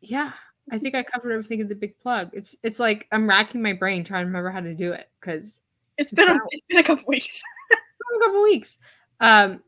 yeah, 0.00 0.32
I 0.70 0.78
think 0.78 0.94
I 0.94 1.02
covered 1.02 1.32
everything 1.32 1.60
in 1.60 1.68
the 1.68 1.74
big 1.74 1.98
plug. 1.98 2.30
It's 2.32 2.56
it's 2.62 2.80
like 2.80 3.06
I'm 3.12 3.28
racking 3.28 3.62
my 3.62 3.74
brain 3.74 4.04
trying 4.04 4.22
to 4.22 4.26
remember 4.26 4.50
how 4.50 4.60
to 4.60 4.74
do 4.74 4.92
it 4.92 5.08
because 5.20 5.60
It's 5.98 6.12
been 6.12 6.30
a, 6.30 6.36
it's 6.50 6.66
been 6.68 6.78
a 6.78 6.82
couple 6.82 7.04
weeks. 7.06 7.42
a 7.72 8.24
couple 8.24 8.42
weeks. 8.42 8.78
Um, 9.20 9.62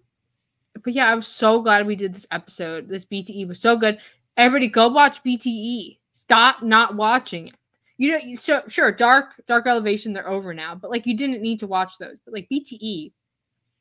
but 0.83 0.95
yeah, 0.95 1.13
I'm 1.13 1.23
so 1.23 1.61
glad 1.61 1.87
we 1.87 1.97
did 1.97 2.15
this 2.15 2.27
episode. 2.31 2.89
This 2.89 3.05
BTE 3.05 3.47
was 3.47 3.61
so 3.61 3.77
good. 3.77 4.01
Everybody, 4.37 4.69
go 4.69 4.89
watch 4.89 5.23
BTE. 5.23 5.99
Stop 6.13 6.63
not 6.63 6.97
watching 6.97 7.49
it. 7.49 7.55
You 7.99 8.13
know, 8.13 8.35
so 8.35 8.63
sure, 8.69 8.91
dark, 8.91 9.35
dark 9.47 9.67
elevation, 9.67 10.13
they're 10.13 10.29
over 10.29 10.53
now, 10.53 10.75
but 10.75 10.91
like 10.91 11.07
you 11.07 11.17
didn't 11.17 11.43
need 11.43 11.59
to 11.61 11.67
watch 11.67 11.99
those. 11.99 12.17
But 12.25 12.35
like 12.35 12.49
BTE, 12.51 13.13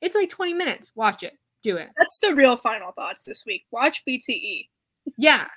it's 0.02 0.16
like 0.16 0.30
20 0.30 0.54
minutes. 0.54 0.92
Watch 0.96 1.24
it. 1.24 1.38
Do 1.64 1.78
it. 1.78 1.90
That's 1.98 2.20
the 2.20 2.36
real 2.36 2.58
final 2.58 2.92
thoughts 2.92 3.26
this 3.26 3.46
week. 3.46 3.66
Watch 3.72 4.04
BTE. 4.08 4.68
Yeah. 5.18 5.48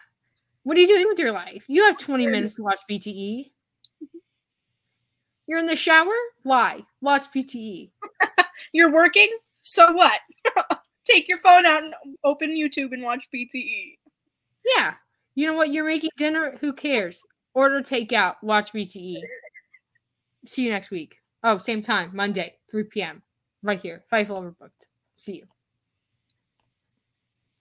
What 0.63 0.77
are 0.77 0.81
you 0.81 0.87
doing 0.87 1.07
with 1.09 1.19
your 1.19 1.33
life? 1.33 1.65
You 1.69 1.85
have 1.85 1.99
20 1.99 2.27
minutes 2.27 2.57
to 2.57 2.63
watch 2.63 2.81
BTE. 2.91 3.51
You're 5.47 5.59
in 5.59 5.67
the 5.67 5.77
shower? 5.77 6.15
Why? 6.43 6.85
Watch 7.01 7.25
BTE. 7.35 7.91
You're 8.73 8.93
working? 8.93 9.29
So 9.61 9.93
what? 9.93 10.21
Take 11.05 11.29
your 11.29 11.39
phone 11.39 11.67
out 11.67 11.83
and 11.83 11.95
open 12.25 12.51
YouTube 12.51 12.93
and 12.93 13.03
watch 13.03 13.29
BTE. 13.35 13.99
Yeah. 14.65 14.95
You 15.35 15.47
know 15.47 15.55
what? 15.55 15.71
You're 15.71 15.87
making 15.87 16.11
dinner? 16.17 16.57
Who 16.61 16.73
cares? 16.73 17.23
Order 17.55 17.81
takeout. 17.81 18.37
Watch 18.43 18.73
BTE. 18.73 19.21
See 20.47 20.65
you 20.65 20.71
next 20.71 20.91
week. 20.91 21.17
Oh, 21.43 21.59
same 21.59 21.83
time, 21.83 22.11
Monday, 22.15 22.55
3 22.71 22.85
p.m. 22.85 23.23
Right 23.63 23.81
here. 23.81 24.05
Fightful 24.13 24.55
Overbooked. 24.55 24.87
See 25.17 25.45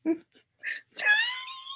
you. 0.06 0.16